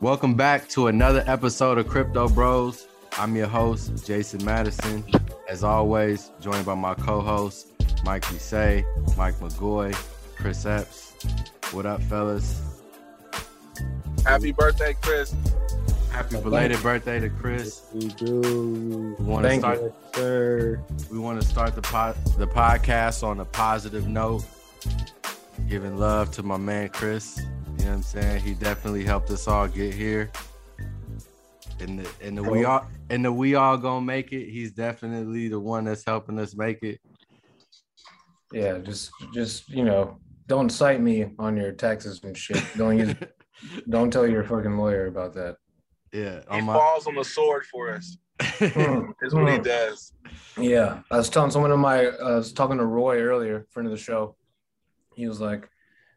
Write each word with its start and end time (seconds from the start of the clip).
Welcome 0.00 0.34
back 0.34 0.66
to 0.70 0.86
another 0.86 1.22
episode 1.26 1.76
of 1.76 1.86
Crypto 1.88 2.28
Bros. 2.28 2.86
I'm 3.18 3.36
your 3.36 3.48
host, 3.48 4.06
Jason 4.06 4.42
Madison. 4.44 5.04
As 5.48 5.62
always, 5.62 6.30
joined 6.40 6.64
by 6.64 6.74
my 6.74 6.94
co-hosts, 6.94 7.70
Mike 8.04 8.24
Say, 8.24 8.84
Mike 9.18 9.34
McGoy, 9.40 9.94
Chris 10.36 10.64
Epps. 10.64 11.12
What 11.72 11.84
up, 11.84 12.00
fellas? 12.04 12.62
Happy 14.24 14.52
birthday, 14.52 14.94
Chris. 15.02 15.34
Happy 16.10 16.40
belated 16.40 16.82
birthday 16.82 17.20
to 17.20 17.28
Chris. 17.28 17.82
We 17.92 18.08
do. 18.08 19.14
We 19.18 19.24
want 19.24 19.42
to 19.42 19.48
Thank 19.48 19.60
start 19.60 19.82
you, 19.82 19.92
sir. 20.14 20.80
we 21.10 21.18
want 21.18 21.42
to 21.42 21.46
start 21.46 21.74
the 21.74 21.82
pod, 21.82 22.16
the 22.38 22.46
podcast 22.46 23.22
on 23.22 23.40
a 23.40 23.44
positive 23.44 24.08
note. 24.08 24.44
Giving 25.68 25.98
love 25.98 26.30
to 26.32 26.42
my 26.42 26.56
man 26.56 26.88
Chris. 26.88 27.38
You 27.90 27.96
know 27.96 28.02
what 28.02 28.14
I'm 28.14 28.22
saying? 28.22 28.42
He 28.42 28.54
definitely 28.54 29.02
helped 29.02 29.30
us 29.30 29.48
all 29.48 29.66
get 29.66 29.92
here. 29.92 30.30
And 31.80 31.98
the, 31.98 32.08
and 32.22 32.38
the 32.38 32.42
we 32.44 32.64
all 32.64 32.86
and 33.08 33.24
the 33.24 33.32
we 33.32 33.56
all 33.56 33.76
gonna 33.76 34.06
make 34.06 34.32
it. 34.32 34.48
He's 34.48 34.70
definitely 34.70 35.48
the 35.48 35.58
one 35.58 35.86
that's 35.86 36.04
helping 36.06 36.38
us 36.38 36.54
make 36.54 36.84
it. 36.84 37.00
Yeah, 38.52 38.78
just 38.78 39.10
just 39.34 39.68
you 39.68 39.82
know, 39.82 40.20
don't 40.46 40.70
cite 40.70 41.00
me 41.00 41.32
on 41.40 41.56
your 41.56 41.72
taxes 41.72 42.20
and 42.22 42.38
shit. 42.38 42.62
Don't 42.76 42.96
use 42.96 43.16
don't 43.88 44.12
tell 44.12 44.24
your 44.24 44.44
fucking 44.44 44.76
lawyer 44.76 45.08
about 45.08 45.34
that. 45.34 45.56
Yeah. 46.12 46.42
He 46.42 46.60
on 46.60 46.66
my- 46.66 46.74
falls 46.74 47.08
on 47.08 47.16
the 47.16 47.24
sword 47.24 47.64
for 47.66 47.92
us. 47.92 48.16
Is 48.60 49.34
what 49.34 49.52
he 49.52 49.58
does. 49.58 50.12
Yeah, 50.56 51.00
I 51.10 51.16
was 51.16 51.28
telling 51.28 51.50
someone 51.50 51.72
of 51.72 51.80
my, 51.80 52.06
I 52.06 52.36
was 52.36 52.52
talking 52.52 52.78
to 52.78 52.86
Roy 52.86 53.20
earlier, 53.20 53.66
friend 53.70 53.88
of 53.88 53.90
the 53.90 53.98
show. 53.98 54.36
He 55.16 55.26
was 55.26 55.40
like, 55.40 55.68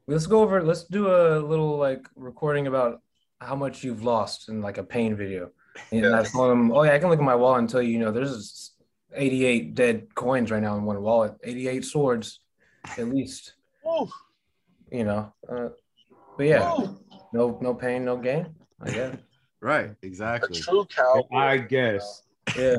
"Let's 0.07 0.27
go 0.27 0.41
over, 0.41 0.63
let's 0.63 0.83
do 0.83 1.07
a 1.07 1.39
little 1.39 1.77
like 1.77 2.07
recording 2.15 2.67
about 2.67 3.01
how 3.39 3.55
much 3.55 3.83
you've 3.83 4.03
lost 4.03 4.49
in 4.49 4.61
like 4.61 4.77
a 4.77 4.83
pain 4.83 5.15
video." 5.15 5.51
And 5.91 6.05
I 6.15 6.23
told 6.23 6.51
him, 6.51 6.71
"Oh 6.71 6.83
yeah, 6.83 6.93
I 6.93 6.99
can 6.99 7.09
look 7.09 7.19
at 7.19 7.25
my 7.25 7.35
wallet 7.35 7.59
and 7.59 7.69
tell 7.69 7.81
you, 7.81 7.91
you 7.93 7.99
know, 7.99 8.11
there's 8.11 8.71
88 9.15 9.75
dead 9.75 10.13
coins 10.15 10.51
right 10.51 10.61
now 10.61 10.75
in 10.77 10.83
one 10.83 11.01
wallet. 11.01 11.33
88 11.43 11.85
swords, 11.85 12.39
at 12.97 13.07
least. 13.07 13.53
Ooh, 13.87 14.07
You 14.91 15.03
know. 15.03 15.33
Uh, 15.47 15.69
but 16.37 16.45
yeah, 16.47 16.73
ooh. 16.73 16.97
no 17.31 17.57
no 17.61 17.73
pain, 17.73 18.05
no 18.05 18.17
gain. 18.17 18.55
I 18.81 18.91
guess. 18.91 19.17
Right, 19.63 19.91
A 19.91 19.95
exactly. 20.05 20.59
true 20.59 20.85
cowboy. 20.93 21.37
I 21.37 21.57
guess. 21.57 22.23
Yeah. 22.57 22.75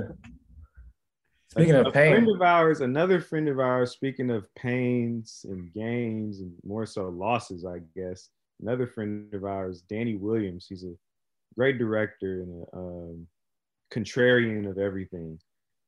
Speaking 1.54 1.74
a 1.76 1.86
of 1.86 1.92
friend 1.92 2.26
pain, 2.26 2.34
of 2.34 2.42
ours, 2.42 2.80
another 2.80 3.20
friend 3.20 3.48
of 3.48 3.60
ours, 3.60 3.92
speaking 3.92 4.30
of 4.30 4.52
pains 4.56 5.46
and 5.48 5.72
gains 5.72 6.40
and 6.40 6.52
more 6.64 6.84
so 6.84 7.08
losses, 7.08 7.64
I 7.64 7.78
guess. 7.96 8.28
Another 8.60 8.86
friend 8.86 9.32
of 9.32 9.44
ours, 9.44 9.82
Danny 9.88 10.16
Williams, 10.16 10.66
he's 10.68 10.84
a 10.84 10.94
great 11.54 11.78
director 11.78 12.42
and 12.42 12.64
a 12.72 12.76
um, 12.76 13.26
contrarian 13.92 14.68
of 14.68 14.78
everything. 14.78 15.38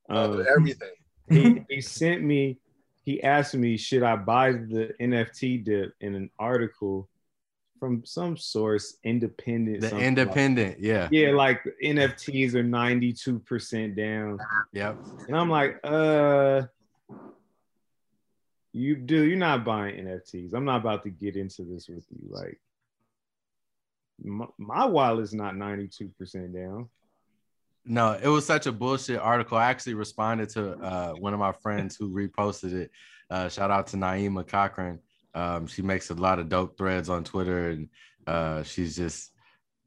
Of 0.09 0.35
Um, 0.37 0.47
everything. 0.49 0.95
he, 1.29 1.63
he 1.69 1.81
sent 1.81 2.23
me, 2.23 2.59
he 3.03 3.23
asked 3.23 3.55
me, 3.55 3.77
should 3.77 4.05
I 4.05 4.15
buy 4.17 4.53
the 4.53 4.95
NFT 5.01 5.65
dip 5.65 5.95
in 6.01 6.15
an 6.15 6.31
article 6.39 7.09
from 7.79 8.05
some 8.05 8.37
source, 8.37 8.97
independent? 9.05 9.81
The 9.81 9.89
something 9.89 9.99
like- 9.99 10.19
independent, 10.19 10.81
yeah. 10.81 11.09
yeah, 11.11 11.31
like 11.31 11.63
NFTs 11.83 12.55
are 12.55 12.65
92% 12.65 13.97
down. 13.97 14.39
Yep. 14.73 14.99
And 15.29 15.37
I'm 15.37 15.51
like, 15.51 15.81
uh, 15.85 16.63
you 18.73 18.97
do, 18.97 19.25
you're 19.25 19.39
not 19.39 19.65
buying 19.65 20.05
NFTs. 20.05 20.53
I'm 20.53 20.65
not 20.65 20.81
about 20.81 21.03
to 21.05 21.11
get 21.11 21.37
into 21.37 21.63
this 21.63 21.89
with 21.89 22.05
you. 22.11 22.29
Like, 22.29 22.61
my, 24.23 24.47
my 24.59 24.85
wallet's 24.85 25.33
not 25.33 25.55
92% 25.55 26.55
down. 26.55 26.89
No, 27.89 28.19
it 28.21 28.27
was 28.29 28.45
such 28.45 28.67
a 28.67 28.73
bullshit 28.73 29.21
article. 29.21 29.57
I 29.57 29.67
actually 29.67 29.95
responded 29.95 30.49
to 30.51 30.73
uh, 30.73 31.13
one 31.13 31.33
of 31.33 31.39
my 31.39 31.53
friends 31.53 31.97
who 31.97 32.11
reposted 32.11 32.73
it. 32.73 32.91
Uh, 33.31 33.49
shout 33.49 33.71
out 33.71 33.87
to 33.89 33.97
Naima 33.97 34.47
Cochrane. 34.47 34.99
Um, 35.37 35.67
she 35.67 35.83
makes 35.83 36.09
a 36.09 36.15
lot 36.15 36.39
of 36.39 36.49
dope 36.49 36.79
threads 36.79 37.11
on 37.11 37.23
Twitter, 37.23 37.69
and 37.69 37.89
uh, 38.27 38.63
she's 38.63 38.97
just 38.97 39.31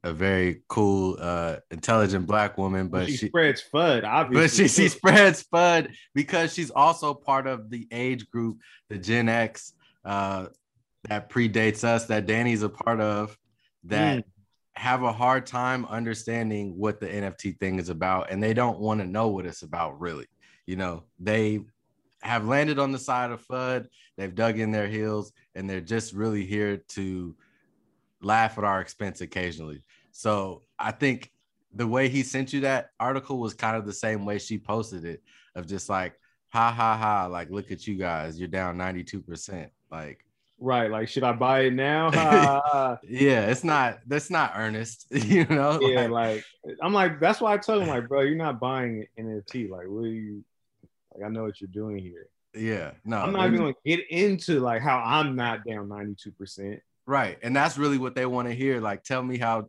a 0.04 0.12
very 0.12 0.62
cool, 0.68 1.16
uh, 1.20 1.56
intelligent 1.72 2.26
black 2.26 2.56
woman. 2.56 2.86
But 2.86 3.06
she, 3.06 3.16
she, 3.16 3.26
spreads 3.26 3.62
FUD, 3.74 4.04
obviously. 4.04 4.64
but 4.64 4.70
she 4.70 4.82
she 4.82 4.88
spreads 4.88 5.44
FUD 5.52 5.92
because 6.14 6.54
she's 6.54 6.70
also 6.70 7.12
part 7.12 7.48
of 7.48 7.68
the 7.68 7.88
age 7.90 8.30
group, 8.30 8.58
the 8.88 8.96
Gen 8.96 9.28
X, 9.28 9.74
uh, 10.04 10.46
that 11.08 11.28
predates 11.28 11.82
us, 11.82 12.06
that 12.06 12.26
Danny's 12.26 12.62
a 12.62 12.68
part 12.68 13.00
of, 13.00 13.36
that 13.84 14.24
have 14.74 15.02
a 15.02 15.12
hard 15.12 15.46
time 15.46 15.84
understanding 15.86 16.78
what 16.78 17.00
the 17.00 17.08
NFT 17.08 17.58
thing 17.58 17.80
is 17.80 17.88
about, 17.88 18.30
and 18.30 18.40
they 18.40 18.54
don't 18.54 18.78
want 18.78 19.00
to 19.00 19.06
know 19.06 19.28
what 19.28 19.46
it's 19.46 19.62
about, 19.62 20.00
really. 20.00 20.26
You 20.66 20.76
know, 20.76 21.02
they 21.18 21.60
have 22.22 22.46
landed 22.46 22.78
on 22.78 22.92
the 22.92 22.98
side 22.98 23.30
of 23.30 23.44
FUD, 23.46 23.86
they've 24.16 24.34
dug 24.34 24.58
in 24.58 24.70
their 24.70 24.88
heels, 24.88 25.32
and 25.54 25.68
they're 25.68 25.80
just 25.80 26.12
really 26.12 26.44
here 26.44 26.78
to 26.88 27.34
laugh 28.22 28.58
at 28.58 28.64
our 28.64 28.80
expense 28.80 29.20
occasionally. 29.20 29.82
So 30.12 30.62
I 30.78 30.90
think 30.92 31.30
the 31.74 31.86
way 31.86 32.08
he 32.08 32.22
sent 32.22 32.52
you 32.52 32.60
that 32.60 32.90
article 32.98 33.38
was 33.38 33.54
kind 33.54 33.76
of 33.76 33.86
the 33.86 33.92
same 33.92 34.24
way 34.24 34.38
she 34.38 34.58
posted 34.58 35.04
it 35.04 35.22
of 35.54 35.66
just 35.66 35.88
like, 35.88 36.18
ha 36.48 36.70
ha 36.72 36.96
ha, 36.96 37.26
like, 37.26 37.50
look 37.50 37.70
at 37.70 37.86
you 37.86 37.96
guys, 37.96 38.38
you're 38.38 38.48
down 38.48 38.76
92%. 38.76 39.70
Like, 39.90 40.24
Right. 40.62 40.90
Like, 40.90 41.08
should 41.08 41.22
I 41.24 41.32
buy 41.32 41.60
it 41.60 41.72
now? 41.72 42.10
Yeah, 43.08 43.46
it's 43.46 43.64
not, 43.64 44.00
that's 44.06 44.28
not 44.28 44.52
earnest, 44.56 45.06
you 45.10 45.46
know? 45.46 45.78
yeah, 45.80 46.06
Like, 46.06 46.44
like, 46.64 46.76
I'm 46.82 46.92
like, 46.92 47.18
that's 47.18 47.40
why 47.40 47.54
I 47.54 47.56
told 47.56 47.82
him, 47.82 47.88
like, 47.96 48.08
bro, 48.08 48.20
you're 48.20 48.36
not 48.36 48.60
buying 48.60 49.06
an 49.16 49.26
NFT. 49.26 49.70
Like, 49.70 49.86
what 49.88 50.04
are 50.04 50.08
you, 50.08 50.44
like, 51.20 51.30
I 51.30 51.32
know 51.32 51.44
what 51.44 51.60
you're 51.60 51.68
doing 51.68 51.98
here. 51.98 52.26
yeah, 52.54 52.92
no, 53.04 53.18
I'm 53.18 53.32
not 53.32 53.46
even 53.46 53.60
going 53.60 53.74
to 53.74 53.80
get 53.96 54.08
into, 54.10 54.60
like, 54.60 54.82
how 54.82 54.98
I'm 54.98 55.36
not 55.36 55.64
down 55.64 55.88
92%. 55.88 56.80
right. 57.06 57.38
And 57.42 57.54
that's 57.54 57.78
really 57.78 57.98
what 57.98 58.14
they 58.14 58.26
want 58.26 58.48
to 58.48 58.54
hear. 58.54 58.80
Like, 58.80 59.04
tell 59.04 59.22
me 59.22 59.38
how 59.38 59.68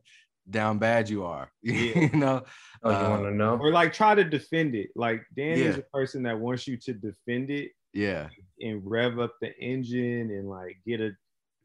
down 0.50 0.80
bad 0.80 1.10
you 1.10 1.24
are, 1.26 1.52
Yeah. 1.62 2.00
you 2.00 2.18
know? 2.20 2.44
oh, 2.84 2.90
you 2.90 2.96
uh, 3.06 3.10
want 3.10 3.24
to 3.24 3.32
know? 3.32 3.58
Or, 3.58 3.72
like, 3.72 3.94
try 3.94 4.16
to 4.16 4.24
defend 4.24 4.76
it. 4.76 4.90
Like, 4.96 5.22
Danny's 5.36 5.76
Yeah. 5.76 5.82
a 5.82 5.98
person 5.98 6.24
that 6.24 6.40
wants 6.40 6.68
you 6.68 6.78
to 6.78 6.94
defend 6.94 7.50
it 7.52 7.72
Yeah, 7.94 8.30
and 8.60 8.82
rev 8.84 9.20
up 9.20 9.36
the 9.42 9.56
engine 9.60 10.32
and, 10.32 10.50
like, 10.50 10.80
get 10.86 11.02
a, 11.02 11.12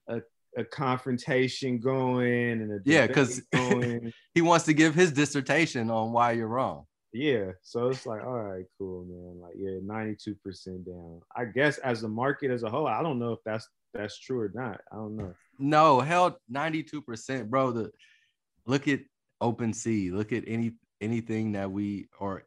a, 0.08 0.20
a 0.58 0.64
confrontation 0.64 1.78
going 1.78 2.52
and 2.62 2.72
a 2.72 2.78
Yeah, 2.84 3.06
because 3.06 3.42
he 4.34 4.42
wants 4.42 4.64
to 4.66 4.74
give 4.74 4.94
his 4.94 5.12
dissertation 5.12 5.90
on 5.90 6.12
why 6.12 6.32
you're 6.32 6.48
wrong. 6.48 6.84
Yeah, 7.16 7.52
so 7.62 7.88
it's 7.88 8.04
like, 8.04 8.22
all 8.22 8.40
right, 8.40 8.64
cool, 8.78 9.04
man. 9.04 9.40
Like, 9.40 9.54
yeah, 9.56 9.78
ninety-two 9.82 10.34
percent 10.36 10.84
down. 10.84 11.20
I 11.34 11.46
guess 11.46 11.78
as 11.78 12.02
the 12.02 12.08
market 12.08 12.50
as 12.50 12.62
a 12.62 12.68
whole, 12.68 12.86
I 12.86 13.02
don't 13.02 13.18
know 13.18 13.32
if 13.32 13.38
that's 13.44 13.66
that's 13.94 14.18
true 14.18 14.40
or 14.40 14.50
not. 14.54 14.80
I 14.92 14.96
don't 14.96 15.16
know. 15.16 15.34
No, 15.58 16.00
hell, 16.00 16.38
92%, 16.52 17.48
bro. 17.48 17.72
The 17.72 17.90
look 18.66 18.88
at 18.88 19.00
OpenSea, 19.42 20.12
look 20.12 20.32
at 20.32 20.44
any 20.46 20.72
anything 21.00 21.52
that 21.52 21.70
we 21.70 22.08
or 22.18 22.44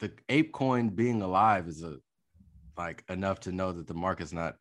the 0.00 0.12
ape 0.28 0.52
coin 0.52 0.88
being 0.88 1.22
alive 1.22 1.66
is 1.66 1.82
a 1.82 1.96
like 2.76 3.04
enough 3.08 3.40
to 3.40 3.52
know 3.52 3.72
that 3.72 3.86
the 3.86 3.94
market's 3.94 4.32
not 4.32 4.56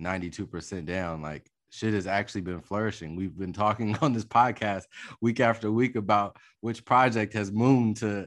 92% 0.00 0.84
down. 0.84 1.22
Like 1.22 1.48
shit 1.70 1.94
has 1.94 2.06
actually 2.06 2.40
been 2.42 2.60
flourishing. 2.60 3.16
We've 3.16 3.36
been 3.36 3.52
talking 3.52 3.96
on 4.02 4.12
this 4.12 4.24
podcast 4.24 4.84
week 5.20 5.40
after 5.40 5.70
week 5.70 5.96
about 5.96 6.36
which 6.60 6.84
project 6.84 7.32
has 7.34 7.52
mooned 7.52 7.98
to 7.98 8.26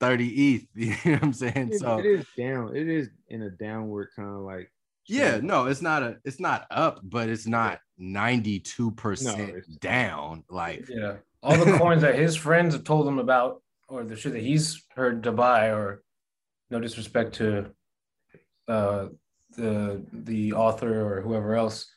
30 0.00 0.54
ETH. 0.54 0.66
You 0.74 0.90
know 1.12 1.12
what 1.18 1.22
I'm 1.22 1.32
saying? 1.32 1.70
It- 1.72 1.80
So 1.80 1.98
it 1.98 2.06
is 2.06 2.24
down. 2.36 2.74
It 2.74 2.88
is 2.88 3.08
in 3.28 3.42
a 3.42 3.50
downward 3.50 4.08
kind 4.16 4.28
of 4.28 4.40
like. 4.42 4.70
yeah, 5.06 5.30
trend. 5.32 5.44
no, 5.44 5.66
it's 5.66 5.82
not 5.82 6.02
a 6.02 6.16
it's 6.24 6.40
not 6.40 6.66
up, 6.70 7.00
but 7.02 7.28
it's 7.28 7.46
not 7.46 7.80
92% 8.00 9.24
No, 9.24 9.32
it's- 9.44 9.66
down. 9.80 10.44
Like 10.48 10.88
Yeah. 10.88 11.16
All 11.42 11.56
the 11.56 11.78
coins 11.78 12.02
that 12.02 12.16
his 12.16 12.36
friends 12.36 12.74
have 12.74 12.84
told 12.84 13.08
him 13.08 13.18
about, 13.18 13.62
or 13.88 14.04
the 14.04 14.14
shit 14.14 14.32
that 14.34 14.42
he's 14.42 14.84
heard 14.94 15.22
to 15.22 15.32
buy, 15.32 15.68
or 15.68 16.02
no 16.70 16.78
disrespect 16.80 17.34
to 17.36 17.70
uh, 18.68 19.06
the 19.56 20.02
the 20.12 20.52
author 20.52 21.00
or 21.00 21.22
whoever 21.22 21.54
else, 21.56 21.90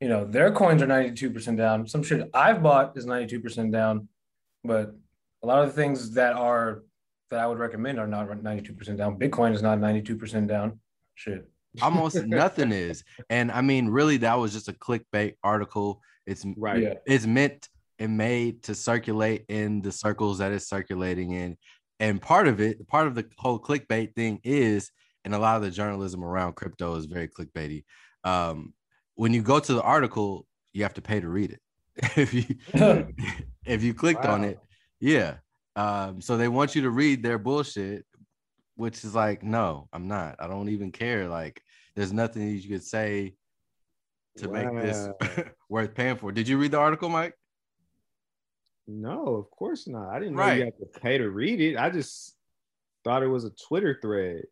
you 0.00 0.08
know, 0.08 0.24
their 0.24 0.52
coins 0.52 0.80
are 0.80 0.86
92% 0.86 1.56
down. 1.56 1.88
Some 1.88 2.02
shit 2.04 2.30
I've 2.32 2.62
bought 2.62 2.96
is 2.96 3.04
92% 3.04 3.72
down, 3.72 4.08
but 4.62 4.94
a 5.42 5.46
lot 5.46 5.62
of 5.64 5.66
the 5.66 5.74
things 5.82 6.12
that 6.12 6.34
are 6.36 6.82
that 7.34 7.42
I 7.42 7.46
would 7.46 7.58
recommend 7.58 7.98
are 7.98 8.06
not 8.06 8.28
92% 8.28 8.96
down. 8.96 9.18
Bitcoin 9.18 9.52
is 9.52 9.62
not 9.62 9.78
92% 9.78 10.46
down. 10.46 10.78
Shit. 11.16 11.48
almost 11.82 12.16
nothing 12.26 12.70
is. 12.70 13.02
And 13.28 13.50
I 13.50 13.60
mean, 13.60 13.88
really, 13.88 14.18
that 14.18 14.38
was 14.38 14.52
just 14.52 14.68
a 14.68 14.72
clickbait 14.72 15.34
article. 15.42 16.00
It's 16.26 16.44
Right. 16.56 16.82
Yeah. 16.82 16.94
it's 17.06 17.26
meant 17.26 17.68
and 17.98 18.16
made 18.16 18.62
to 18.64 18.74
circulate 18.74 19.44
in 19.48 19.82
the 19.82 19.92
circles 19.92 20.38
that 20.38 20.52
it's 20.52 20.68
circulating 20.68 21.32
in. 21.32 21.56
And 22.00 22.22
part 22.22 22.48
of 22.48 22.60
it, 22.60 22.86
part 22.88 23.06
of 23.08 23.14
the 23.14 23.26
whole 23.36 23.58
clickbait 23.58 24.14
thing 24.14 24.40
is, 24.44 24.90
and 25.24 25.34
a 25.34 25.38
lot 25.38 25.56
of 25.56 25.62
the 25.62 25.70
journalism 25.70 26.22
around 26.22 26.54
crypto 26.54 26.94
is 26.96 27.06
very 27.06 27.28
clickbaity. 27.28 27.84
Um, 28.24 28.74
when 29.16 29.32
you 29.32 29.42
go 29.42 29.58
to 29.58 29.74
the 29.74 29.82
article, 29.82 30.46
you 30.72 30.82
have 30.84 30.94
to 30.94 31.02
pay 31.02 31.20
to 31.20 31.28
read 31.28 31.50
it. 31.50 31.60
if 32.16 32.34
you 32.34 32.44
if 33.64 33.82
you 33.82 33.94
clicked 33.94 34.24
on 34.24 34.44
it, 34.44 34.58
yeah. 35.00 35.36
Um, 35.76 36.20
so 36.20 36.36
they 36.36 36.48
want 36.48 36.74
you 36.74 36.82
to 36.82 36.90
read 36.90 37.22
their 37.22 37.38
bullshit, 37.38 38.04
which 38.76 39.04
is 39.04 39.14
like, 39.14 39.42
no, 39.42 39.88
I'm 39.92 40.08
not. 40.08 40.36
I 40.38 40.46
don't 40.46 40.68
even 40.68 40.92
care. 40.92 41.28
Like, 41.28 41.60
there's 41.96 42.12
nothing 42.12 42.48
you 42.48 42.68
could 42.68 42.84
say 42.84 43.34
to 44.38 44.48
make 44.48 44.70
this 44.82 45.08
worth 45.68 45.94
paying 45.94 46.16
for. 46.16 46.32
Did 46.32 46.48
you 46.48 46.58
read 46.58 46.72
the 46.72 46.78
article, 46.78 47.08
Mike? 47.08 47.34
No, 48.86 49.36
of 49.36 49.50
course 49.50 49.88
not. 49.88 50.10
I 50.10 50.18
didn't 50.18 50.34
know 50.34 50.40
Right. 50.42 50.58
you 50.58 50.64
had 50.64 50.78
to 50.78 51.00
pay 51.00 51.18
to 51.18 51.30
read 51.30 51.60
it. 51.60 51.76
I 51.76 51.90
just 51.90 52.36
thought 53.02 53.22
it 53.22 53.28
was 53.28 53.44
a 53.44 53.50
Twitter 53.68 53.98
thread. 54.00 54.42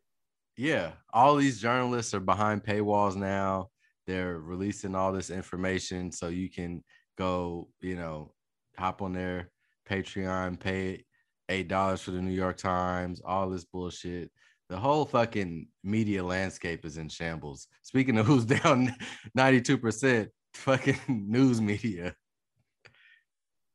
Yeah, 0.57 0.93
all 1.13 1.37
these 1.37 1.61
journalists 1.61 2.15
are 2.15 2.21
behind 2.21 2.63
paywalls 2.65 3.17
now. 3.17 3.69
They're 4.07 4.39
releasing 4.39 4.95
all 4.95 5.13
this 5.13 5.31
information 5.31 6.13
so 6.13 6.29
you 6.29 6.51
can 6.51 6.83
go, 7.17 7.69
you 7.81 7.95
know, 7.95 8.33
hop 8.79 9.03
on 9.03 9.13
their 9.13 9.51
Patreon, 9.89 10.59
pay 10.59 11.05
eight 11.49 11.69
dollars 11.69 12.01
for 12.03 12.11
the 12.13 12.21
New 12.23 12.33
York 12.33 12.57
Times, 12.57 13.21
all 13.25 13.51
this 13.51 13.65
bullshit. 13.65 14.31
The 14.69 14.79
whole 14.79 15.05
fucking 15.05 15.69
media 15.85 16.25
landscape 16.25 16.85
is 16.87 16.97
in 16.97 17.09
shambles. 17.09 17.69
Speaking 17.83 18.17
of 18.19 18.27
who's 18.27 18.45
down 18.63 18.95
92%, 19.37 20.29
fucking 20.55 20.97
news 21.09 21.61
media. 21.61 22.15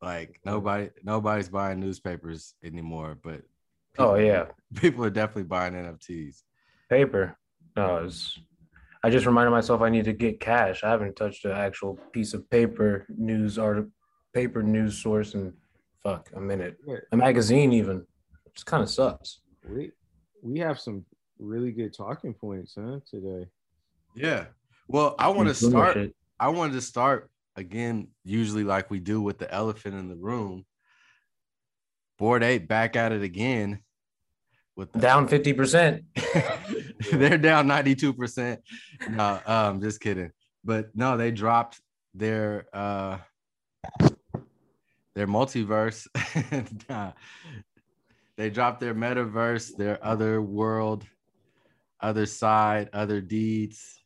Like 0.00 0.40
nobody, 0.44 0.90
nobody's 1.02 1.48
buying 1.48 1.80
newspapers 1.80 2.54
anymore, 2.64 3.18
but 3.22 3.42
Oh, 3.98 4.14
yeah. 4.14 4.46
people 4.76 5.04
are 5.04 5.10
definitely 5.10 5.44
buying 5.44 5.74
NFTs. 5.74 6.42
Paper. 6.88 7.36
No, 7.76 8.04
it's, 8.04 8.38
I 9.02 9.10
just 9.10 9.26
reminded 9.26 9.50
myself 9.50 9.80
I 9.82 9.88
need 9.88 10.04
to 10.04 10.12
get 10.12 10.38
cash. 10.40 10.84
I 10.84 10.90
haven't 10.90 11.16
touched 11.16 11.44
an 11.44 11.52
actual 11.52 11.98
piece 12.12 12.32
of 12.34 12.48
paper 12.50 13.06
news 13.08 13.58
or 13.58 13.88
paper 14.34 14.62
news 14.62 14.98
source 15.02 15.34
in 15.34 15.52
fuck 16.02 16.30
a 16.34 16.40
minute. 16.40 16.76
Wait. 16.84 17.00
A 17.12 17.16
magazine 17.16 17.72
even. 17.72 18.04
Which 18.44 18.64
kind 18.64 18.82
of 18.82 18.90
sucks. 18.90 19.40
We 19.68 19.92
we 20.42 20.58
have 20.60 20.78
some 20.80 21.04
really 21.38 21.72
good 21.72 21.94
talking 21.94 22.34
points, 22.34 22.74
huh? 22.78 23.00
Today. 23.08 23.46
Yeah. 24.14 24.46
Well, 24.88 25.14
I 25.18 25.28
want 25.28 25.48
to 25.48 25.54
start. 25.54 25.98
I 26.40 26.48
wanted 26.48 26.74
to 26.74 26.80
start 26.80 27.30
again, 27.58 28.08
usually 28.24 28.64
like 28.64 28.90
we 28.90 29.00
do 29.00 29.20
with 29.20 29.38
the 29.38 29.52
elephant 29.52 29.94
in 29.94 30.08
the 30.08 30.16
room. 30.16 30.64
Bored 32.18 32.42
Ape 32.42 32.66
back 32.66 32.96
at 32.96 33.12
it 33.12 33.22
again. 33.22 33.80
With 34.76 34.92
the, 34.92 35.00
Down 35.00 35.28
50%. 35.28 36.04
they're 37.12 37.36
down 37.36 37.66
92%. 37.66 38.58
No, 39.10 39.40
um, 39.44 39.80
just 39.80 40.00
kidding. 40.00 40.30
But 40.64 40.90
no, 40.94 41.16
they 41.16 41.30
dropped 41.32 41.80
their 42.14 42.66
uh 42.72 43.18
their 45.18 45.26
multiverse. 45.26 46.06
Nah. 46.88 47.12
they 48.36 48.50
dropped 48.50 48.78
their 48.78 48.94
metaverse, 48.94 49.76
their 49.76 49.98
other 50.04 50.40
world, 50.40 51.04
other 52.00 52.24
side, 52.24 52.88
other 52.92 53.20
deeds 53.20 53.98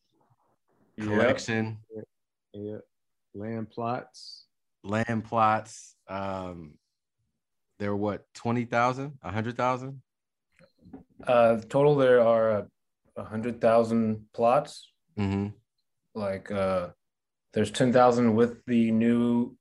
collection, 0.99 1.79
Yeah. 2.55 2.79
Land 3.35 3.71
plots. 3.71 4.47
land 4.83 5.25
plots. 5.25 5.97
Um 6.09 6.79
they're 7.79 7.97
what 7.97 8.33
20,000, 8.35 9.19
100,000? 9.21 10.03
Uh, 11.27 11.57
total, 11.69 11.97
there 11.97 12.21
are 12.21 12.51
uh, 12.53 12.63
100,000 13.15 14.27
plots. 14.33 14.93
Mm-hmm. 15.19 15.49
Like, 16.15 16.51
uh, 16.53 16.91
there's 17.53 17.73
10,000 17.73 18.37
with 18.37 18.65
the 18.67 18.93
new 18.93 19.57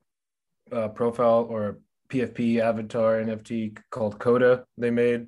uh, 0.72 0.88
profile 0.88 1.46
or 1.48 1.78
PFP 2.08 2.60
avatar 2.60 3.22
NFT 3.22 3.78
called 3.90 4.18
Koda 4.18 4.64
they 4.76 4.90
made. 4.90 5.26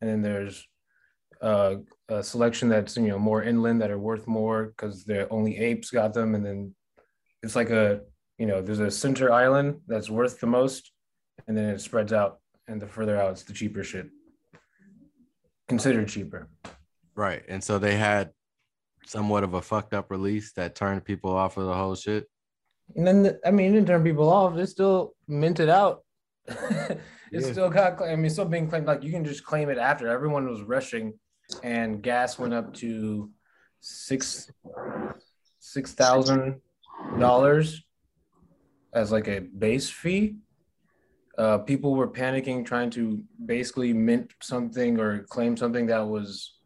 And 0.00 0.10
then 0.10 0.22
there's 0.22 0.66
uh, 1.40 1.76
a 2.08 2.22
selection 2.22 2.68
that's, 2.68 2.96
you 2.96 3.08
know, 3.08 3.18
more 3.18 3.42
inland 3.42 3.82
that 3.82 3.90
are 3.90 3.98
worth 3.98 4.26
more 4.26 4.66
because 4.66 5.04
they're 5.04 5.32
only 5.32 5.56
apes 5.58 5.90
got 5.90 6.14
them. 6.14 6.34
And 6.34 6.44
then 6.44 6.74
it's 7.42 7.56
like 7.56 7.70
a, 7.70 8.00
you 8.38 8.46
know, 8.46 8.62
there's 8.62 8.80
a 8.80 8.90
center 8.90 9.32
island 9.32 9.80
that's 9.86 10.10
worth 10.10 10.40
the 10.40 10.46
most. 10.46 10.92
And 11.46 11.56
then 11.56 11.70
it 11.70 11.80
spreads 11.80 12.12
out. 12.12 12.38
And 12.68 12.80
the 12.80 12.86
further 12.86 13.20
out, 13.20 13.32
it's 13.32 13.42
the 13.42 13.52
cheaper 13.52 13.82
shit. 13.82 14.08
Considered 15.68 16.08
cheaper. 16.08 16.48
Right. 17.16 17.42
And 17.48 17.62
so 17.62 17.78
they 17.78 17.96
had 17.96 18.30
somewhat 19.06 19.42
of 19.42 19.54
a 19.54 19.62
fucked 19.62 19.94
up 19.94 20.10
release 20.10 20.52
that 20.52 20.76
turned 20.76 21.04
people 21.04 21.32
off 21.32 21.56
of 21.56 21.66
the 21.66 21.74
whole 21.74 21.96
shit. 21.96 22.26
And 22.96 23.06
then, 23.06 23.22
the- 23.22 23.40
I 23.46 23.50
mean, 23.50 23.70
it 23.70 23.74
didn't 23.74 23.88
turn 23.88 24.04
people 24.04 24.28
off. 24.30 24.56
It's 24.56 24.72
still 24.72 25.14
minted 25.28 25.68
out. 25.68 26.04
it's 26.46 27.00
Yeah. 27.30 27.52
still 27.52 27.70
got, 27.70 28.00
I 28.02 28.14
mean, 28.16 28.26
it's 28.26 28.34
still 28.34 28.44
being 28.44 28.68
claimed. 28.68 28.86
Like 28.86 29.02
you 29.02 29.10
can 29.10 29.24
just 29.24 29.44
claim 29.44 29.68
it 29.70 29.78
after. 29.78 30.08
Everyone 30.08 30.46
was 30.48 30.62
rushing, 30.62 31.14
and 31.62 32.02
gas 32.02 32.38
went 32.38 32.52
up 32.54 32.74
to 32.74 33.30
six 33.80 34.50
six 35.58 35.92
thousand 35.92 36.60
dollars 37.18 37.82
as 38.92 39.10
like 39.12 39.28
a 39.28 39.40
base 39.40 39.88
fee. 39.88 40.36
Uh, 41.38 41.58
people 41.58 41.94
were 41.94 42.08
panicking, 42.08 42.64
trying 42.66 42.90
to 42.90 43.22
basically 43.46 43.92
mint 43.94 44.30
something 44.42 45.00
or 45.00 45.22
claim 45.24 45.56
something 45.56 45.86
that 45.86 46.00
was 46.06 46.58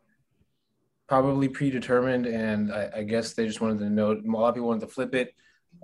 probably 1.09 1.49
predetermined, 1.49 2.26
and 2.26 2.73
I, 2.73 2.90
I 2.97 3.02
guess 3.04 3.35
they 3.35 3.47
just 3.47 3.61
wanted 3.61 3.78
to 3.78 3.90
know. 3.90 4.11
A 4.12 4.26
lot 4.28 4.49
of 4.49 4.54
people 4.56 4.68
wanted 4.68 4.80
to 4.80 4.92
flip 4.92 5.14
it. 5.14 5.33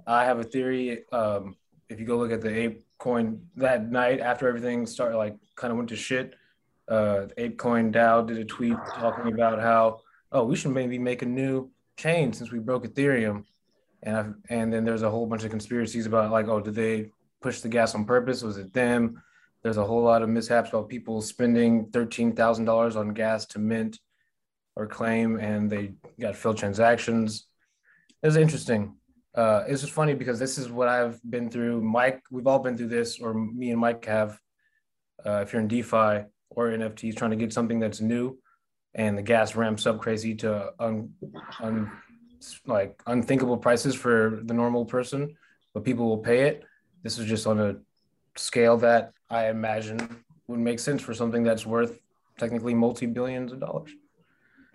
I 0.07 0.25
have 0.25 0.39
a 0.39 0.45
theory. 0.45 1.05
Um, 1.13 1.57
if 1.89 2.01
you 2.01 2.07
go 2.07 2.17
look 2.17 2.33
at 2.33 2.41
the 2.41 2.55
ape 2.55 2.85
coin 2.99 3.41
that 3.57 3.91
night 3.91 4.21
after 4.21 4.49
everything 4.49 4.87
started, 4.87 5.17
like 5.17 5.37
kind 5.57 5.71
of 5.71 5.77
went 5.77 5.89
to 5.91 5.97
shit, 5.97 6.35
uh, 6.89 7.27
ape 7.37 7.59
coin 7.59 7.93
DAO 7.93 8.27
did 8.27 8.39
a 8.39 8.45
tweet 8.45 8.77
talking 8.95 9.33
about 9.33 9.61
how, 9.61 10.01
oh, 10.33 10.45
we 10.45 10.57
should 10.57 10.73
maybe 10.73 10.99
make 10.99 11.23
a 11.23 11.27
new 11.27 11.71
chain 11.97 12.33
since 12.33 12.51
we 12.51 12.59
broke 12.59 12.85
Ethereum. 12.85 13.45
And 14.03 14.17
I, 14.17 14.27
and 14.49 14.73
then 14.73 14.85
there's 14.85 15.03
a 15.03 15.11
whole 15.11 15.27
bunch 15.27 15.45
of 15.45 15.51
conspiracies 15.51 16.07
about 16.07 16.33
like, 16.33 16.49
oh, 16.49 16.61
did 16.61 16.75
they 16.75 17.11
push 17.41 17.61
the 17.61 17.69
gas 17.69 17.95
on 17.95 18.05
purpose? 18.05 18.43
Was 18.43 18.59
it 18.59 18.73
them? 18.73 19.23
There's 19.63 19.77
a 19.77 19.85
whole 19.85 20.03
lot 20.03 20.23
of 20.23 20.29
mishaps 20.29 20.71
about 20.71 20.89
people 20.89 21.23
spending 21.23 21.87
thirteen 21.93 22.35
thousand 22.35 22.65
dollars 22.65 22.97
on 22.97 23.15
gas 23.15 23.47
to 23.47 23.61
mint 23.61 24.01
or 24.75 24.87
claim, 24.87 25.39
and 25.39 25.71
they 25.71 25.93
got 26.21 26.35
failed 26.35 26.59
transactions. 26.59 27.47
It 28.23 28.27
was 28.27 28.37
interesting. 28.37 28.97
Uh, 29.35 29.65
it's 29.67 29.81
just 29.81 29.93
funny 29.93 30.15
because 30.15 30.39
this 30.39 30.59
is 30.59 30.71
what 30.71 30.89
I've 30.89 31.19
been 31.29 31.51
through. 31.51 31.81
Mike, 31.81 32.23
we've 32.31 32.47
all 32.47 32.59
been 32.59 32.77
through 32.77 32.89
this, 32.89 33.19
or 33.19 33.33
me 33.35 33.71
and 33.71 33.81
Mike 33.81 34.05
have. 34.05 34.39
Uh, 35.25 35.41
if 35.41 35.53
you're 35.53 35.63
in 35.63 35.69
DeFi 35.69 36.25
or 36.51 36.69
NFTs, 36.69 37.17
trying 37.17 37.31
to 37.31 37.37
get 37.37 37.53
something 37.53 37.79
that's 37.79 38.01
new, 38.01 38.39
and 38.95 39.17
the 39.17 39.23
gas 39.23 39.55
ramps 39.55 39.87
up 39.87 40.01
crazy 40.01 40.35
to 40.35 40.73
un, 40.79 41.11
un, 41.61 41.91
like 42.67 43.01
unthinkable 43.07 43.57
prices 43.57 43.95
for 43.95 44.41
the 44.45 44.55
normal 44.55 44.85
person, 44.85 45.37
but 45.73 45.85
people 45.85 46.09
will 46.09 46.19
pay 46.19 46.43
it. 46.49 46.65
This 47.03 47.19
is 47.19 47.27
just 47.27 47.47
on 47.47 47.61
a 47.61 47.77
scale 48.37 48.77
that 48.79 49.13
I 49.31 49.49
imagine 49.49 50.25
would 50.49 50.61
make 50.61 50.79
sense 50.79 51.01
for 51.01 51.15
something 51.15 51.43
that's 51.43 51.65
worth 51.65 51.99
technically 52.39 52.75
multi 52.75 53.07
billions 53.07 53.53
of 53.53 53.61
dollars. 53.61 53.91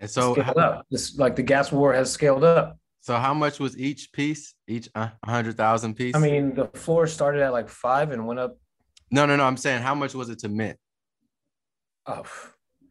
And 0.00 0.10
so, 0.10 0.34
scaled 0.34 0.58
up. 0.58 0.86
This 0.90 1.16
like 1.16 1.36
the 1.36 1.42
gas 1.42 1.72
war 1.72 1.92
has 1.92 2.10
scaled 2.10 2.44
up. 2.44 2.78
So 3.08 3.16
how 3.16 3.32
much 3.32 3.58
was 3.58 3.78
each 3.78 4.12
piece? 4.12 4.52
Each 4.66 4.86
uh, 4.94 5.08
a 5.22 5.30
hundred 5.30 5.56
thousand 5.56 5.94
piece? 5.94 6.14
I 6.14 6.18
mean, 6.18 6.54
the 6.54 6.66
floor 6.66 7.06
started 7.06 7.40
at 7.40 7.54
like 7.54 7.70
five 7.70 8.10
and 8.10 8.26
went 8.26 8.38
up. 8.38 8.58
no, 9.10 9.24
no, 9.24 9.34
no. 9.34 9.44
I'm 9.44 9.56
saying 9.56 9.80
how 9.80 9.94
much 9.94 10.12
was 10.12 10.28
it 10.28 10.40
to 10.40 10.50
mint? 10.50 10.76
Oh, 12.04 12.26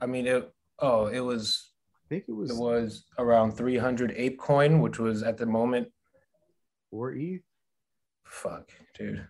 I 0.02 0.08
mean 0.08 0.26
it. 0.26 0.52
Oh, 0.80 1.06
it 1.06 1.20
was 1.20 1.72
I 1.94 2.06
think 2.10 2.24
it 2.28 2.32
was 2.32 2.50
it 2.50 2.58
was 2.58 3.06
around 3.20 3.52
three 3.52 3.78
hundred 3.78 4.12
ape 4.18 4.40
coin, 4.40 4.82
which 4.82 4.98
was 4.98 5.22
at 5.22 5.38
the 5.38 5.46
moment. 5.46 5.90
four 6.90 7.14
ETH. 7.14 7.44
Fuck, 8.26 8.72
dude. 8.98 9.28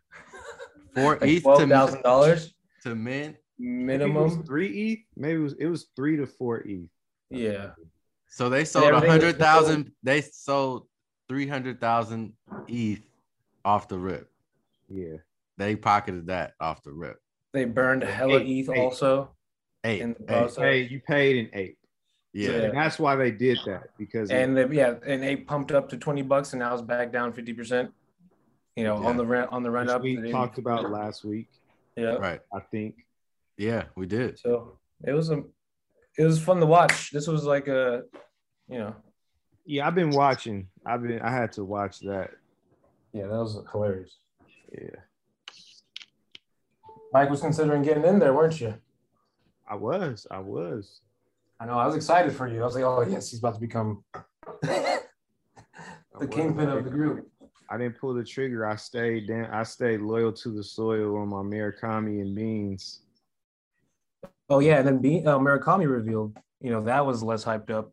Four 0.96 1.18
Like 1.20 1.30
ETH 1.30 1.44
twelve 1.44 1.60
to, 1.60 1.68
thousand 1.68 2.02
dollars 2.02 2.56
to 2.84 2.96
mint. 2.96 3.36
Maybe 3.60 4.06
it 4.06 4.08
was 4.08 4.32
minimum. 4.32 4.46
three 4.46 4.70
ETH. 4.70 5.00
Maybe 5.18 5.36
it 5.36 5.44
was 5.44 5.54
it 5.60 5.68
was 5.68 5.88
three 5.98 6.16
to 6.16 6.26
four 6.26 6.64
ETH. 6.66 6.88
Yeah. 7.30 7.72
So 8.30 8.50
they 8.50 8.66
sold 8.66 8.86
a 8.86 8.88
everything 8.90 9.10
hundred 9.12 9.40
thousand. 9.40 9.92
They 10.04 10.22
sold 10.22 10.88
three 11.30 11.48
hundred 11.48 11.80
thousand 11.82 12.34
ETH 12.68 13.02
off 13.66 13.88
the 13.88 13.98
rip. 13.98 14.30
Yeah. 14.90 15.18
They 15.58 15.76
pocketed 15.76 16.28
that 16.28 16.54
off 16.60 16.84
the 16.84 16.92
rip. 16.92 17.18
They 17.54 17.66
burned 17.66 18.04
hella 18.04 18.40
Eight, 18.40 18.48
ETH 18.48 18.70
eight. 18.70 18.80
also. 18.80 19.32
Eight, 19.84 20.02
In 20.02 20.16
the 20.20 20.44
eight. 20.46 20.56
Hey, 20.56 20.82
you 20.84 21.00
paid 21.00 21.38
an 21.38 21.50
ape. 21.54 21.78
Yeah. 22.34 22.50
Yeah. 22.52 22.56
And 22.64 22.78
that's 22.78 23.00
why 23.00 23.16
they 23.16 23.32
did 23.32 23.58
that 23.66 23.90
because 23.98 24.30
And 24.30 24.56
they, 24.56 24.68
yeah, 24.76 24.96
and 25.06 25.24
they 25.24 25.36
pumped 25.36 25.72
up 25.72 25.90
to 25.90 25.98
twenty 25.98 26.22
bucks, 26.22 26.54
and 26.54 26.60
now 26.60 26.74
it's 26.74 26.82
back 26.82 27.12
down 27.12 27.34
fifty 27.34 27.54
percent. 27.54 27.92
You 28.76 28.84
know, 28.84 29.02
Yeah. 29.02 29.08
on 29.08 29.18
the 29.18 29.26
rent 29.26 29.50
on 29.52 29.64
the 29.64 29.72
run 29.72 29.88
which 29.88 29.96
up. 29.96 30.02
we 30.04 30.18
They- 30.18 30.32
talked 30.32 30.58
about 30.60 30.90
last 30.92 31.24
week. 31.26 31.48
Yeah. 31.96 32.16
Right. 32.16 32.42
I 32.54 32.60
think. 32.60 33.06
Yeah, 33.58 33.86
we 33.96 34.06
did. 34.06 34.38
So 34.38 34.78
it 35.04 35.14
was 35.14 35.32
a, 35.32 35.44
it 36.18 36.24
was 36.24 36.42
fun 36.42 36.60
to 36.60 36.66
watch. 36.66 37.12
This 37.12 37.28
was 37.28 37.44
like 37.44 37.68
a, 37.68 38.04
you 38.68 38.80
know, 38.80 38.96
Yeah, 39.66 39.88
I've 39.88 39.96
been 39.96 40.12
watching. 40.12 40.68
I've 40.86 41.02
been. 41.04 41.22
I 41.22 41.32
had 41.32 41.52
to 41.54 41.64
watch 41.64 42.00
that. 42.02 42.32
yeah, 43.14 43.24
that 43.28 43.38
was 43.38 43.60
hilarious. 43.72 44.18
Yeah, 44.72 45.00
Mike 47.14 47.30
was 47.30 47.42
considering 47.42 47.82
getting 47.84 48.04
in 48.06 48.20
there, 48.20 48.34
weren't 48.34 48.60
you? 48.60 48.74
I 49.68 49.76
was. 49.76 50.28
I 50.32 50.40
was. 50.40 51.02
I 51.60 51.66
know. 51.66 51.74
I 51.78 51.86
was 51.86 51.96
excited 51.96 52.34
for 52.34 52.48
you. 52.48 52.62
I 52.62 52.66
was 52.66 52.76
like, 52.76 52.84
oh 52.84 53.02
yes, 53.08 53.30
he's 53.32 53.40
about 53.40 53.56
to 53.56 53.60
become 53.60 54.04
the 54.62 55.00
was. 56.20 56.30
kingpin 56.30 56.70
of 56.70 56.84
the 56.84 56.90
group. 56.90 57.30
I 57.70 57.78
didn't 57.78 58.00
pull 58.00 58.14
the 58.14 58.24
trigger. 58.24 58.66
I 58.66 58.76
stayed 58.78 59.28
down. 59.28 59.46
I 59.46 59.64
stayed 59.64 60.00
loyal 60.02 60.32
to 60.32 60.50
the 60.50 60.64
soil 60.64 61.18
on 61.18 61.28
my 61.30 61.38
Murakami 61.42 62.22
and 62.22 62.34
beans. 62.36 63.02
Oh 64.50 64.60
yeah, 64.60 64.78
and 64.78 64.88
then 64.88 65.00
Be- 65.00 65.26
uh, 65.26 65.38
Murakami 65.38 65.90
revealed, 65.90 66.38
you 66.62 66.72
know, 66.72 66.84
that 66.84 67.06
was 67.06 67.22
less 67.22 67.44
hyped 67.44 67.70
up, 67.70 67.92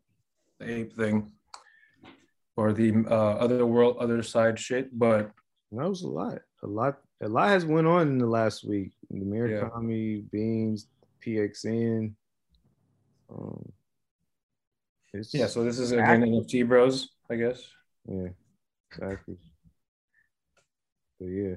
the 0.59 0.71
ape 0.71 0.93
thing, 0.93 1.31
or 2.55 2.71
the 2.71 3.05
uh, 3.09 3.33
other 3.35 3.65
world, 3.65 3.97
other 3.99 4.23
side 4.23 4.57
shit. 4.57 4.97
But 4.97 5.31
that 5.71 5.89
was 5.89 6.03
a 6.03 6.07
lot. 6.07 6.39
A 6.63 6.67
lot. 6.67 6.97
A 7.21 7.27
lot 7.27 7.49
has 7.49 7.65
went 7.65 7.87
on 7.87 8.07
in 8.07 8.17
the 8.17 8.25
last 8.27 8.63
week. 8.65 8.91
The 9.09 9.25
Murakami, 9.25 10.29
beans, 10.31 10.87
PXN. 11.25 12.13
Um, 13.29 13.71
yeah, 15.31 15.47
so 15.47 15.63
this 15.63 15.79
is 15.79 15.91
again 15.91 16.21
NFT 16.21 16.67
bros, 16.67 17.09
I 17.29 17.35
guess. 17.35 17.61
yeah, 18.07 18.27
exactly. 18.91 19.37
But 21.19 21.27
yeah, 21.27 21.55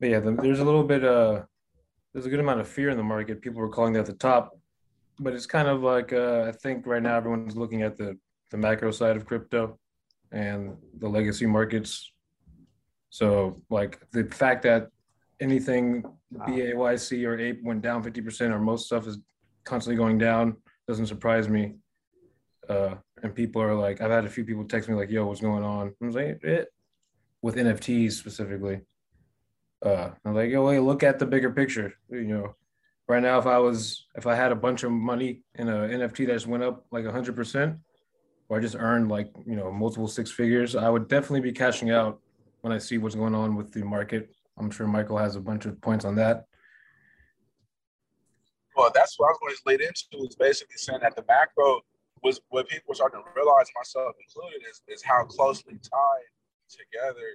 But 0.00 0.08
yeah, 0.10 0.20
the, 0.20 0.32
there's 0.32 0.58
a 0.58 0.64
little 0.64 0.84
bit 0.84 1.04
uh 1.04 1.42
there's 2.16 2.24
a 2.24 2.30
good 2.30 2.40
amount 2.40 2.60
of 2.60 2.66
fear 2.66 2.88
in 2.88 2.96
the 2.96 3.02
market. 3.02 3.42
People 3.42 3.60
were 3.60 3.68
calling 3.68 3.92
that 3.92 4.06
the 4.06 4.14
top, 4.14 4.58
but 5.20 5.34
it's 5.34 5.44
kind 5.44 5.68
of 5.68 5.82
like 5.82 6.14
uh, 6.14 6.46
I 6.48 6.52
think 6.52 6.86
right 6.86 7.02
now 7.02 7.14
everyone's 7.14 7.58
looking 7.58 7.82
at 7.82 7.98
the 7.98 8.16
the 8.50 8.56
macro 8.56 8.90
side 8.90 9.16
of 9.16 9.26
crypto 9.26 9.78
and 10.32 10.78
the 10.98 11.08
legacy 11.08 11.44
markets. 11.44 12.10
So 13.10 13.60
like 13.68 14.00
the 14.12 14.24
fact 14.24 14.62
that 14.62 14.88
anything 15.40 16.04
BAYC 16.32 17.26
or 17.28 17.38
ape 17.38 17.62
went 17.62 17.82
down 17.82 18.02
50% 18.02 18.50
or 18.50 18.60
most 18.60 18.86
stuff 18.86 19.06
is 19.06 19.18
constantly 19.64 19.98
going 19.98 20.16
down 20.16 20.56
doesn't 20.88 21.08
surprise 21.08 21.50
me. 21.50 21.74
Uh, 22.66 22.94
and 23.22 23.34
people 23.34 23.60
are 23.60 23.74
like, 23.74 24.00
I've 24.00 24.10
had 24.10 24.24
a 24.24 24.30
few 24.30 24.46
people 24.46 24.64
text 24.64 24.88
me 24.88 24.94
like, 24.94 25.10
"Yo, 25.10 25.26
what's 25.26 25.42
going 25.42 25.62
on?" 25.62 25.92
I 26.00 26.06
was 26.06 26.14
like, 26.14 26.42
"It," 26.42 26.68
with 27.42 27.56
NFTs 27.56 28.12
specifically. 28.12 28.80
Uh, 29.84 30.10
I'm 30.24 30.34
like, 30.34 30.50
"Yo, 30.50 30.66
wait, 30.66 30.80
look 30.80 31.02
at 31.02 31.18
the 31.18 31.26
bigger 31.26 31.50
picture." 31.50 31.94
You 32.10 32.24
know, 32.24 32.56
right 33.08 33.22
now, 33.22 33.38
if 33.38 33.46
I 33.46 33.58
was, 33.58 34.06
if 34.16 34.26
I 34.26 34.34
had 34.34 34.52
a 34.52 34.56
bunch 34.56 34.82
of 34.82 34.90
money 34.90 35.42
in 35.54 35.68
a 35.68 35.72
NFT 35.72 36.26
that 36.26 36.34
just 36.34 36.46
went 36.46 36.62
up 36.62 36.86
like 36.90 37.06
hundred 37.06 37.36
percent, 37.36 37.76
or 38.48 38.58
I 38.58 38.60
just 38.60 38.76
earned 38.76 39.08
like 39.10 39.30
you 39.46 39.56
know 39.56 39.70
multiple 39.70 40.08
six 40.08 40.30
figures, 40.30 40.74
I 40.76 40.88
would 40.88 41.08
definitely 41.08 41.42
be 41.42 41.52
cashing 41.52 41.90
out 41.90 42.20
when 42.62 42.72
I 42.72 42.78
see 42.78 42.98
what's 42.98 43.14
going 43.14 43.34
on 43.34 43.54
with 43.54 43.72
the 43.72 43.84
market. 43.84 44.30
I'm 44.58 44.70
sure 44.70 44.86
Michael 44.86 45.18
has 45.18 45.36
a 45.36 45.40
bunch 45.40 45.66
of 45.66 45.80
points 45.80 46.04
on 46.04 46.14
that. 46.16 46.46
Well, 48.76 48.90
that's 48.94 49.18
what 49.18 49.28
I 49.28 49.30
was 49.30 49.38
going 49.40 49.54
to 49.54 49.62
lead 49.66 49.80
into 49.80 50.26
is 50.26 50.36
basically 50.36 50.76
saying 50.76 51.00
that 51.02 51.16
the 51.16 51.24
macro 51.26 51.80
was 52.22 52.40
what 52.48 52.68
people 52.68 52.84
were 52.88 52.94
starting 52.94 53.22
to 53.22 53.30
realize, 53.34 53.66
myself 53.74 54.14
included, 54.20 54.60
is, 54.68 54.82
is 54.88 55.02
how 55.02 55.24
closely 55.24 55.74
tied 55.74 56.28
together 56.68 57.28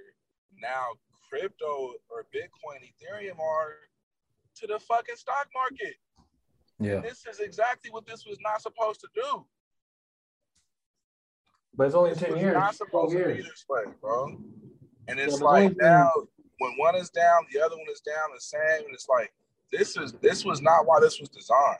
now 0.60 0.92
crypto 1.32 1.94
or 2.10 2.26
Bitcoin, 2.34 2.80
Ethereum 2.84 3.38
are 3.40 3.72
to 4.56 4.66
the 4.66 4.78
fucking 4.78 5.16
stock 5.16 5.48
market. 5.54 5.94
Yeah. 6.78 7.00
This 7.00 7.24
is 7.26 7.40
exactly 7.40 7.90
what 7.90 8.06
this 8.06 8.26
was 8.26 8.38
not 8.42 8.60
supposed 8.60 9.00
to 9.00 9.08
do. 9.14 9.46
But 11.74 11.86
it's 11.86 11.94
only 11.94 12.10
This 12.10 12.20
10 12.20 12.32
was 12.32 12.40
years. 12.42 12.54
not 12.54 12.74
supposed 12.74 13.12
12 13.14 13.28
to 13.28 13.34
be 13.34 13.42
this 13.42 13.64
way, 13.68 13.84
bro. 14.00 14.36
And 15.08 15.18
it's 15.18 15.40
Yeah, 15.40 15.46
like 15.46 15.76
now, 15.78 16.10
when 16.58 16.72
one 16.76 16.96
is 16.96 17.08
down, 17.10 17.46
the 17.52 17.60
other 17.60 17.76
one 17.76 17.86
is 17.90 18.00
down 18.00 18.28
the 18.34 18.40
same, 18.40 18.84
and 18.84 18.92
it's 18.94 19.08
like 19.08 19.32
this 19.72 19.96
is 19.96 20.12
this 20.20 20.44
was 20.44 20.60
not 20.60 20.86
why 20.86 21.00
this 21.00 21.18
was 21.18 21.28
designed. 21.30 21.78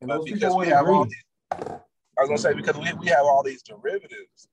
And 0.00 0.08
But 0.08 0.24
because 0.24 0.54
we 0.56 0.66
have 0.68 0.86
all 0.88 1.04
these, 1.04 1.24
I 1.52 2.20
was 2.22 2.28
gonna 2.28 2.38
say 2.38 2.54
because 2.54 2.76
we, 2.76 2.92
we 2.94 3.06
have 3.08 3.24
all 3.24 3.42
these 3.42 3.62
derivatives, 3.62 4.48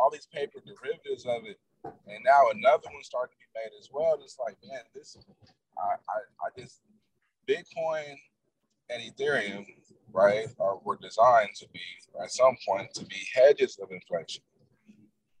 all 0.00 0.10
these 0.10 0.26
paper 0.32 0.58
derivatives 0.64 1.26
of 1.26 1.44
it, 1.44 1.60
and 1.84 2.24
now 2.24 2.48
another 2.54 2.88
one 2.90 3.04
starting 3.04 3.34
to 3.34 3.38
be 3.38 3.60
made 3.60 3.78
as 3.78 3.88
well. 3.92 4.18
It's 4.22 4.38
like, 4.38 4.56
man, 4.66 4.80
this, 4.94 5.16
I, 5.76 5.96
I, 6.08 6.18
I 6.46 6.60
just, 6.60 6.80
Bitcoin 7.46 8.16
and 8.88 9.02
Ethereum, 9.02 9.66
right, 10.12 10.46
are 10.58 10.78
were 10.84 10.98
designed 11.00 11.50
to 11.56 11.68
be 11.68 11.80
at 12.22 12.30
some 12.30 12.56
point 12.66 12.92
to 12.94 13.04
be 13.04 13.16
hedges 13.34 13.78
of 13.82 13.90
inflation, 13.90 14.42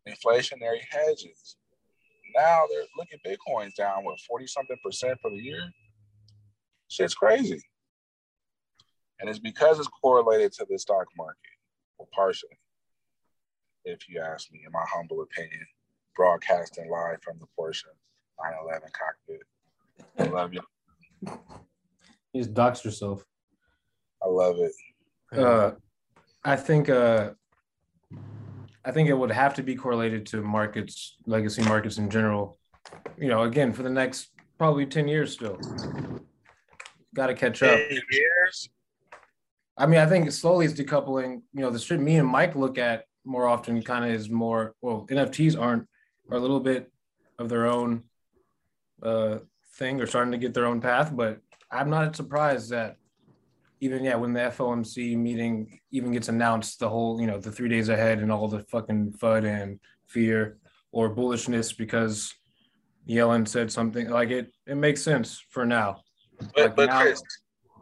inflationary 0.06 0.80
hedges. 0.90 1.56
Now 2.36 2.64
they're 2.70 2.84
looking 2.96 3.18
Bitcoin's 3.26 3.74
down 3.74 4.04
what 4.04 4.20
forty 4.20 4.46
something 4.46 4.76
percent 4.84 5.18
for 5.22 5.30
the 5.30 5.38
year. 5.38 5.72
Shit's 6.88 7.14
crazy. 7.14 7.62
And 9.20 9.28
it's 9.28 9.38
because 9.38 9.78
it's 9.78 9.88
correlated 9.88 10.52
to 10.54 10.66
the 10.68 10.78
stock 10.78 11.06
market, 11.16 11.36
well, 11.98 12.08
partially, 12.14 12.56
if 13.84 14.08
you 14.08 14.20
ask 14.20 14.50
me, 14.52 14.62
in 14.64 14.72
my 14.72 14.84
humble 14.86 15.22
opinion, 15.22 15.66
broadcasting 16.16 16.90
live 16.90 17.22
from 17.22 17.38
the 17.38 17.46
Porsche 17.58 17.84
911 18.42 18.88
cockpit. 18.92 19.42
I 20.18 20.24
love 20.24 20.54
you. 20.54 20.62
You 22.32 22.42
just 22.42 22.54
doxed 22.54 22.84
yourself. 22.84 23.24
I 24.22 24.28
love 24.28 24.56
it. 24.58 24.72
Uh, 25.36 25.72
I 26.44 26.56
think 26.56 26.88
uh, 26.88 27.30
I 28.84 28.90
think 28.92 29.08
it 29.08 29.14
would 29.14 29.30
have 29.30 29.54
to 29.54 29.62
be 29.62 29.74
correlated 29.74 30.26
to 30.26 30.42
markets, 30.42 31.16
legacy 31.26 31.62
markets 31.62 31.98
in 31.98 32.10
general. 32.10 32.58
You 33.18 33.28
know, 33.28 33.42
again, 33.42 33.72
for 33.72 33.82
the 33.82 33.90
next 33.90 34.30
probably 34.58 34.86
10 34.86 35.08
years 35.08 35.32
still. 35.32 35.58
Got 37.14 37.26
to 37.26 37.34
catch 37.34 37.62
up. 37.62 37.76
Ten 37.76 38.00
years. 38.10 38.68
I 39.76 39.86
mean, 39.86 40.00
I 40.00 40.06
think 40.06 40.30
slowly 40.32 40.66
it's 40.66 40.78
decoupling. 40.78 41.42
You 41.52 41.62
know, 41.62 41.70
the 41.70 41.78
shit 41.78 42.00
me 42.00 42.16
and 42.16 42.28
Mike 42.28 42.54
look 42.54 42.78
at 42.78 43.04
more 43.30 43.46
often 43.46 43.80
kind 43.80 44.04
of 44.04 44.10
is 44.10 44.28
more, 44.28 44.74
well, 44.82 45.06
NFTs 45.08 45.58
aren't, 45.58 45.86
are 46.30 46.36
a 46.36 46.40
little 46.40 46.58
bit 46.58 46.90
of 47.38 47.48
their 47.48 47.66
own 47.66 48.02
uh, 49.02 49.38
thing 49.74 50.00
or 50.00 50.06
starting 50.06 50.32
to 50.32 50.38
get 50.38 50.52
their 50.52 50.66
own 50.66 50.80
path. 50.80 51.14
But 51.14 51.38
I'm 51.70 51.88
not 51.88 52.16
surprised 52.16 52.70
that 52.70 52.96
even, 53.80 54.02
yeah, 54.02 54.16
when 54.16 54.32
the 54.32 54.40
FOMC 54.40 55.16
meeting 55.16 55.78
even 55.92 56.10
gets 56.12 56.28
announced, 56.28 56.80
the 56.80 56.88
whole, 56.88 57.20
you 57.20 57.28
know, 57.28 57.38
the 57.38 57.52
three 57.52 57.68
days 57.68 57.88
ahead 57.88 58.18
and 58.18 58.32
all 58.32 58.48
the 58.48 58.64
fucking 58.64 59.12
FUD 59.12 59.44
and 59.44 59.78
fear 60.06 60.58
or 60.90 61.14
bullishness 61.14 61.74
because 61.76 62.34
Yellen 63.08 63.46
said 63.46 63.70
something 63.70 64.10
like 64.10 64.30
it, 64.30 64.52
it 64.66 64.74
makes 64.74 65.02
sense 65.02 65.40
for 65.50 65.64
now. 65.64 66.02
But 66.54 66.56
Like 66.56 66.76
but 66.76 66.86
now- 66.86 67.02
Chris, 67.02 67.22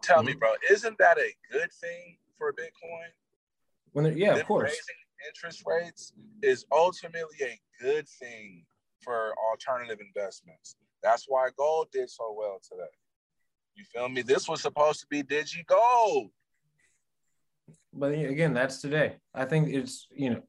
tell 0.03 0.23
me, 0.23 0.35
bro, 0.35 0.51
isn't 0.71 0.99
that 0.99 1.17
a 1.17 1.33
good 1.51 1.73
thing 1.73 2.19
for 2.37 2.53
Bitcoin? 2.53 3.09
When 3.93 4.17
yeah, 4.17 4.33
Them 4.33 4.41
of 4.41 4.47
course. 4.47 4.71
Raising 4.73 5.08
interest 5.27 5.63
rates 5.67 6.13
is 6.43 6.65
ultimately 6.73 7.39
a 7.43 7.59
good 7.83 8.09
thing 8.09 8.65
for 9.01 9.35
alternative 9.51 9.99
investments. 10.01 10.77
That's 11.03 11.25
why 11.29 11.49
gold 11.57 11.89
did 11.93 12.11
so 12.11 12.35
well 12.37 12.61
today. 12.63 12.91
You 13.75 13.85
feel 13.85 14.09
me? 14.09 14.23
This 14.23 14.49
was 14.49 14.61
supposed 14.61 15.01
to 15.01 15.07
be 15.09 15.23
digi 15.23 15.65
gold. 15.67 16.31
but 17.93 18.13
again 18.13 18.53
that's 18.55 18.81
today 18.81 19.17
i 19.35 19.45
think 19.45 19.69
it's 19.69 20.07
you 20.11 20.31
know 20.31 20.43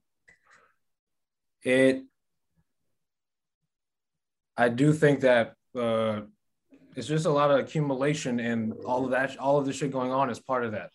it 1.63 2.03
i 4.58 4.67
do 4.69 4.91
think 4.93 5.21
that 5.21 5.53
uh 5.77 6.21
it's 6.95 7.08
just 7.08 7.25
a 7.25 7.29
lot 7.39 7.49
of 7.51 7.60
accumulation 7.60 8.39
and 8.39 8.73
all 8.86 9.05
of 9.05 9.12
that 9.12 9.38
all 9.38 9.58
of 9.58 9.65
the 9.65 9.73
shit 9.73 9.91
going 9.91 10.12
on 10.12 10.29
is 10.29 10.39
part 10.39 10.65
of 10.65 10.71
that 10.73 10.91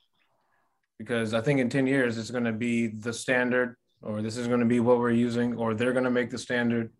because 0.99 1.35
i 1.35 1.41
think 1.41 1.61
in 1.61 1.69
10 1.69 1.87
years 1.87 2.19
it's 2.19 2.31
going 2.31 2.45
to 2.45 2.53
be 2.53 2.87
the 2.89 3.13
standard 3.13 3.77
or 4.05 4.21
this 4.21 4.37
is 4.37 4.47
going 4.47 4.61
to 4.61 4.67
be 4.67 4.81
what 4.81 4.99
we're 4.99 5.11
using 5.11 5.57
or 5.57 5.75
they're 5.75 5.93
going 5.93 6.05
to 6.05 6.11
make 6.11 6.31
the 6.31 6.39
standard. 6.39 6.93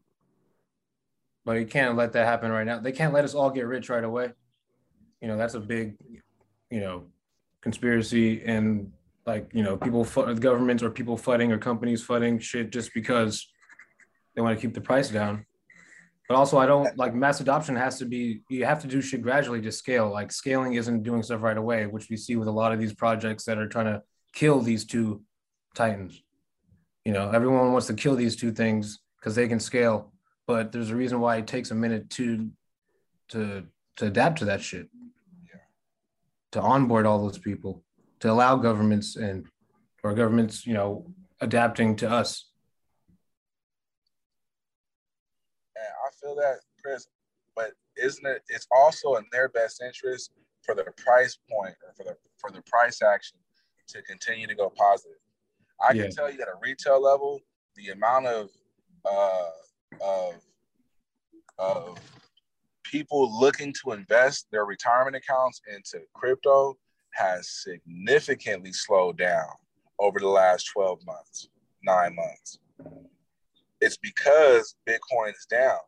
But 1.45 1.59
you 1.59 1.67
can't 1.67 1.97
let 1.97 2.13
that 2.15 2.27
happen 2.27 2.51
right 2.51 2.67
now. 2.67 2.81
They 2.81 2.93
can't 2.93 3.13
let 3.13 3.25
us 3.25 3.35
all 3.35 3.51
get 3.51 3.67
rich 3.67 3.91
right 3.91 4.03
away. 4.03 4.31
You 5.21 5.29
know 5.29 5.37
that's 5.37 5.55
a 5.55 5.61
big 5.61 5.97
you 6.71 6.81
know 6.81 7.05
conspiracy 7.61 8.43
and 8.45 8.93
like 9.27 9.51
you 9.53 9.63
know 9.63 9.77
people 9.77 10.05
governments 10.35 10.83
or 10.83 10.91
people 10.91 11.17
flooding 11.17 11.53
or 11.53 11.59
companies 11.59 12.03
flooding 12.03 12.39
shit 12.39 12.71
just 12.71 12.93
because 12.95 13.47
they 14.35 14.43
want 14.43 14.59
to 14.59 14.61
keep 14.61 14.75
the 14.75 14.81
price 14.81 15.09
down 15.09 15.47
but 16.29 16.37
also 16.37 16.59
i 16.59 16.67
don't 16.67 16.97
like 16.97 17.15
mass 17.15 17.41
adoption 17.41 17.77
has 17.77 17.99
to 17.99 18.05
be 18.05 18.41
you 18.49 18.65
have 18.65 18.81
to 18.81 18.87
do 18.87 19.01
shit 19.01 19.23
gradually 19.23 19.61
to 19.61 19.73
scale. 19.73 20.11
Like 20.11 20.33
scaling 20.33 20.75
isn't 20.75 21.03
doing 21.03 21.23
stuff 21.23 21.43
right 21.43 21.57
away 21.57 21.87
which 21.87 22.09
we 22.09 22.17
see 22.17 22.37
with 22.37 22.49
a 22.49 22.53
lot 22.53 22.73
of 22.73 22.79
these 22.79 22.95
projects 22.95 23.45
that 23.45 23.59
are 23.59 23.69
trying 23.69 23.87
to 23.87 24.03
kill 24.33 24.61
these 24.61 24.85
two 24.85 25.23
titans. 25.75 26.23
You 27.05 27.13
know 27.13 27.31
everyone 27.31 27.73
wants 27.73 27.87
to 27.89 27.95
kill 27.95 28.17
these 28.17 28.37
two 28.37 28.53
things 28.53 29.01
because 29.19 29.35
they 29.35 29.49
can 29.49 29.61
scale 29.61 30.13
but 30.47 30.73
there's 30.73 30.91
a 30.91 30.97
reason 30.97 31.21
why 31.21 31.37
it 31.37 31.47
takes 31.47 31.71
a 31.71 31.75
minute 31.75 32.11
to 32.11 32.51
to 33.29 33.65
to 33.97 34.07
adapt 34.07 34.39
to 34.39 34.45
that 34.47 34.63
shit. 34.63 34.89
To 36.53 36.61
onboard 36.61 37.05
all 37.05 37.21
those 37.21 37.39
people 37.39 37.83
to 38.21 38.31
allow 38.31 38.57
governments 38.57 39.17
and 39.17 39.47
or 40.03 40.15
governments, 40.15 40.67
you 40.67 40.73
know, 40.73 41.07
adapting 41.41 41.97
to 41.97 42.09
us. 42.09 42.49
And 45.77 45.85
I 45.85 46.11
feel 46.25 46.35
that, 46.37 46.61
Chris, 46.83 47.07
but 47.55 47.73
isn't 47.97 48.27
it 48.27 48.43
it's 48.49 48.67
also 48.75 49.17
in 49.17 49.25
their 49.31 49.49
best 49.49 49.83
interest 49.83 50.33
for 50.63 50.75
the 50.75 50.85
price 50.97 51.39
point 51.51 51.75
or 51.87 51.93
for 51.97 52.05
the 52.05 52.17
for 52.39 52.51
the 52.51 52.63
price 52.63 53.03
action 53.03 53.39
to 53.89 54.03
continue 54.03 54.47
to 54.47 54.55
go 54.55 54.71
positive. 54.77 55.19
I 55.81 55.93
Yeah. 55.93 56.03
can 56.05 56.11
tell 56.11 56.31
you 56.33 56.41
at 56.41 56.49
a 56.49 56.59
retail 56.61 57.01
level, 57.01 57.41
the 57.77 57.91
amount 57.91 58.27
of 58.27 58.51
uh 59.05 59.51
of 60.01 60.35
of 61.59 61.99
people 62.83 63.39
looking 63.41 63.73
to 63.83 63.93
invest 63.93 64.47
their 64.51 64.65
retirement 64.65 65.17
accounts 65.17 65.61
into 65.73 66.01
crypto 66.15 66.77
has 67.13 67.49
significantly 67.63 68.73
slowed 68.73 69.17
down 69.19 69.49
over 70.01 70.19
the 70.19 70.29
last 70.29 70.65
12 70.73 71.05
months, 71.07 71.49
nine 71.83 72.15
months. 72.15 72.59
It's 73.81 73.97
because 73.97 74.75
Bitcoin 74.89 75.31
is 75.31 75.47
down. 75.49 75.79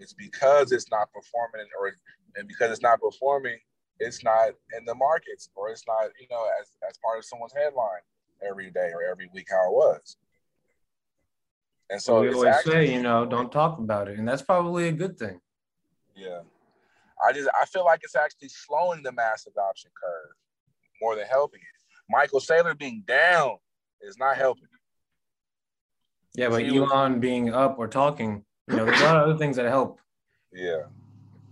It's 0.00 0.14
because 0.14 0.72
it's 0.72 0.90
not 0.90 1.12
performing, 1.12 1.66
or 1.78 1.92
and 2.36 2.48
because 2.48 2.70
it's 2.72 2.82
not 2.82 3.00
performing, 3.00 3.58
it's 3.98 4.24
not 4.24 4.48
in 4.76 4.84
the 4.86 4.94
markets, 4.94 5.50
or 5.54 5.68
it's 5.70 5.84
not, 5.86 6.10
you 6.18 6.26
know, 6.30 6.44
as 6.60 6.68
as 6.88 6.98
part 7.04 7.18
of 7.18 7.24
someone's 7.24 7.52
headline 7.52 8.00
every 8.48 8.70
day 8.70 8.90
or 8.94 9.02
every 9.02 9.28
week 9.34 9.46
how 9.50 9.68
it 9.68 9.72
was. 9.72 10.16
And 11.90 12.00
so 12.00 12.22
we 12.22 12.32
always 12.32 12.54
actually- 12.54 12.86
say, 12.86 12.94
you 12.94 13.02
know, 13.02 13.26
don't 13.26 13.52
talk 13.52 13.78
about 13.78 14.08
it, 14.08 14.18
and 14.18 14.26
that's 14.26 14.42
probably 14.42 14.88
a 14.88 14.92
good 14.92 15.18
thing. 15.18 15.40
Yeah. 16.14 16.40
I 17.22 17.32
just 17.32 17.50
I 17.60 17.66
feel 17.66 17.84
like 17.84 18.00
it's 18.02 18.16
actually 18.16 18.48
slowing 18.48 19.02
the 19.02 19.12
mass 19.12 19.46
adoption 19.46 19.90
curve 20.00 20.34
more 21.02 21.16
than 21.16 21.26
helping 21.26 21.60
it. 21.60 21.66
Michael 22.08 22.40
Saylor 22.40 22.76
being 22.78 23.04
down 23.06 23.56
is 24.00 24.16
not 24.18 24.36
helping. 24.36 24.64
Yeah, 26.34 26.48
but 26.48 26.62
Elon 26.64 27.20
being 27.20 27.52
up 27.52 27.78
or 27.78 27.88
talking, 27.88 28.44
you 28.70 28.76
know, 28.76 28.84
there's 28.84 29.00
a 29.00 29.04
lot 29.04 29.16
of 29.16 29.28
other 29.28 29.38
things 29.38 29.56
that 29.56 29.66
help. 29.66 30.00
Yeah. 30.52 30.82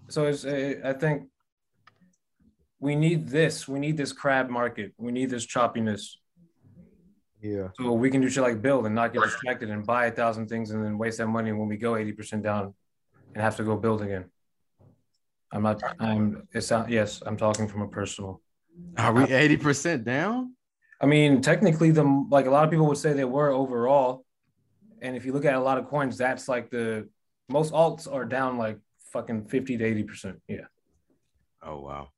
So 0.09 0.27
it's, 0.27 0.45
uh, 0.45 0.75
I 0.85 0.93
think, 0.93 1.29
we 2.81 2.95
need 2.95 3.29
this. 3.29 3.67
We 3.67 3.81
need 3.81 3.97
this 3.97 4.13
crab 4.13 4.49
market. 4.49 4.93
We 4.99 5.11
need 5.11 5.31
this 5.31 5.47
choppiness. 5.47 6.17
Yeah. 7.41 7.69
So 7.75 7.93
we 7.93 8.11
can 8.11 8.21
do 8.21 8.29
shit 8.29 8.43
like 8.43 8.63
build 8.63 8.87
and 8.87 8.95
not 8.95 9.13
get 9.13 9.23
distracted 9.23 9.71
and 9.71 9.85
buy 9.85 10.07
a 10.07 10.13
thousand 10.13 10.49
things 10.49 10.71
and 10.71 10.85
then 10.85 10.99
waste 10.99 11.19
that 11.19 11.27
money 11.27 11.53
when 11.53 11.69
we 11.69 11.77
go 11.77 11.93
80% 11.93 12.43
down 12.43 12.75
and 13.35 13.43
have 13.43 13.57
to 13.57 13.65
go 13.65 13.77
build 13.77 14.03
again. 14.03 14.27
I'm 15.51 15.63
not, 15.63 15.83
I'm, 15.99 16.47
it's 16.53 16.71
not, 16.71 16.91
yes, 16.91 17.23
I'm 17.25 17.37
talking 17.37 17.69
from 17.69 17.83
a 17.83 17.89
personal. 17.89 18.41
Are 18.97 19.13
we 19.13 19.25
80% 19.25 20.05
down? 20.05 20.55
I 21.01 21.07
mean, 21.07 21.41
technically, 21.41 21.91
the 21.91 22.03
like 22.31 22.47
a 22.47 22.51
lot 22.51 22.65
of 22.65 22.71
people 22.71 22.87
would 22.87 22.99
say 22.99 23.13
they 23.13 23.25
were 23.25 23.51
overall. 23.51 24.25
And 25.03 25.17
if 25.17 25.25
you 25.25 25.33
look 25.33 25.45
at 25.45 25.55
a 25.55 25.61
lot 25.61 25.79
of 25.79 25.89
coins, 25.89 26.17
that's 26.19 26.49
like 26.49 26.71
the 26.71 27.09
most 27.49 27.73
alts 27.73 28.13
are 28.13 28.25
down 28.25 28.59
like 28.59 28.79
fucking 29.13 29.47
50 29.47 29.79
to 29.79 29.85
80%. 30.05 30.37
Yeah. 30.49 30.59
Oh, 31.63 31.81
wow. 31.81 32.09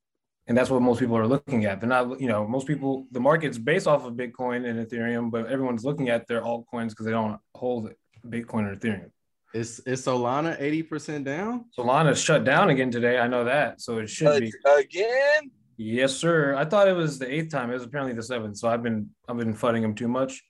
and 0.47 0.57
that's 0.57 0.69
what 0.69 0.81
most 0.81 0.99
people 0.99 1.17
are 1.17 1.27
looking 1.27 1.65
at. 1.65 1.79
They're 1.79 1.89
not, 1.89 2.19
you 2.19 2.27
know, 2.27 2.45
most 2.47 2.67
people 2.67 3.07
the 3.11 3.19
market's 3.19 3.57
based 3.57 3.87
off 3.87 4.05
of 4.05 4.13
Bitcoin 4.13 4.69
and 4.69 4.85
Ethereum, 4.85 5.31
but 5.31 5.47
everyone's 5.47 5.83
looking 5.83 6.09
at 6.09 6.27
their 6.27 6.41
altcoins 6.41 6.89
because 6.89 7.05
they 7.05 7.11
don't 7.11 7.39
hold 7.55 7.91
Bitcoin 8.27 8.69
or 8.69 8.75
Ethereum. 8.75 9.11
Is, 9.53 9.79
is 9.81 10.05
Solana 10.05 10.59
80% 10.61 11.23
down? 11.25 11.65
Solana 11.77 12.15
shut 12.15 12.43
down 12.43 12.69
again 12.69 12.91
today. 12.91 13.19
I 13.19 13.27
know 13.27 13.43
that, 13.45 13.81
so 13.81 13.97
it 13.97 14.09
should 14.09 14.41
be. 14.41 14.53
Again? 14.79 15.51
Yes, 15.77 16.13
sir. 16.13 16.55
I 16.55 16.65
thought 16.65 16.87
it 16.87 16.95
was 16.95 17.17
the 17.19 17.33
eighth 17.33 17.49
time. 17.51 17.69
It 17.69 17.73
was 17.73 17.83
apparently 17.83 18.13
the 18.13 18.23
seventh. 18.23 18.57
So 18.57 18.69
I've 18.69 18.83
been 18.83 19.09
I've 19.27 19.37
been 19.37 19.53
fudding 19.55 19.81
them 19.81 19.95
too 19.95 20.07
much. 20.07 20.43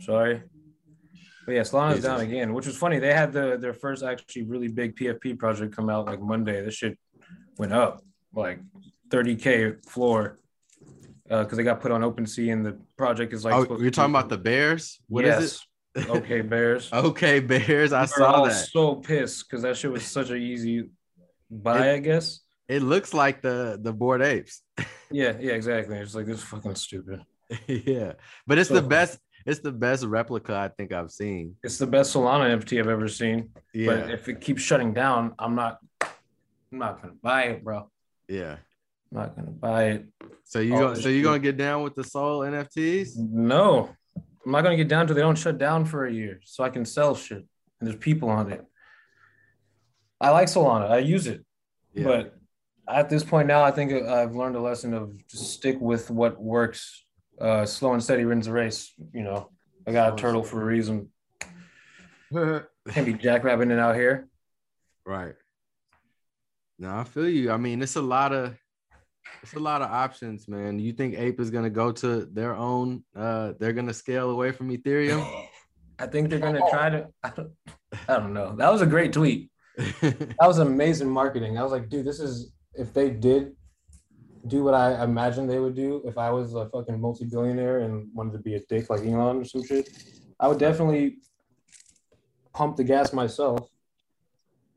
Sorry. 0.00 0.42
But 1.46 1.54
yeah, 1.54 1.60
Solana's 1.62 1.96
Jesus. 1.96 2.04
down 2.10 2.20
again, 2.20 2.54
which 2.54 2.66
was 2.66 2.76
funny. 2.76 2.98
They 2.98 3.12
had 3.12 3.32
the 3.32 3.58
their 3.60 3.74
first 3.74 4.02
actually 4.02 4.44
really 4.44 4.68
big 4.68 4.96
PFP 4.96 5.38
project 5.38 5.74
come 5.76 5.90
out 5.90 6.06
like 6.06 6.20
Monday. 6.20 6.64
This 6.64 6.74
shit 6.74 6.98
went 7.58 7.72
up 7.72 8.02
like 8.34 8.60
30k 9.10 9.84
floor 9.88 10.38
uh, 11.30 11.42
because 11.44 11.56
they 11.58 11.64
got 11.64 11.80
put 11.80 11.90
on 11.92 12.00
OpenSea 12.02 12.52
and 12.52 12.64
the 12.64 12.78
project 12.96 13.32
is 13.32 13.44
like. 13.44 13.54
oh, 13.54 13.78
you're 13.78 13.90
talking 13.90 14.12
be- 14.12 14.18
about 14.18 14.28
the 14.30 14.38
Bears? 14.38 15.00
What 15.08 15.24
is 15.24 15.40
yes. 15.40 15.54
it? 15.54 15.60
Okay, 16.08 16.40
Bears. 16.40 16.92
okay, 16.92 17.38
Bears. 17.38 17.92
I 17.92 18.00
We're 18.02 18.06
saw 18.08 18.44
that. 18.46 18.50
so 18.72 18.96
pissed 18.96 19.48
because 19.48 19.62
that 19.62 19.76
shit 19.76 19.92
was 19.92 20.04
such 20.04 20.30
an 20.30 20.38
easy 20.38 20.88
buy, 21.48 21.88
It- 21.90 21.94
I 21.94 21.98
guess. 21.98 22.40
It 22.66 22.82
looks 22.82 23.12
like 23.12 23.42
the 23.42 23.78
the 23.80 23.92
Bored 23.92 24.22
Apes. 24.22 24.62
Yeah, 25.10 25.34
yeah, 25.38 25.52
exactly. 25.52 25.96
It's 25.98 26.14
like 26.16 26.26
this 26.26 26.38
is 26.38 26.44
fucking 26.44 26.74
stupid. 26.74 27.20
yeah, 27.68 28.14
but 28.48 28.58
it's 28.58 28.68
So 28.70 28.74
the 28.74 28.82
best. 28.82 29.18
It's 29.46 29.60
the 29.60 29.72
best 29.72 30.04
replica 30.04 30.54
I 30.56 30.68
think 30.68 30.92
I've 30.92 31.10
seen. 31.10 31.56
It's 31.62 31.76
the 31.78 31.86
best 31.86 32.14
Solana 32.14 32.56
NFT 32.58 32.78
I've 32.80 32.88
ever 32.88 33.08
seen. 33.08 33.50
Yeah, 33.74 33.86
But 33.86 34.10
if 34.10 34.28
it 34.28 34.40
keeps 34.40 34.62
shutting 34.62 34.92
down, 34.94 35.34
I'm 35.38 35.54
not 35.54 35.78
I'm 36.00 36.78
not 36.78 37.00
gonna 37.02 37.14
buy 37.22 37.42
it, 37.44 37.62
bro. 37.64 37.90
yeah. 38.28 38.56
I'm 39.12 39.18
not 39.20 39.36
gonna 39.36 39.50
buy 39.50 39.84
it. 39.90 40.06
So 40.44 40.58
you 40.60 40.74
Oh, 40.76 40.78
go, 40.78 40.94
so 40.94 41.08
you 41.08 41.22
gonna 41.22 41.38
get 41.38 41.56
down 41.56 41.82
with 41.82 41.94
the 41.94 42.02
Soul 42.04 42.40
NFTs? 42.40 43.16
No, 43.16 43.94
I'm 44.44 44.50
not 44.52 44.62
gonna 44.62 44.76
get 44.76 44.88
down 44.88 45.06
till 45.06 45.14
they 45.14 45.22
don't 45.22 45.38
shut 45.38 45.58
down 45.58 45.84
for 45.84 46.06
a 46.06 46.12
year, 46.12 46.40
so 46.44 46.64
I 46.64 46.70
can 46.70 46.84
sell 46.84 47.14
shit 47.14 47.38
and 47.38 47.86
there's 47.88 47.96
people 47.98 48.28
on 48.30 48.50
it. 48.50 48.64
I 50.20 50.30
like 50.30 50.48
Solana. 50.48 50.90
I 50.90 50.98
use 50.98 51.26
it, 51.26 51.44
Yeah. 51.92 52.04
but 52.04 52.34
at 52.88 53.08
this 53.10 53.22
point 53.24 53.46
now, 53.48 53.62
I 53.62 53.70
think 53.70 53.92
I've 53.92 54.34
learned 54.34 54.56
a 54.56 54.60
lesson 54.60 54.94
of 54.94 55.16
just 55.28 55.52
stick 55.52 55.80
with 55.80 56.10
what 56.10 56.40
works. 56.40 57.04
Uh, 57.40 57.66
slow 57.66 57.92
and 57.92 58.02
steady 58.02 58.24
wins 58.24 58.46
the 58.46 58.52
race. 58.52 58.92
You 59.12 59.22
know, 59.22 59.50
I 59.86 59.92
got 59.92 60.12
a 60.12 60.16
turtle 60.16 60.42
for 60.42 60.62
a 60.62 60.64
reason. 60.64 61.10
Can't 62.32 63.06
be 63.06 63.14
jackrabbing 63.14 63.70
it 63.70 63.78
out 63.78 63.94
here. 63.94 64.28
right. 65.06 65.34
No, 66.76 66.96
I 66.96 67.04
feel 67.04 67.28
you. 67.28 67.52
I 67.52 67.56
mean, 67.56 67.82
it's 67.82 67.94
a 67.94 68.02
lot 68.02 68.32
of 68.32 68.56
it's 69.42 69.54
a 69.54 69.60
lot 69.60 69.82
of 69.82 69.90
options, 69.90 70.48
man. 70.48 70.78
You 70.78 70.92
think 70.92 71.16
Ape 71.16 71.38
is 71.38 71.50
gonna 71.50 71.70
go 71.70 71.92
to 71.92 72.24
their 72.26 72.56
own? 72.56 73.04
Uh, 73.14 73.52
they're 73.58 73.72
gonna 73.72 73.94
scale 73.94 74.30
away 74.30 74.52
from 74.52 74.70
Ethereum. 74.70 75.24
I 75.98 76.06
think 76.06 76.30
they're 76.30 76.40
gonna 76.40 76.62
try 76.70 76.90
to. 76.90 77.06
I 77.22 77.30
don't, 77.30 77.50
I 78.08 78.16
don't 78.16 78.34
know. 78.34 78.56
That 78.56 78.72
was 78.72 78.82
a 78.82 78.86
great 78.86 79.12
tweet. 79.12 79.50
That 80.00 80.46
was 80.46 80.58
amazing 80.58 81.08
marketing. 81.10 81.58
I 81.58 81.62
was 81.62 81.72
like, 81.72 81.88
dude, 81.88 82.06
this 82.06 82.20
is 82.20 82.52
if 82.74 82.92
they 82.92 83.10
did 83.10 83.54
do 84.46 84.62
what 84.62 84.74
I 84.74 85.02
imagined 85.02 85.48
they 85.48 85.58
would 85.58 85.74
do. 85.74 86.02
If 86.04 86.18
I 86.18 86.30
was 86.30 86.54
a 86.54 86.68
fucking 86.68 87.00
multi-billionaire 87.00 87.80
and 87.80 88.08
wanted 88.14 88.32
to 88.32 88.38
be 88.38 88.54
a 88.54 88.60
dick 88.60 88.90
like 88.90 89.00
Elon 89.00 89.38
or 89.38 89.44
some 89.44 89.64
shit, 89.64 89.88
I 90.38 90.48
would 90.48 90.58
definitely 90.58 91.18
pump 92.52 92.76
the 92.76 92.84
gas 92.84 93.12
myself 93.12 93.68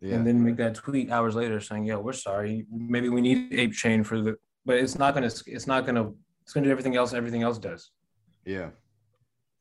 yeah, 0.02 0.16
and 0.16 0.28
then 0.28 0.44
make 0.44 0.58
that 0.58 0.76
tweet 0.76 1.10
hours 1.12 1.36
later 1.36 1.60
saying, 1.60 1.86
"Yo, 1.86 2.00
we're 2.00 2.14
sorry. 2.14 2.66
Maybe 2.72 3.10
we 3.10 3.22
need 3.22 3.54
Ape 3.54 3.74
Chain 3.74 4.04
for 4.04 4.22
the." 4.22 4.38
But 4.66 4.78
it's 4.78 4.98
not 4.98 5.14
gonna. 5.14 5.32
It's 5.48 5.68
not 5.68 5.86
gonna. 5.86 6.12
It's 6.44 6.54
gonna 6.54 6.66
do 6.66 6.72
everything 6.72 6.96
else. 6.96 7.14
Everything 7.14 7.44
else 7.44 7.58
does. 7.58 7.92
yeah. 8.46 8.70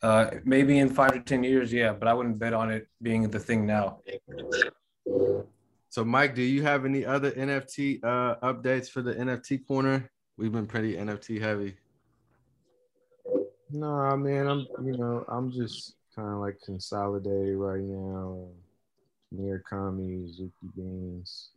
Uh, 0.03 0.31
maybe 0.45 0.79
in 0.79 0.90
five 0.90 1.14
to 1.14 1.21
ten 1.21 1.42
years, 1.42 1.73
yeah, 1.73 1.90
but 1.90 2.07
I 2.07 2.12
wouldn't 2.12 2.38
bet 2.38 2.53
on 2.53 2.71
it 2.71 2.87
being 3.01 3.31
the 3.31 3.40
thing 3.40 3.64
now. 3.64 4.01
So, 5.88 6.05
Mike, 6.05 6.35
do 6.35 6.42
you 6.42 6.62
have 6.62 6.85
any 6.85 7.05
other 7.05 7.31
NFT 7.33 8.05
uh, 8.05 8.37
updates 8.42 8.90
for 8.90 9.03
the 9.03 9.14
NFT 9.14 9.66
corner? 9.66 10.11
We've 10.37 10.53
been 10.53 10.66
pretty 10.66 10.94
NFT 10.96 11.40
heavy. 11.40 11.77
No, 13.70 14.16
man, 14.16 14.46
I'm 14.46 14.66
you 14.85 14.96
know 14.96 15.25
I'm 15.29 15.51
just 15.51 15.94
kind 16.14 16.29
of 16.29 16.38
like 16.38 16.61
consolidated 16.64 17.57
right 17.57 17.81
now. 17.81 18.46
Murakami, 19.35 20.29
Zuki 20.29 20.75
Beans. 20.77 21.51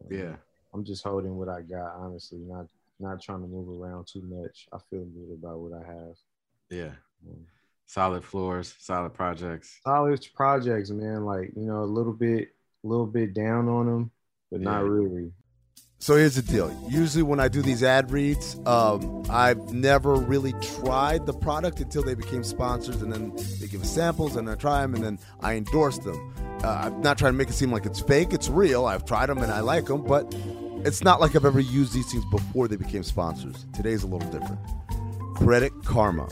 Uh, 0.00 0.06
Yeah, 0.14 0.36
I'm 0.72 0.84
just 0.84 1.04
holding 1.04 1.36
what 1.36 1.48
I 1.48 1.60
got, 1.60 1.96
honestly. 1.96 2.38
Not 2.38 2.66
not 2.98 3.20
trying 3.20 3.42
to 3.42 3.46
move 3.46 3.80
around 3.80 4.06
too 4.06 4.22
much. 4.22 4.68
I 4.72 4.78
feel 4.88 5.04
good 5.04 5.34
about 5.34 5.58
what 5.58 5.72
I 5.72 5.86
have. 5.86 6.16
yeah. 6.70 6.92
Mm. 7.28 7.44
Solid 7.86 8.24
floors, 8.24 8.74
solid 8.78 9.12
projects. 9.12 9.80
Solid 9.84 10.26
projects, 10.34 10.90
man. 10.90 11.26
Like 11.26 11.52
you 11.54 11.66
know, 11.66 11.82
a 11.82 11.84
little 11.84 12.14
bit, 12.14 12.53
a 12.84 12.86
little 12.86 13.06
bit 13.06 13.34
down 13.34 13.68
on 13.68 13.86
them, 13.86 14.10
but 14.50 14.60
not 14.60 14.84
really. 14.84 15.32
So 15.98 16.16
here's 16.16 16.34
the 16.34 16.42
deal. 16.42 16.70
Usually, 16.86 17.22
when 17.22 17.40
I 17.40 17.48
do 17.48 17.62
these 17.62 17.82
ad 17.82 18.10
reads, 18.10 18.58
um, 18.66 19.24
I've 19.30 19.72
never 19.72 20.14
really 20.16 20.52
tried 20.60 21.24
the 21.24 21.32
product 21.32 21.80
until 21.80 22.02
they 22.02 22.14
became 22.14 22.44
sponsors, 22.44 23.00
and 23.00 23.10
then 23.10 23.34
they 23.58 23.68
give 23.68 23.80
us 23.80 23.90
samples, 23.90 24.36
and 24.36 24.50
I 24.50 24.54
try 24.54 24.82
them, 24.82 24.94
and 24.94 25.02
then 25.02 25.18
I 25.40 25.54
endorse 25.54 25.96
them. 25.98 26.34
Uh, 26.62 26.82
I'm 26.84 27.00
not 27.00 27.16
trying 27.16 27.32
to 27.32 27.38
make 27.38 27.48
it 27.48 27.54
seem 27.54 27.72
like 27.72 27.86
it's 27.86 28.00
fake. 28.00 28.34
It's 28.34 28.50
real. 28.50 28.84
I've 28.84 29.06
tried 29.06 29.26
them, 29.26 29.38
and 29.38 29.50
I 29.50 29.60
like 29.60 29.86
them, 29.86 30.02
but 30.02 30.34
it's 30.84 31.02
not 31.02 31.20
like 31.20 31.34
I've 31.34 31.46
ever 31.46 31.60
used 31.60 31.94
these 31.94 32.12
things 32.12 32.24
before 32.26 32.68
they 32.68 32.76
became 32.76 33.02
sponsors. 33.02 33.64
Today's 33.74 34.02
a 34.02 34.06
little 34.06 34.28
different. 34.30 34.60
Credit 35.36 35.72
Karma. 35.84 36.28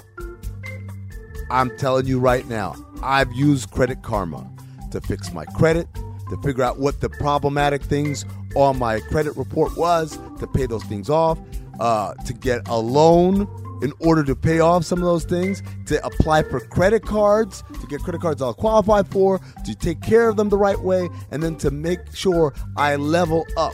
I'm 1.50 1.74
telling 1.78 2.06
you 2.06 2.18
right 2.20 2.46
now, 2.46 2.76
I've 3.02 3.32
used 3.32 3.70
Credit 3.70 4.02
Karma 4.02 4.50
to 4.90 5.00
fix 5.00 5.32
my 5.32 5.46
credit, 5.46 5.88
to 6.32 6.40
figure 6.42 6.64
out 6.64 6.78
what 6.78 7.00
the 7.00 7.10
problematic 7.10 7.82
things 7.82 8.24
on 8.56 8.78
my 8.78 9.00
credit 9.00 9.36
report 9.36 9.76
was, 9.76 10.18
to 10.38 10.46
pay 10.46 10.64
those 10.64 10.84
things 10.84 11.10
off, 11.10 11.38
uh, 11.78 12.14
to 12.24 12.32
get 12.32 12.66
a 12.68 12.78
loan 12.78 13.46
in 13.82 13.92
order 13.98 14.24
to 14.24 14.34
pay 14.34 14.60
off 14.60 14.84
some 14.84 14.98
of 14.98 15.04
those 15.04 15.24
things, 15.24 15.62
to 15.86 16.04
apply 16.06 16.42
for 16.44 16.60
credit 16.60 17.04
cards, 17.04 17.62
to 17.80 17.86
get 17.88 18.00
credit 18.00 18.20
cards 18.20 18.40
I'll 18.40 18.54
qualify 18.54 19.02
for, 19.02 19.40
to 19.64 19.74
take 19.74 20.00
care 20.00 20.28
of 20.28 20.36
them 20.36 20.48
the 20.48 20.56
right 20.56 20.78
way, 20.78 21.10
and 21.30 21.42
then 21.42 21.56
to 21.56 21.70
make 21.70 22.00
sure 22.14 22.54
I 22.76 22.96
level 22.96 23.44
up. 23.56 23.72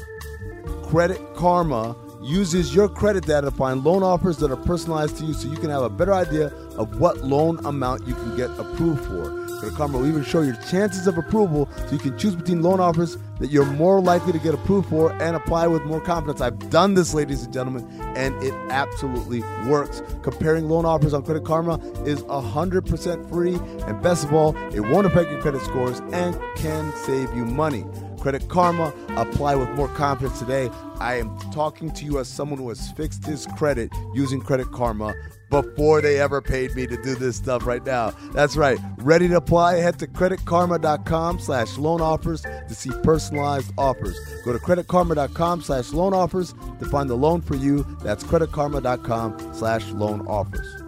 Credit 0.85 1.21
Karma 1.37 1.94
uses 2.23 2.75
your 2.75 2.88
credit 2.88 3.25
data 3.25 3.51
to 3.51 3.57
find 3.57 3.85
loan 3.85 4.03
offers 4.03 4.38
that 4.38 4.51
are 4.51 4.57
personalized 4.57 5.18
to 5.18 5.25
you 5.25 5.35
so 5.35 5.49
you 5.49 5.59
can 5.59 5.71
have 5.71 5.83
a 5.83 5.90
better 5.90 6.14
idea 6.14 6.49
of 6.77 6.99
what 6.99 7.18
loan 7.18 7.64
amount 7.66 8.07
you 8.07 8.14
can 8.14 8.37
get 8.37 8.51
approved 8.59 9.05
for. 9.05 9.48
Credit 9.59 9.77
Karma 9.77 9.99
will 9.99 10.07
even 10.07 10.23
show 10.23 10.42
your 10.42 10.55
chances 10.71 11.07
of 11.07 11.18
approval 11.18 11.68
so 11.77 11.92
you 11.92 11.99
can 11.99 12.16
choose 12.16 12.37
between 12.37 12.62
loan 12.62 12.79
offers 12.79 13.18
that 13.40 13.51
you're 13.51 13.66
more 13.66 14.01
likely 14.01 14.33
to 14.33 14.38
get 14.38 14.55
approved 14.55 14.88
for 14.88 15.12
and 15.21 15.35
apply 15.35 15.66
with 15.66 15.83
more 15.85 16.01
confidence. 16.01 16.40
I've 16.40 16.71
done 16.71 16.94
this, 16.94 17.12
ladies 17.12 17.42
and 17.42 17.53
gentlemen, 17.53 17.85
and 18.16 18.40
it 18.42 18.55
absolutely 18.71 19.40
works. 19.68 20.03
Comparing 20.23 20.68
loan 20.68 20.85
offers 20.85 21.12
on 21.12 21.25
Credit 21.25 21.44
Karma 21.44 21.79
is 22.05 22.23
100% 22.25 23.29
free, 23.29 23.55
and 23.87 24.01
best 24.01 24.25
of 24.25 24.33
all, 24.33 24.57
it 24.73 24.81
won't 24.81 25.07
affect 25.07 25.31
your 25.31 25.40
credit 25.40 25.62
scores 25.62 26.01
and 26.12 26.38
can 26.57 26.92
save 27.05 27.35
you 27.35 27.44
money. 27.44 27.85
Credit 28.21 28.49
Karma. 28.49 28.92
Apply 29.16 29.55
with 29.55 29.68
more 29.71 29.88
confidence 29.88 30.38
today. 30.38 30.71
I 30.99 31.16
am 31.16 31.37
talking 31.53 31.90
to 31.92 32.05
you 32.05 32.18
as 32.18 32.29
someone 32.29 32.59
who 32.59 32.68
has 32.68 32.90
fixed 32.92 33.25
his 33.25 33.47
credit 33.57 33.92
using 34.14 34.40
Credit 34.40 34.71
Karma 34.71 35.14
before 35.51 36.01
they 36.01 36.21
ever 36.21 36.41
paid 36.41 36.75
me 36.75 36.87
to 36.87 36.97
do 37.03 37.15
this 37.15 37.37
stuff 37.37 37.67
right 37.67 37.85
now. 37.85 38.11
That's 38.33 38.57
right. 38.57 38.79
Ready 38.99 39.29
to 39.29 39.37
apply? 39.37 39.77
Head 39.77 39.99
to 40.01 40.07
creditkarma.com 40.07 41.41
slash 41.41 41.79
loan 41.79 42.01
offers 42.01 42.43
to 42.43 42.75
see 42.75 42.91
personalized 43.03 43.73
offers. 43.79 44.19
Go 44.45 44.53
to 44.53 44.59
creditkarma.com 44.59 45.63
slash 45.63 45.93
loan 45.93 46.15
offers 46.15 46.55
to 46.79 46.87
find 46.87 47.09
the 47.09 47.17
loan 47.17 47.41
for 47.41 47.57
you. 47.57 47.85
That's 48.03 48.25
creditkarma.com 48.25 49.55
slash 49.55 49.87
loan 49.91 50.27
offers. 50.27 50.83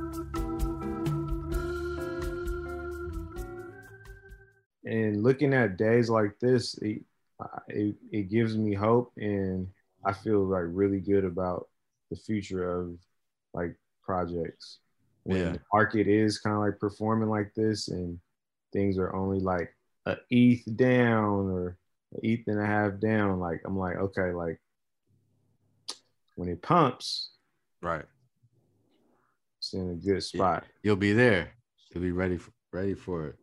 And 4.84 5.22
looking 5.22 5.54
at 5.54 5.76
days 5.76 6.10
like 6.10 6.38
this, 6.40 6.74
it, 6.78 7.02
it, 7.68 7.94
it 8.10 8.30
gives 8.30 8.56
me 8.56 8.74
hope, 8.74 9.12
and 9.16 9.68
I 10.04 10.12
feel 10.12 10.44
like 10.44 10.64
really 10.66 11.00
good 11.00 11.24
about 11.24 11.68
the 12.10 12.16
future 12.16 12.80
of 12.80 12.98
like 13.54 13.76
projects 14.10 14.80
when 15.22 15.38
Yeah. 15.38 15.52
the 15.52 15.60
market 15.72 16.08
is 16.08 16.38
kind 16.40 16.56
of 16.56 16.62
like 16.62 16.78
performing 16.80 17.28
like 17.28 17.52
this 17.54 17.88
and 17.88 18.18
things 18.72 18.98
are 18.98 19.14
only 19.14 19.38
like 19.38 19.72
a 20.06 20.16
ETH 20.30 20.64
down 20.76 21.48
or 21.50 21.78
an 22.14 22.20
ETH 22.24 22.48
and 22.48 22.58
a 22.60 22.66
half 22.66 22.98
down. 22.98 23.38
Like 23.38 23.60
I'm 23.64 23.78
like, 23.78 23.96
okay, 23.96 24.32
like 24.32 24.60
when 26.34 26.48
it 26.48 26.60
pumps, 26.62 27.30
Right. 27.82 28.04
it's 29.58 29.72
in 29.74 29.90
a 29.90 29.94
good 29.94 30.22
spot. 30.22 30.64
You'll 30.82 30.96
be 30.96 31.12
there. 31.12 31.52
You'll 31.90 32.02
be 32.02 32.12
ready 32.12 32.36
for, 32.36 32.50
ready 32.72 32.94
for 32.94 33.28
it. 33.28 33.36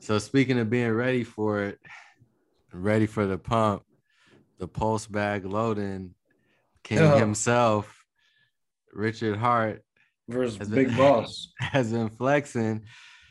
So 0.00 0.18
speaking 0.18 0.58
of 0.60 0.70
being 0.70 0.92
ready 0.92 1.24
for 1.24 1.62
it, 1.64 1.80
ready 2.72 3.06
for 3.06 3.26
the 3.26 3.38
pump, 3.38 3.82
the 4.58 4.68
pulse 4.68 5.06
bag 5.06 5.44
loading, 5.44 6.14
King 6.84 7.00
Oh. 7.00 7.18
himself, 7.18 8.03
Richard 8.94 9.36
Heart, 9.36 9.82
Versus 10.28 10.58
has 10.58 10.68
Big 10.68 10.88
been- 10.88 10.96
Boss. 10.96 11.52
has 11.58 11.92
been 11.92 12.08
flexing. 12.08 12.82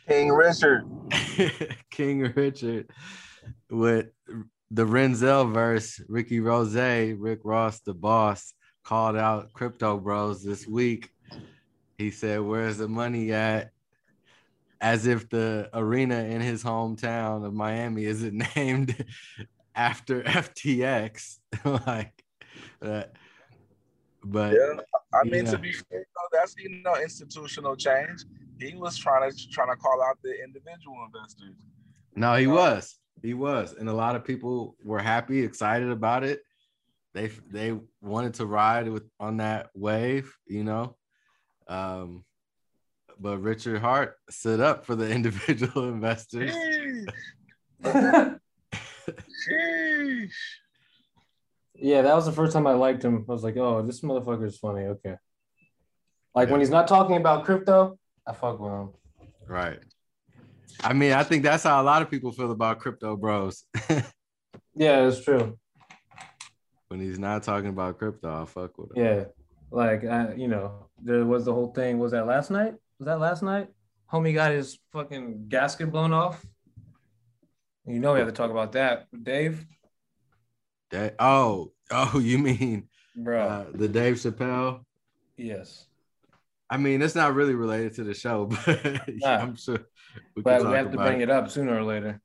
King 0.07 0.29
Richard. 0.31 0.83
King 1.91 2.33
Richard 2.35 2.89
with 3.69 4.07
the 4.69 4.85
Renzel 4.85 5.51
verse, 5.53 6.01
Ricky 6.09 6.39
Rose, 6.39 6.75
Rick 6.75 7.39
Ross, 7.43 7.79
the 7.79 7.93
boss, 7.93 8.53
called 8.83 9.15
out 9.15 9.53
Crypto 9.53 9.97
Bros 9.97 10.43
this 10.43 10.67
week. 10.67 11.09
He 11.97 12.11
said, 12.11 12.41
Where's 12.41 12.77
the 12.77 12.87
money 12.89 13.31
at? 13.31 13.69
As 14.81 15.07
if 15.07 15.29
the 15.29 15.69
arena 15.73 16.15
in 16.25 16.41
his 16.41 16.61
hometown 16.61 17.45
of 17.45 17.53
Miami 17.53 18.03
isn't 18.03 18.43
named 18.57 19.05
after 19.73 20.21
FTX. 20.23 21.37
like 21.63 22.11
that. 22.81 23.13
But 24.25 24.53
Yeah, 24.53 24.81
I 25.13 25.23
mean 25.23 25.45
Yeah. 25.45 25.51
to 25.51 25.57
be 25.57 25.71
fair, 25.71 26.05
though, 26.15 26.29
that's 26.37 26.55
you 26.57 26.69
know 26.83 26.95
institutional 27.01 27.75
change. 27.75 28.25
He 28.59 28.75
was 28.75 28.97
trying 28.97 29.29
to 29.29 29.49
trying 29.49 29.69
to 29.69 29.75
call 29.75 30.01
out 30.01 30.17
the 30.23 30.33
individual 30.43 30.97
investors. 31.05 31.55
No, 32.15 32.35
he 32.35 32.47
was. 32.47 32.97
He 33.21 33.33
was, 33.33 33.73
and 33.73 33.87
a 33.89 33.93
lot 33.93 34.15
of 34.15 34.25
people 34.25 34.75
were 34.83 34.99
happy, 34.99 35.41
excited 35.43 35.89
about 35.89 36.23
it. 36.23 36.41
They 37.13 37.27
they 37.49 37.77
wanted 38.01 38.33
to 38.35 38.45
ride 38.45 38.87
with 38.89 39.03
on 39.19 39.37
that 39.37 39.69
wave, 39.75 40.35
you 40.47 40.63
know. 40.63 40.97
Um, 41.67 42.25
but 43.19 43.37
Richard 43.37 43.79
Heart 43.79 44.15
stood 44.29 44.59
up 44.59 44.85
for 44.85 44.95
the 44.95 45.09
individual 45.17 45.89
investors. 45.89 46.51
Sheesh. 46.51 47.05
Sheesh. 49.49 50.29
Yeah, 51.83 52.01
that 52.03 52.15
was 52.15 52.25
the 52.25 52.31
first 52.31 52.53
time 52.53 52.65
I 52.65 52.71
liked 52.73 53.03
him. 53.03 53.25
I 53.27 53.31
was 53.31 53.43
like, 53.43 53.57
oh, 53.57 53.81
this 53.81 53.99
motherfucker 53.99 54.45
is 54.45 54.57
funny. 54.57 54.83
Okay. 54.83 55.15
Like 56.33 56.49
when 56.49 56.61
he's 56.61 56.69
not 56.69 56.87
talking 56.87 57.17
about 57.17 57.43
crypto, 57.43 57.99
I 58.25 58.31
fuck 58.31 58.57
with 58.59 58.71
him. 58.71 58.89
Right. 59.47 59.79
I 60.81 60.93
mean, 60.93 61.11
I 61.11 61.23
think 61.23 61.43
that's 61.43 61.63
how 61.63 61.81
a 61.81 61.83
lot 61.83 62.01
of 62.01 62.09
people 62.09 62.31
feel 62.31 62.51
about 62.51 62.79
crypto 62.79 63.15
bros. 63.17 63.65
Yeah, 64.75 65.05
it's 65.07 65.23
true. 65.23 65.59
when 66.87 66.99
he's 66.99 67.19
not 67.19 67.43
talking 67.43 67.69
about 67.69 67.99
crypto, 67.99 68.41
I 68.41 68.45
fuck 68.45 68.75
with 68.77 68.95
him. 68.97 69.03
Yeah. 69.05 69.23
Like 69.69 70.03
I, 70.05 70.33
you 70.35 70.47
know, 70.47 70.87
there 71.03 71.25
was 71.25 71.45
the 71.45 71.53
whole 71.53 71.71
thing. 71.73 71.99
Was 71.99 72.11
that 72.13 72.25
last 72.25 72.49
night? 72.49 72.73
Was 72.97 73.05
that 73.05 73.19
last 73.19 73.43
night? 73.43 73.67
Homie 74.11 74.33
got 74.33 74.51
his 74.51 74.79
fucking 74.93 75.45
gasket 75.49 75.91
blown 75.91 76.13
off. 76.13 76.43
You 77.85 77.99
know 77.99 78.13
we 78.13 78.19
have 78.19 78.27
to 78.29 78.33
talk 78.33 78.49
about 78.51 78.71
that. 78.71 79.07
Dave, 79.21 79.63
That- 80.91 81.15
oh, 81.19 81.72
oh, 81.91 82.19
you 82.19 82.37
mean 82.37 82.87
bro. 83.15 83.39
uh, 83.41 83.65
the 83.73 83.87
Dave 83.87 84.15
Chappelle? 84.15 84.81
yes. 85.37 85.85
I 86.69 86.77
mean, 86.77 87.01
it's 87.03 87.13
not 87.13 87.35
really 87.35 87.53
related 87.53 87.93
to 87.95 88.03
the 88.03 88.13
show, 88.15 88.45
but 88.65 88.81
Nah. 89.07 89.29
I'm 89.37 89.55
sure 89.55 89.79
we 90.35 90.41
But 90.41 90.65
we 90.65 90.73
have 90.73 90.91
to 90.91 90.97
bring 90.97 91.21
it 91.21 91.29
up 91.29 91.49
sooner 91.51 91.75
or 91.77 91.83
later. 91.83 92.19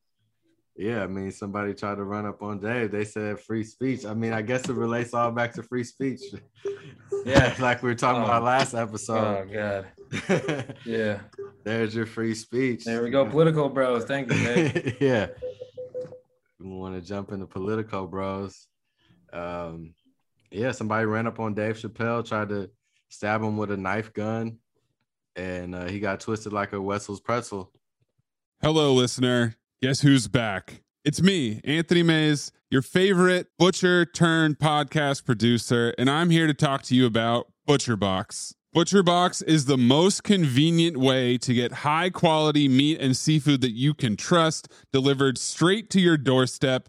Yeah, 0.74 1.02
I 1.02 1.06
mean, 1.08 1.32
somebody 1.32 1.74
tried 1.74 1.96
to 1.96 2.04
run 2.04 2.24
up 2.24 2.40
on 2.40 2.60
Dave. 2.60 2.92
They 2.92 3.04
said 3.04 3.40
free 3.40 3.64
speech. 3.64 4.06
I 4.06 4.14
mean, 4.14 4.32
I 4.32 4.42
guess 4.42 4.68
it 4.68 4.74
relates 4.76 5.12
all 5.12 5.32
back 5.32 5.52
to 5.54 5.62
free 5.62 5.84
speech. 5.84 6.20
Yeah. 7.24 7.54
like 7.58 7.82
we 7.82 7.88
were 7.88 7.94
talking 7.96 8.22
Oh. 8.22 8.26
about 8.26 8.44
last 8.44 8.74
episode. 8.74 9.16
Oh 9.18 9.44
god. 9.52 10.74
Yeah. 10.86 11.18
There's 11.64 11.94
your 11.94 12.06
free 12.06 12.34
speech. 12.34 12.84
There 12.84 13.02
we 13.02 13.10
go. 13.10 13.26
Political 13.28 13.70
bros. 13.70 14.04
Thank 14.04 14.32
you, 14.32 14.38
Dave. 14.38 14.96
yeah. 15.00 15.26
We 16.60 16.68
want 16.70 16.94
to 16.94 17.00
jump 17.06 17.32
into 17.32 17.46
political, 17.46 18.06
bros. 18.06 18.68
Um, 19.32 19.94
yeah, 20.50 20.72
somebody 20.72 21.06
ran 21.06 21.26
up 21.26 21.40
on 21.40 21.54
Dave 21.54 21.76
Chappelle, 21.76 22.26
tried 22.26 22.48
to 22.48 22.70
stab 23.08 23.42
him 23.42 23.56
with 23.56 23.70
a 23.70 23.76
knife 23.76 24.12
gun, 24.12 24.58
and 25.36 25.74
uh, 25.74 25.86
he 25.86 26.00
got 26.00 26.20
twisted 26.20 26.52
like 26.52 26.72
a 26.72 26.80
Wetzel's 26.80 27.20
pretzel. 27.20 27.72
Hello, 28.60 28.92
listener. 28.94 29.56
Guess 29.82 30.00
who's 30.00 30.26
back? 30.28 30.82
It's 31.04 31.22
me, 31.22 31.60
Anthony 31.64 32.02
Mays, 32.02 32.50
your 32.70 32.82
favorite 32.82 33.46
butcher 33.58 34.04
turned 34.04 34.58
podcast 34.58 35.24
producer, 35.24 35.94
and 35.96 36.10
I'm 36.10 36.30
here 36.30 36.46
to 36.46 36.54
talk 36.54 36.82
to 36.84 36.94
you 36.94 37.06
about 37.06 37.52
ButcherBox. 37.68 38.54
ButcherBox 38.74 39.42
is 39.44 39.64
the 39.64 39.78
most 39.78 40.22
convenient 40.24 40.96
way 40.98 41.38
to 41.38 41.54
get 41.54 41.72
high 41.72 42.10
quality 42.10 42.68
meat 42.68 43.00
and 43.00 43.16
seafood 43.16 43.62
that 43.62 43.72
you 43.72 43.94
can 43.94 44.16
trust 44.16 44.68
delivered 44.92 45.38
straight 45.38 45.88
to 45.90 46.00
your 46.00 46.18
doorstep, 46.18 46.88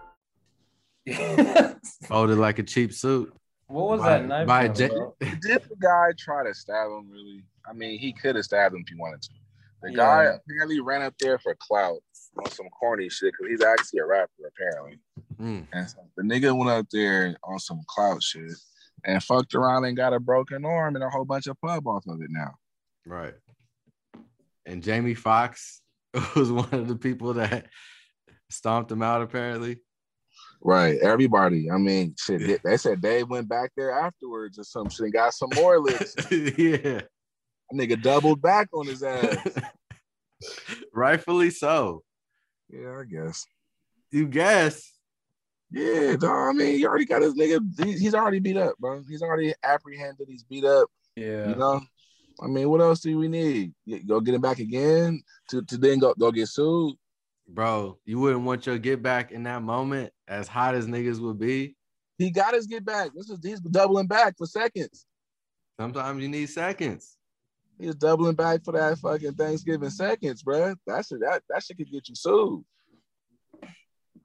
Folded 2.07 2.37
like 2.37 2.59
a 2.59 2.63
cheap 2.63 2.93
suit. 2.93 3.33
What 3.67 3.87
was 3.87 4.01
By- 4.01 4.09
that 4.19 4.25
knife? 4.27 4.47
by 4.47 4.65
from, 4.67 4.75
J- 4.75 4.87
Did 5.41 5.63
the 5.69 5.75
guy 5.81 6.07
try 6.17 6.43
to 6.43 6.53
stab 6.53 6.87
him? 6.87 7.09
Really? 7.09 7.43
I 7.67 7.73
mean, 7.73 7.99
he 7.99 8.11
could 8.13 8.35
have 8.35 8.45
stabbed 8.45 8.75
him 8.75 8.81
if 8.81 8.89
he 8.89 8.95
wanted 8.99 9.21
to. 9.23 9.29
The 9.83 9.91
Yeah. 9.91 9.95
guy 9.97 10.23
apparently 10.25 10.79
ran 10.79 11.01
up 11.01 11.15
there 11.19 11.39
for 11.39 11.55
clout 11.59 11.97
on 12.37 12.49
some 12.51 12.67
corny 12.69 13.09
shit 13.09 13.33
because 13.33 13.49
he's 13.51 13.63
actually 13.63 13.99
a 13.99 14.05
rapper 14.05 14.31
apparently. 14.47 14.99
Mm. 15.39 15.67
And 15.73 15.89
so 15.89 15.97
the 16.17 16.23
nigga 16.23 16.55
went 16.55 16.69
up 16.69 16.87
there 16.91 17.35
on 17.43 17.57
some 17.59 17.81
clout 17.87 18.21
shit 18.21 18.51
and 19.05 19.23
fucked 19.23 19.55
around 19.55 19.85
and 19.85 19.97
got 19.97 20.13
a 20.13 20.19
broken 20.19 20.65
arm 20.65 20.95
and 20.95 21.03
a 21.03 21.09
whole 21.09 21.25
bunch 21.25 21.47
of 21.47 21.59
pub 21.61 21.87
off 21.87 22.03
of 22.07 22.21
it 22.21 22.29
now. 22.29 22.51
Right. 23.07 23.33
And 24.67 24.83
Jamie 24.83 25.15
Foxx 25.15 25.81
was 26.35 26.51
one 26.51 26.69
of 26.73 26.87
the 26.87 26.95
people 26.95 27.33
that 27.35 27.67
stomped 28.51 28.91
him 28.91 29.01
out, 29.01 29.21
apparently. 29.23 29.79
Right. 30.63 30.99
Everybody. 30.99 31.69
I 31.71 31.77
mean, 31.77 32.15
shit. 32.19 32.41
they- 32.41 32.59
They 32.63 32.77
said 32.77 33.01
Dave 33.01 33.29
went 33.29 33.47
back 33.49 33.71
there 33.75 33.91
afterwards 33.91 34.59
or 34.59 34.63
some 34.63 34.89
shit 34.89 35.05
and 35.05 35.13
got 35.13 35.33
some 35.33 35.49
more 35.55 35.79
licks. 35.79 36.15
yeah. 36.31 37.01
nigga 37.73 38.01
doubled 38.01 38.41
back 38.41 38.69
on 38.73 38.85
his 38.85 39.01
ass. 39.03 39.37
Rightfully 40.93 41.49
so. 41.51 42.03
Yeah, 42.69 42.99
I 42.99 43.03
guess. 43.05 43.45
You 44.11 44.27
guess. 44.27 44.91
Yeah, 45.71 46.17
dawg, 46.17 46.49
I 46.49 46.51
mean, 46.51 46.75
he 46.75 46.85
already 46.85 47.05
got 47.05 47.21
his 47.21 47.33
nigga. 47.33 47.61
He's 47.85 48.13
already 48.13 48.39
beat 48.39 48.57
up, 48.57 48.77
bro. 48.77 49.01
He's 49.07 49.21
already 49.21 49.53
apprehended. 49.63 50.27
He's 50.27 50.43
beat 50.43 50.65
up. 50.65 50.89
Yeah. 51.15 51.49
You 51.49 51.55
know. 51.55 51.81
I 52.43 52.47
mean, 52.47 52.69
what 52.69 52.81
else 52.81 52.99
do 53.01 53.17
we 53.17 53.27
need? 53.27 53.73
Go 54.07 54.19
get 54.19 54.33
him 54.35 54.41
back 54.41 54.59
again 54.59 55.21
to, 55.49 55.61
to 55.63 55.77
then 55.77 55.99
go 55.99 56.13
go 56.19 56.31
get 56.31 56.47
sued. 56.47 56.95
Bro, 57.53 57.97
you 58.05 58.17
wouldn't 58.19 58.45
want 58.45 58.65
your 58.65 58.77
get 58.77 59.03
back 59.03 59.31
in 59.31 59.43
that 59.43 59.61
moment 59.61 60.13
as 60.27 60.47
hot 60.47 60.73
as 60.73 60.87
niggas 60.87 61.19
would 61.19 61.37
be. 61.37 61.75
He 62.17 62.31
got 62.31 62.53
his 62.53 62.65
get 62.65 62.85
back. 62.85 63.09
This 63.13 63.29
is 63.29 63.39
he's 63.43 63.59
doubling 63.59 64.07
back 64.07 64.35
for 64.37 64.45
seconds. 64.45 65.05
Sometimes 65.77 66.21
you 66.21 66.29
need 66.29 66.49
seconds. 66.49 67.17
He's 67.77 67.95
doubling 67.95 68.35
back 68.35 68.63
for 68.63 68.71
that 68.73 68.97
fucking 68.99 69.33
Thanksgiving 69.33 69.89
seconds, 69.89 70.43
bro. 70.43 70.75
That 70.87 71.05
shit 71.05 71.19
that 71.21 71.43
that 71.49 71.63
shit 71.63 71.77
could 71.77 71.91
get 71.91 72.07
you 72.07 72.15
sued. 72.15 72.63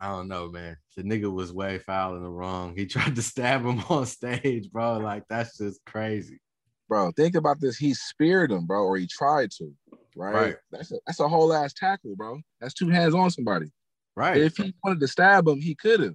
I 0.00 0.08
don't 0.08 0.28
know, 0.28 0.48
man. 0.48 0.76
The 0.96 1.02
nigga 1.02 1.32
was 1.32 1.52
way 1.52 1.78
foul 1.78 2.16
in 2.16 2.22
the 2.22 2.28
wrong. 2.28 2.76
He 2.76 2.86
tried 2.86 3.16
to 3.16 3.22
stab 3.22 3.64
him 3.64 3.82
on 3.88 4.06
stage, 4.06 4.70
bro. 4.70 4.98
Like 4.98 5.24
that's 5.28 5.58
just 5.58 5.80
crazy. 5.84 6.40
Bro, 6.88 7.12
think 7.12 7.34
about 7.34 7.60
this. 7.60 7.76
He 7.76 7.94
speared 7.94 8.52
him, 8.52 8.66
bro, 8.66 8.84
or 8.84 8.96
he 8.96 9.08
tried 9.08 9.50
to. 9.58 9.74
Right. 10.16 10.34
Right. 10.34 10.56
That's 10.72 10.90
a, 10.92 10.96
that's 11.06 11.20
a 11.20 11.28
whole 11.28 11.52
ass 11.52 11.74
tackle, 11.74 12.16
bro. 12.16 12.40
That's 12.60 12.74
two 12.74 12.88
hands 12.88 13.14
on 13.14 13.30
somebody. 13.30 13.66
Right. 14.16 14.38
If 14.38 14.56
he 14.56 14.74
wanted 14.82 15.00
to 15.00 15.08
stab 15.08 15.46
him, 15.46 15.60
he 15.60 15.74
could 15.74 16.00
have. 16.00 16.14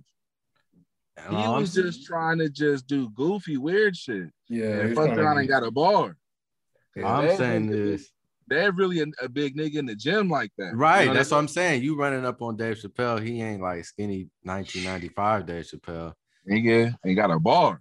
He 1.30 1.36
all 1.36 1.56
I'm 1.56 1.62
was 1.62 1.74
just 1.74 2.06
trying 2.06 2.40
to 2.40 2.50
just 2.50 2.88
do 2.88 3.10
goofy, 3.12 3.58
weird 3.58 3.96
shit. 3.96 4.30
Yeah. 4.50 4.80
and 4.80 4.96
fucked 4.96 5.18
around 5.18 5.38
and 5.38 5.48
got 5.48 5.64
a 5.64 5.70
bar. 5.70 6.18
I'm 6.98 7.28
they- 7.28 7.38
saying 7.38 7.68
this. 7.68 8.10
they're 8.48 8.72
really 8.72 9.02
a, 9.02 9.06
a 9.22 9.30
big 9.30 9.56
nigga 9.56 9.76
in 9.76 9.86
the 9.86 9.96
gym 9.96 10.30
like 10.30 10.52
that. 10.58 10.76
right. 10.76 11.02
You 11.02 11.08
know 11.10 11.14
that's 11.14 11.32
what 11.32 11.38
I'm 11.38 11.48
saying. 11.48 11.84
You 11.84 11.96
running 11.96 12.26
up 12.26 12.42
on 12.42 12.58
Dave 12.58 12.78
Chappelle. 12.78 13.24
He 13.24 13.42
ain't 13.42 13.62
like 13.62 13.86
skinny 13.86 14.30
1995 14.44 15.46
Dave 15.46 15.66
Chappelle. 15.66 16.14
Nigga, 16.50 16.96
and 17.04 17.16
got 17.16 17.30
a 17.30 17.40
bar. 17.40 17.80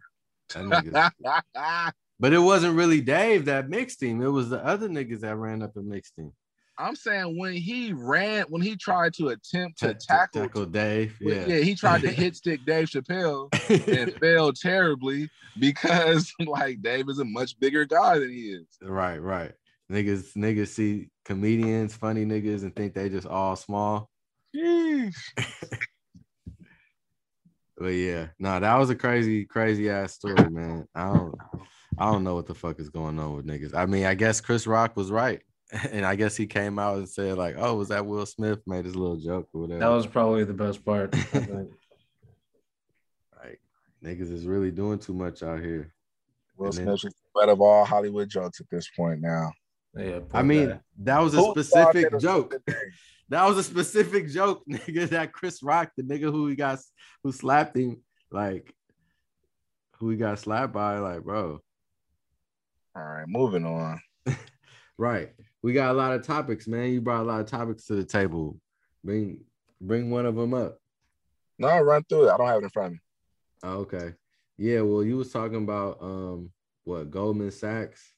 That 0.54 0.64
nigga. 0.64 1.10
but 2.20 2.34
it 2.34 2.38
wasn't 2.38 2.76
really 2.76 3.00
Dave 3.00 3.46
that 3.46 3.70
mixed 3.70 4.02
him. 4.02 4.22
It 4.22 4.28
was 4.28 4.50
the 4.50 4.64
other 4.64 4.88
niggas 4.88 5.20
that 5.20 5.36
ran 5.36 5.62
up 5.62 5.76
and 5.76 5.88
mixed 5.88 6.18
him. 6.18 6.32
I'm 6.78 6.94
saying 6.94 7.38
when 7.38 7.54
he 7.54 7.92
ran, 7.92 8.44
when 8.48 8.62
he 8.62 8.76
tried 8.76 9.14
to 9.14 9.28
attempt 9.28 9.80
to 9.80 9.88
Ta- 9.88 9.92
ta- 9.92 10.16
tackle, 10.16 10.42
tackle 10.42 10.66
Dave. 10.66 11.16
Yeah. 11.20 11.46
yeah, 11.46 11.58
he 11.58 11.74
tried 11.74 12.02
to 12.02 12.10
hit 12.12 12.36
stick 12.36 12.64
Dave 12.66 12.88
Chappelle 12.88 13.48
and 13.88 14.12
failed 14.14 14.56
terribly 14.56 15.28
because 15.58 16.32
like 16.40 16.82
Dave 16.82 17.08
is 17.08 17.18
a 17.18 17.24
much 17.24 17.58
bigger 17.58 17.84
guy 17.86 18.18
than 18.18 18.30
he 18.30 18.50
is. 18.50 18.66
Right, 18.82 19.18
right. 19.18 19.52
Niggas, 19.90 20.36
niggas 20.36 20.68
see 20.68 21.08
comedians, 21.24 21.96
funny 21.96 22.24
niggas, 22.24 22.62
and 22.62 22.74
think 22.76 22.94
they 22.94 23.08
just 23.08 23.26
all 23.26 23.56
small. 23.56 24.08
But 27.76 27.94
yeah, 27.94 28.28
no, 28.38 28.60
that 28.60 28.76
was 28.76 28.90
a 28.90 28.94
crazy, 28.94 29.46
crazy 29.46 29.88
ass 29.88 30.12
story, 30.12 30.50
man. 30.50 30.86
I 30.94 31.06
don't, 31.06 31.34
I 32.00 32.10
don't 32.10 32.24
know 32.24 32.34
what 32.34 32.46
the 32.46 32.54
fuck 32.54 32.80
is 32.80 32.88
going 32.88 33.18
on 33.18 33.36
with 33.36 33.46
niggas. 33.46 33.74
I 33.74 33.86
mean, 33.86 34.04
I 34.06 34.14
guess 34.14 34.40
Chris 34.40 34.66
Rock 34.66 34.96
was 34.96 35.10
right, 35.10 35.40
and 35.92 36.04
I 36.04 36.16
guess 36.16 36.36
he 36.36 36.46
came 36.46 36.78
out 36.78 36.96
and 36.98 37.08
said 37.08 37.36
like, 37.38 37.56
"Oh, 37.58 37.76
was 37.76 37.88
that 37.88 38.06
Will 38.06 38.26
Smith?" 38.26 38.60
Made 38.66 38.84
his 38.86 38.96
little 38.96 39.16
joke 39.16 39.48
or 39.52 39.62
whatever. 39.62 39.80
That 39.80 39.88
was 39.88 40.06
probably 40.06 40.44
the 40.44 40.54
best 40.54 40.84
part. 40.84 41.14
Like, 43.42 43.60
niggas 44.04 44.32
is 44.32 44.46
really 44.46 44.70
doing 44.70 44.98
too 44.98 45.14
much 45.14 45.42
out 45.42 45.60
here. 45.60 45.92
Will 46.56 46.66
And 46.66 46.74
then- 46.74 46.84
Smith 46.98 47.12
is 47.12 47.14
the 47.14 47.30
butt 47.34 47.48
of 47.48 47.60
all 47.60 47.84
Hollywood 47.84 48.28
jokes 48.28 48.60
at 48.60 48.66
this 48.70 48.88
point 48.96 49.20
now. 49.20 49.52
Yeah. 49.96 50.20
I 50.32 50.42
mean, 50.42 50.68
guy. 50.70 50.80
that 50.98 51.20
was 51.20 51.34
a 51.34 51.38
Who 51.38 51.50
specific 51.52 52.18
joke. 52.18 52.54
a? 52.68 52.72
That 53.30 53.46
was 53.46 53.58
a 53.58 53.62
specific 53.62 54.28
joke, 54.28 54.64
nigga. 54.68 55.08
That 55.10 55.32
Chris 55.32 55.62
Rock, 55.62 55.92
the 55.96 56.02
nigga 56.02 56.32
who 56.32 56.48
he 56.48 56.56
got, 56.56 56.80
who 57.22 57.30
slapped 57.30 57.76
him, 57.76 58.02
like, 58.32 58.74
who 60.00 60.10
he 60.10 60.16
got 60.16 60.40
slapped 60.40 60.72
by, 60.72 60.98
like, 60.98 61.22
bro. 61.22 61.60
All 62.96 63.02
right, 63.02 63.28
moving 63.28 63.64
on. 63.64 64.00
Right. 65.00 65.30
We 65.62 65.72
got 65.72 65.92
a 65.92 65.94
lot 65.94 66.12
of 66.12 66.26
topics, 66.26 66.68
man. 66.68 66.92
You 66.92 67.00
brought 67.00 67.22
a 67.22 67.24
lot 67.24 67.40
of 67.40 67.46
topics 67.46 67.86
to 67.86 67.94
the 67.94 68.04
table. 68.04 68.60
Bring, 69.02 69.40
bring 69.80 70.10
one 70.10 70.26
of 70.26 70.36
them 70.36 70.52
up. 70.52 70.76
No, 71.58 71.68
I'll 71.68 71.82
run 71.82 72.04
through 72.04 72.28
it. 72.28 72.32
I 72.32 72.36
don't 72.36 72.46
have 72.46 72.60
it 72.60 72.64
in 72.64 72.68
front 72.68 72.86
of 72.86 72.92
me. 72.92 72.98
Oh, 73.62 73.72
okay. 73.78 74.12
Yeah. 74.58 74.82
Well, 74.82 75.02
you 75.02 75.16
was 75.16 75.32
talking 75.32 75.62
about 75.62 76.02
um, 76.02 76.50
what 76.84 77.10
Goldman 77.10 77.50
Sachs 77.50 78.12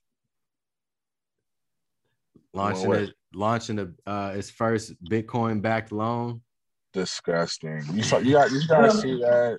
launching 2.53 2.89
what? 2.89 2.99
it, 3.03 3.15
launching 3.33 3.79
a 3.79 4.11
uh, 4.11 4.35
its 4.35 4.51
first 4.51 5.01
Bitcoin 5.05 5.63
backed 5.63 5.93
loan. 5.93 6.41
Disgusting. 6.93 7.85
You 7.93 8.03
saw, 8.03 8.19
you 8.19 8.33
got, 8.33 8.51
you 8.51 8.61
gotta 8.69 8.91
see 8.91 9.21
that. 9.21 9.57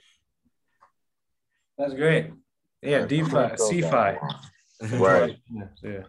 That's 1.78 1.94
great. 1.94 2.32
Yeah, 2.82 3.06
DeFi, 3.06 3.32
CeFi. 3.32 4.20
Right, 4.92 5.38
Yeah, 5.84 6.04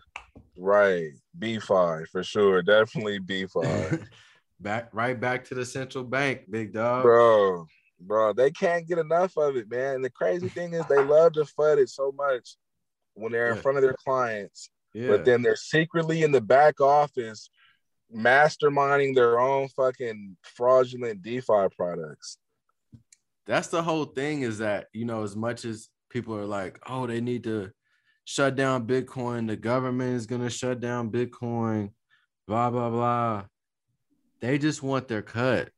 right. 0.57 1.11
B5 1.39 2.09
for 2.09 2.23
sure. 2.23 2.63
Definitely 2.63 3.21
B5. 3.21 4.07
back 4.61 4.89
right 4.93 5.19
back 5.19 5.45
to 5.47 5.55
the 5.55 5.65
central 5.65 6.05
bank, 6.05 6.43
big 6.51 6.73
dog. 6.73 7.03
bro, 7.03 7.67
bro, 8.01 8.33
they 8.33 8.51
can't 8.51 8.87
get 8.87 8.99
enough 8.99 9.37
of 9.37 9.57
it, 9.57 9.71
man. 9.71 9.97
And 9.97 10.05
the 10.05 10.11
crazy 10.11 10.49
thing 10.49 10.75
is, 10.75 10.87
they 10.87 11.03
love 11.03 11.33
to 11.35 11.41
fud 11.59 11.79
it 11.79 11.89
so 11.89 12.13
much 12.13 12.57
when 13.15 13.33
they're 13.33 13.51
in 13.51 13.57
Yeah. 13.57 13.63
front 13.63 13.79
of 13.79 13.83
their 13.83 13.97
clients, 14.05 14.71
Yeah. 14.93 15.09
but 15.09 15.25
then 15.25 15.43
they're 15.43 15.57
secretly 15.57 16.23
in 16.23 16.33
the 16.33 16.41
back 16.41 16.81
office 16.81 17.51
masterminding 18.15 19.15
their 19.15 19.41
own 19.41 19.69
fucking 19.69 20.37
fraudulent 20.43 21.23
DeFi 21.23 21.69
products. 21.77 22.39
that's 23.47 23.69
the 23.69 23.83
whole 23.83 24.05
thing 24.07 24.41
is 24.43 24.59
that 24.59 24.87
you 24.95 25.05
know 25.05 25.23
as 25.23 25.37
much 25.37 25.65
as 25.65 25.89
people 26.09 26.35
are 26.37 26.47
like 26.47 26.79
oh 26.87 27.07
they 27.07 27.21
need 27.21 27.45
to 27.45 27.71
shut 28.25 28.57
down 28.57 28.87
bitcoin 28.87 29.47
the 29.47 29.57
government 29.57 30.15
is 30.17 30.27
going 30.27 30.41
to 30.41 30.51
shut 30.51 30.81
down 30.81 31.11
bitcoin 31.11 31.91
blah 32.47 32.71
blah 32.71 32.91
blah 32.91 33.45
they 34.41 34.59
just 34.59 34.83
want 34.83 35.09
their 35.09 35.23
cut 35.23 35.71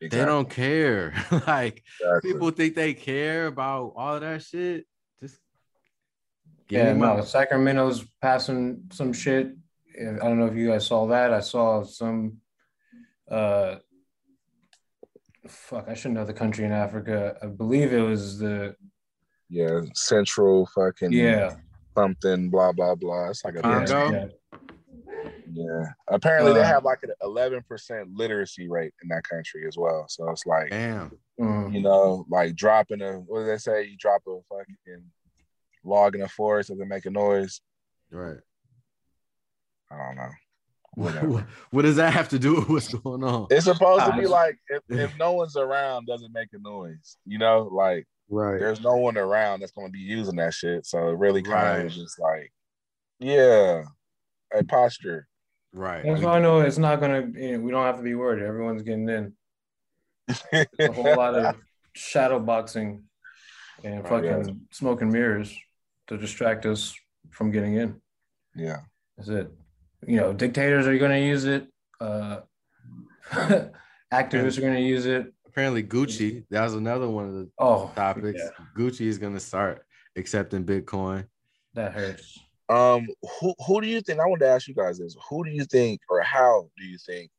they 0.00 0.08
don't 0.24 0.50
care 0.50 1.12
like 1.46 1.82
Exactly. 2.00 2.32
people 2.32 2.50
think 2.50 2.74
they 2.74 2.94
care 2.94 3.46
about 3.46 3.92
all 3.96 4.18
that 4.18 4.42
shit 4.42 4.86
just 5.20 5.38
give 6.68 6.80
Yeah, 6.86 6.92
me 6.92 7.00
no, 7.00 7.16
my- 7.16 7.20
Sacramento's 7.22 8.04
passing 8.20 8.84
some 8.92 9.12
shit. 9.12 9.54
I 10.00 10.04
don't 10.26 10.38
know 10.38 10.46
if 10.46 10.54
you 10.56 10.68
guys 10.68 10.86
saw 10.86 11.06
that. 11.08 11.32
I 11.34 11.40
saw 11.40 11.82
some 11.84 12.38
uh 13.30 13.76
fuck, 15.46 15.86
I 15.88 15.94
shouldn't 15.94 16.14
know 16.14 16.24
the 16.24 16.32
country 16.32 16.64
in 16.64 16.72
Africa. 16.72 17.36
I 17.42 17.46
believe 17.46 17.92
it 17.92 18.00
was 18.00 18.38
the 18.38 18.74
Yeah, 19.48 19.80
central 19.94 20.66
fucking 20.74 21.12
yeah. 21.12 21.56
Something, 21.96 22.50
blah 22.50 22.72
blah 22.72 22.94
blah. 22.94 23.30
It's 23.30 23.44
like 23.44 23.56
a 23.56 23.62
Congo? 23.62 24.10
yeah. 24.12 24.26
Yeah. 25.54 25.84
Apparently, 26.08 26.52
they 26.54 26.60
Uh, 26.60 26.64
have 26.64 26.84
like 26.84 27.00
an 27.02 27.10
eleven 27.22 27.62
percent 27.68 28.08
literacy 28.14 28.68
rate 28.68 28.94
in 29.02 29.08
that 29.08 29.24
country 29.24 29.66
as 29.66 29.76
well. 29.76 30.06
So 30.08 30.28
it's 30.30 30.46
like 30.46 30.70
damn 30.70 31.12
Mm. 31.40 31.72
you 31.72 31.80
know, 31.80 32.26
like 32.28 32.54
dropping 32.54 33.00
a 33.00 33.14
what 33.14 33.40
do 33.40 33.46
they 33.46 33.56
say? 33.56 33.84
You 33.84 33.96
drop 33.96 34.22
a 34.28 34.38
fucking 34.48 35.10
log 35.82 36.14
in 36.14 36.20
a 36.22 36.28
forest, 36.28 36.70
and 36.70 36.80
it 36.80 36.86
make 36.86 37.06
a 37.06 37.10
noise? 37.10 37.60
right 38.10 38.38
I 39.90 39.96
don't 39.96 40.16
know. 40.16 40.30
What, 41.32 41.44
what 41.70 41.82
does 41.82 41.96
that 41.96 42.12
have 42.12 42.28
to 42.30 42.38
do 42.38 42.56
with 42.56 42.68
what's 42.68 42.92
going 42.92 43.24
on? 43.24 43.46
It's 43.50 43.64
supposed 43.64 44.04
to 44.04 44.12
be 44.12 44.26
like 44.26 44.58
if, 44.68 44.82
if 44.90 45.18
no 45.18 45.32
one's 45.32 45.56
around, 45.56 46.06
doesn't 46.06 46.32
make 46.34 46.48
a 46.52 46.58
noise. 46.58 47.16
You 47.24 47.38
know, 47.38 47.62
like 47.72 48.06
Right. 48.30 48.58
there's 48.58 48.80
no 48.80 48.96
one 48.96 49.18
around 49.18 49.60
that's 49.60 49.72
going 49.72 49.88
to 49.88 49.92
be 49.92 49.98
using 49.98 50.36
that 50.36 50.54
shit. 50.54 50.86
So 50.86 51.08
it 51.08 51.18
really 51.18 51.42
kind 51.42 51.54
Right. 51.78 51.86
of 51.86 51.92
just 51.92 52.18
like, 52.18 52.50
yeah, 53.18 53.82
a 54.54 54.64
posture. 54.64 55.26
Right. 55.74 56.02
That's 56.04 56.22
why 56.22 56.36
I 56.36 56.40
know 56.40 56.60
it's 56.60 56.78
not 56.78 57.00
gonna. 57.00 57.26
You 57.34 57.58
know, 57.58 57.64
we 57.64 57.70
don't 57.70 57.84
have 57.84 57.96
to 57.96 58.02
be 58.02 58.14
worried. 58.14 58.42
Everyone's 58.42 58.82
getting 58.82 59.08
in. 59.08 59.32
A 60.52 60.92
whole 60.92 61.16
lot 61.16 61.34
of 61.34 61.56
shadow 61.94 62.38
boxing 62.38 63.04
and 63.84 64.04
Right, 64.04 64.24
yeah. 64.24 64.36
fucking 64.38 64.60
smoke 64.70 65.02
and 65.02 65.10
mirrors 65.12 65.56
to 66.08 66.16
distract 66.18 66.66
us 66.66 66.94
from 67.30 67.50
getting 67.50 67.74
in. 67.76 68.00
yeah. 68.54 68.80
That's 69.16 69.28
it. 69.30 69.50
You 70.06 70.16
know, 70.16 70.32
dictators 70.32 70.86
are 70.86 70.96
going 70.98 71.10
to 71.12 71.26
use 71.26 71.44
it. 71.44 71.68
Uh, 72.00 72.40
activists 74.12 74.58
are 74.58 74.62
going 74.62 74.74
to 74.74 74.80
use 74.82 75.06
it. 75.06 75.32
Apparently, 75.52 75.82
Gucci. 75.82 76.44
That 76.50 76.62
was 76.64 76.72
another 76.74 77.08
one 77.10 77.26
of 77.28 77.34
the 77.34 77.50
Oh, 77.58 77.92
topics. 77.94 78.40
yeah. 78.42 78.64
Gucci 78.74 79.02
is 79.06 79.18
going 79.18 79.34
to 79.34 79.40
start 79.40 79.84
accepting 80.16 80.64
Bitcoin. 80.64 81.26
that 81.74 81.92
hurts. 81.92 82.38
Um, 82.70 83.06
who 83.40 83.54
who 83.66 83.80
do 83.82 83.86
you 83.86 84.00
think? 84.00 84.18
I 84.20 84.26
want 84.26 84.40
to 84.40 84.48
ask 84.48 84.66
you 84.66 84.74
guys 84.74 84.98
this: 84.98 85.14
Who 85.28 85.44
do 85.44 85.50
you 85.50 85.64
think, 85.64 86.00
or 86.08 86.20
how 86.22 86.70
do 86.78 86.84
you 86.86 86.96
think 86.96 87.30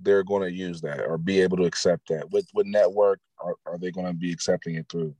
they're 0.00 0.24
going 0.24 0.42
to 0.42 0.50
use 0.52 0.80
that, 0.80 1.00
or 1.06 1.16
be 1.18 1.40
able 1.40 1.56
to 1.58 1.64
accept 1.64 2.08
that? 2.08 2.28
What 2.30 2.44
what 2.52 2.66
network 2.66 3.20
are, 3.40 3.54
are 3.66 3.78
they 3.78 3.90
going 3.92 4.06
to 4.06 4.12
be 4.14 4.32
accepting 4.32 4.74
it 4.76 4.86
through? 4.88 5.14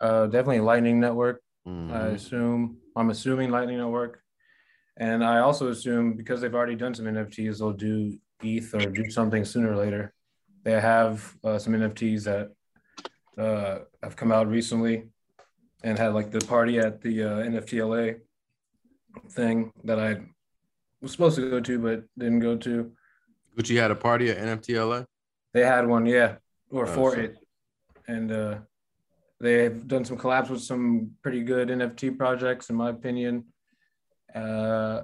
Uh, 0.00 0.26
definitely 0.26 0.60
Lightning 0.60 0.98
Network. 0.98 1.40
I 1.66 1.70
Mhm. 1.70 2.14
assume. 2.14 2.78
I'm 2.96 3.10
assuming 3.10 3.50
Lightning 3.50 3.78
Network, 3.78 4.22
and 4.96 5.22
I 5.24 5.38
also 5.38 5.68
assume 5.68 6.14
because 6.14 6.40
they've 6.40 6.54
already 6.54 6.74
done 6.76 6.94
some 6.94 7.06
NFTs, 7.06 7.58
they'll 7.58 7.72
do 7.72 8.18
ETH 8.42 8.74
or 8.74 8.90
do 8.90 9.08
something 9.10 9.44
sooner 9.44 9.70
or 9.72 9.76
later. 9.76 10.14
They 10.64 10.78
have 10.80 11.36
uh, 11.42 11.58
some 11.58 11.72
NFTs 11.74 12.24
that 12.24 12.50
uh, 13.38 13.78
have 14.02 14.16
come 14.16 14.32
out 14.32 14.48
recently, 14.48 15.04
and 15.82 15.98
had 15.98 16.14
like 16.14 16.30
the 16.30 16.40
party 16.40 16.78
at 16.78 17.00
the 17.00 17.22
uh, 17.24 17.28
NFTLA 17.38 18.20
thing 19.30 19.72
that 19.84 19.98
I 19.98 20.20
was 21.00 21.12
supposed 21.12 21.36
to 21.36 21.50
go 21.50 21.60
to 21.60 21.78
but 21.78 22.04
didn't 22.18 22.40
go 22.40 22.56
to. 22.56 22.92
Gucci 23.56 23.76
had 23.80 23.90
a 23.90 23.96
party 23.96 24.30
at 24.30 24.38
NFTLA. 24.38 25.06
They 25.54 25.64
had 25.64 25.86
one, 25.88 26.06
yeah, 26.06 26.36
or 26.70 26.86
Oh, 26.86 26.92
for 26.94 27.14
shit. 27.14 27.24
it, 27.24 27.36
and 28.06 28.30
uh, 28.30 28.58
they've 29.40 29.86
done 29.88 30.04
some 30.04 30.16
collabs 30.18 30.48
with 30.50 30.60
some 30.62 31.12
pretty 31.22 31.42
good 31.42 31.68
NFT 31.68 32.16
projects, 32.16 32.70
in 32.70 32.76
my 32.76 32.90
opinion. 32.90 33.46
Uh, 34.34 35.02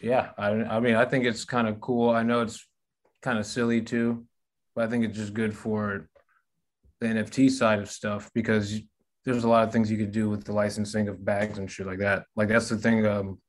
yeah, 0.00 0.30
I, 0.38 0.48
I 0.48 0.80
mean, 0.80 0.94
I 0.94 1.04
think 1.04 1.24
it's 1.26 1.44
kind 1.44 1.68
of 1.68 1.80
cool. 1.80 2.10
I 2.10 2.22
know 2.22 2.40
it's 2.40 2.66
kind 3.22 3.38
of 3.38 3.46
silly 3.46 3.80
too, 3.80 4.26
but 4.74 4.84
I 4.84 4.88
think 4.88 5.04
it's 5.04 5.16
just 5.16 5.34
good 5.34 5.56
for 5.56 6.08
the 7.00 7.06
NFT 7.06 7.50
side 7.50 7.78
of 7.80 7.90
stuff 7.90 8.30
because 8.34 8.80
there's 9.24 9.44
a 9.44 9.48
lot 9.48 9.64
of 9.66 9.72
things 9.72 9.90
you 9.90 9.96
could 9.96 10.12
do 10.12 10.28
with 10.28 10.44
the 10.44 10.52
licensing 10.52 11.08
of 11.08 11.24
bags 11.24 11.58
and 11.58 11.70
shit 11.70 11.86
like 11.86 12.00
that. 12.00 12.24
Like 12.36 12.48
that's 12.48 12.68
the 12.68 12.76
thing. 12.76 13.06
Um, 13.06 13.40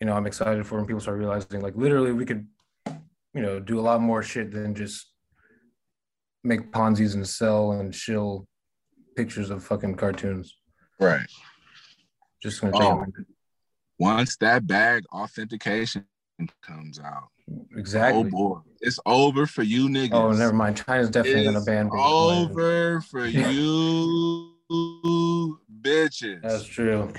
you 0.00 0.06
know, 0.06 0.14
I'm 0.14 0.26
excited 0.26 0.66
for 0.66 0.76
when 0.78 0.86
people 0.86 1.00
start 1.00 1.18
realizing, 1.18 1.60
like, 1.60 1.76
literally, 1.76 2.12
we 2.12 2.24
could 2.24 2.46
you 3.34 3.40
know, 3.40 3.58
do 3.58 3.80
a 3.80 3.82
lot 3.82 4.00
more 4.02 4.22
shit 4.22 4.50
than 4.50 4.74
just 4.74 5.10
make 6.44 6.70
Ponzi's 6.70 7.14
and 7.14 7.26
sell 7.26 7.72
and 7.72 7.94
shill 7.94 8.46
pictures 9.16 9.48
of 9.48 9.64
fucking 9.64 9.94
cartoons. 9.94 10.54
Right. 11.00 11.26
Just 12.42 12.60
gonna 12.60 12.76
Oh. 12.76 13.04
change 13.04 13.26
Once 13.98 14.36
that 14.38 14.66
bag 14.66 15.04
authentication 15.12 16.04
comes 16.60 16.98
out, 16.98 17.28
exactly. 17.76 18.20
oh 18.20 18.24
boy, 18.24 18.58
it's 18.80 18.98
over 19.06 19.46
for 19.46 19.62
you 19.62 19.88
niggas. 19.88 20.10
Oh, 20.12 20.32
never 20.32 20.52
mind. 20.52 20.82
China's 20.84 21.10
definitely 21.10 21.44
gonna 21.44 21.58
It's 21.58 21.66
ban 21.66 21.88
Bitcoin. 21.90 22.48
over 22.48 23.00
for 23.02 23.26
you 24.72 25.58
bitches. 25.82 26.42
That's 26.42 26.64
true. 26.64 27.12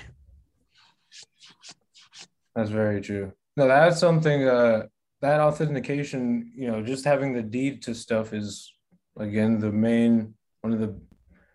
That's 2.55 2.69
very 2.69 3.01
true. 3.01 3.33
No, 3.57 3.67
that's 3.67 3.99
something. 3.99 4.47
Uh, 4.47 4.87
that 5.21 5.39
authentication, 5.39 6.51
you 6.55 6.69
know, 6.69 6.81
just 6.83 7.05
having 7.05 7.33
the 7.33 7.41
deed 7.41 7.81
to 7.83 7.95
stuff 7.95 8.33
is 8.33 8.73
again 9.17 9.59
the 9.59 9.71
main 9.71 10.33
one 10.61 10.73
of 10.73 10.79
the 10.79 10.99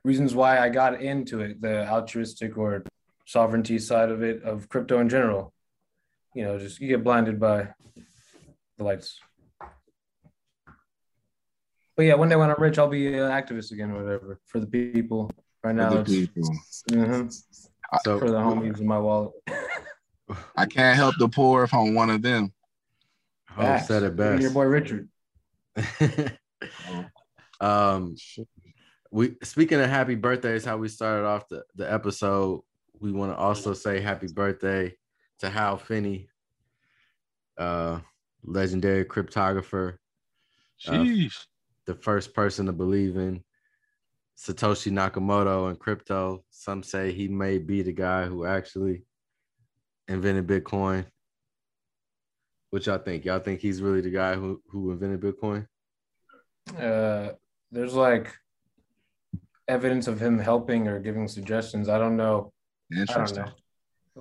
reasons 0.04 0.34
why 0.34 0.58
I 0.58 0.68
got 0.68 1.00
into 1.02 1.40
it. 1.40 1.60
The 1.60 1.88
altruistic 1.88 2.56
or 2.56 2.84
sovereignty 3.26 3.78
side 3.78 4.10
of 4.10 4.22
it 4.22 4.42
of 4.42 4.68
crypto 4.68 5.00
in 5.00 5.08
general. 5.08 5.52
You 6.34 6.44
know, 6.44 6.58
just 6.58 6.80
you 6.80 6.88
get 6.88 7.04
blinded 7.04 7.38
by 7.40 7.68
the 8.78 8.84
lights. 8.84 9.20
But 11.96 12.04
yeah, 12.04 12.14
one 12.14 12.28
day 12.28 12.36
when 12.36 12.48
I'm 12.48 12.60
rich, 12.60 12.78
I'll 12.78 12.88
be 12.88 13.08
an 13.08 13.14
activist 13.14 13.72
again, 13.72 13.90
or 13.90 14.04
whatever, 14.04 14.40
for 14.46 14.60
the 14.60 14.66
people. 14.66 15.30
Right 15.64 15.74
now, 15.74 15.90
for 15.90 16.04
the 16.04 16.22
it's 16.22 16.32
people. 16.32 16.56
mhm, 16.90 17.42
So 18.04 18.20
for 18.20 18.30
the 18.30 18.38
homies 18.38 18.78
in 18.80 18.86
my 18.86 18.98
wallet. 18.98 19.32
I 20.56 20.66
can't 20.66 20.96
help 20.96 21.16
the 21.18 21.28
poor 21.28 21.64
if 21.64 21.74
I'm 21.74 21.94
one 21.94 22.10
of 22.10 22.22
them. 22.22 22.52
Hope 23.50 23.80
said 23.80 24.04
it 24.04 24.10
Look 24.10 24.16
best. 24.16 24.42
Your 24.42 24.50
boy 24.52 24.64
Richard. 24.64 25.08
um, 27.60 28.14
we 29.10 29.36
speaking 29.42 29.80
of 29.80 29.90
happy 29.90 30.14
birthdays, 30.14 30.64
how 30.64 30.76
we 30.76 30.88
started 30.88 31.26
off 31.26 31.48
the, 31.48 31.64
the 31.74 31.90
episode. 31.92 32.62
We 33.00 33.10
want 33.10 33.32
to 33.32 33.36
also 33.36 33.74
say 33.74 34.00
happy 34.00 34.28
birthday 34.28 34.94
to 35.40 35.50
Hal 35.50 35.78
Finney, 35.78 36.28
uh, 37.56 38.00
legendary 38.48 39.04
cryptographer, 39.04 39.96
uh, 40.86 41.04
the 41.86 41.94
first 41.94 42.34
person 42.34 42.66
to 42.66 42.72
believe 42.72 43.16
in 43.16 43.42
Satoshi 44.36 44.92
Nakamoto 44.92 45.68
and 45.68 45.78
crypto. 45.78 46.44
Some 46.50 46.82
say 46.82 47.12
he 47.12 47.28
may 47.28 47.58
be 47.58 47.82
the 47.82 47.92
guy 47.92 48.26
who 48.26 48.44
actually 48.44 49.02
invented 50.06 50.46
Bitcoin. 50.46 51.06
What 52.70 52.86
y'all 52.86 52.98
think? 52.98 53.24
Y'all 53.24 53.40
think 53.40 53.60
he's 53.60 53.82
really 53.82 54.00
the 54.00 54.10
guy 54.10 54.34
who, 54.34 54.62
who 54.70 54.90
invented 54.92 55.20
Bitcoin? 55.20 55.66
Uh, 56.78 57.30
there's 57.72 57.94
like 57.94 58.34
evidence 59.66 60.06
of 60.06 60.20
him 60.20 60.38
helping 60.38 60.86
or 60.86 60.98
giving 60.98 61.28
suggestions. 61.28 61.88
I 61.88 61.98
don't 61.98 62.16
know. 62.16 62.52
I 62.92 62.96
don't 62.96 63.08
Interesting. 63.08 63.44
know. 63.44 63.52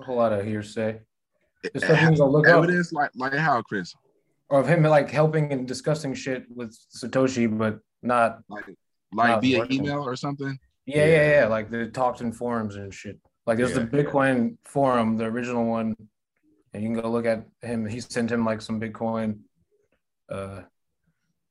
A 0.00 0.04
whole 0.04 0.16
lot 0.16 0.32
of 0.32 0.44
hearsay. 0.44 1.00
There's 1.62 1.84
stuff 1.84 1.98
things 1.98 2.20
I'll 2.20 2.36
up. 2.36 2.46
Evidence 2.46 2.92
like 2.92 3.10
like 3.14 3.34
how, 3.34 3.62
Chris? 3.62 3.94
Or 4.50 4.60
of 4.60 4.66
him 4.68 4.82
like 4.82 5.10
helping 5.10 5.52
and 5.52 5.68
discussing 5.68 6.14
shit 6.14 6.44
with 6.54 6.74
Satoshi, 6.96 7.46
but 7.56 7.80
not 8.02 8.40
Like 8.48 8.64
like 9.12 9.28
Not 9.30 9.42
via 9.42 9.58
working. 9.60 9.84
email 9.84 10.02
or 10.02 10.16
something? 10.16 10.58
yeah, 10.86 11.04
yeah, 11.06 11.30
yeah. 11.40 11.46
Like 11.46 11.70
the 11.70 11.88
talks 11.88 12.20
and 12.20 12.34
forums 12.34 12.76
and 12.76 12.92
shit. 12.92 13.18
Like 13.46 13.56
there's 13.58 13.74
the 13.74 13.80
Yeah. 13.82 13.86
Bitcoin 14.04 14.56
forum, 14.64 15.16
the 15.16 15.24
original 15.24 15.64
one, 15.66 15.96
and 16.72 16.82
you 16.82 16.88
can 16.90 17.00
go 17.00 17.10
look 17.10 17.26
at 17.26 17.46
him. 17.62 17.86
He 17.86 18.00
sent 18.00 18.30
him 18.30 18.44
like 18.44 18.60
some 18.62 18.80
Bitcoin. 18.80 19.40
Uh, 20.30 20.62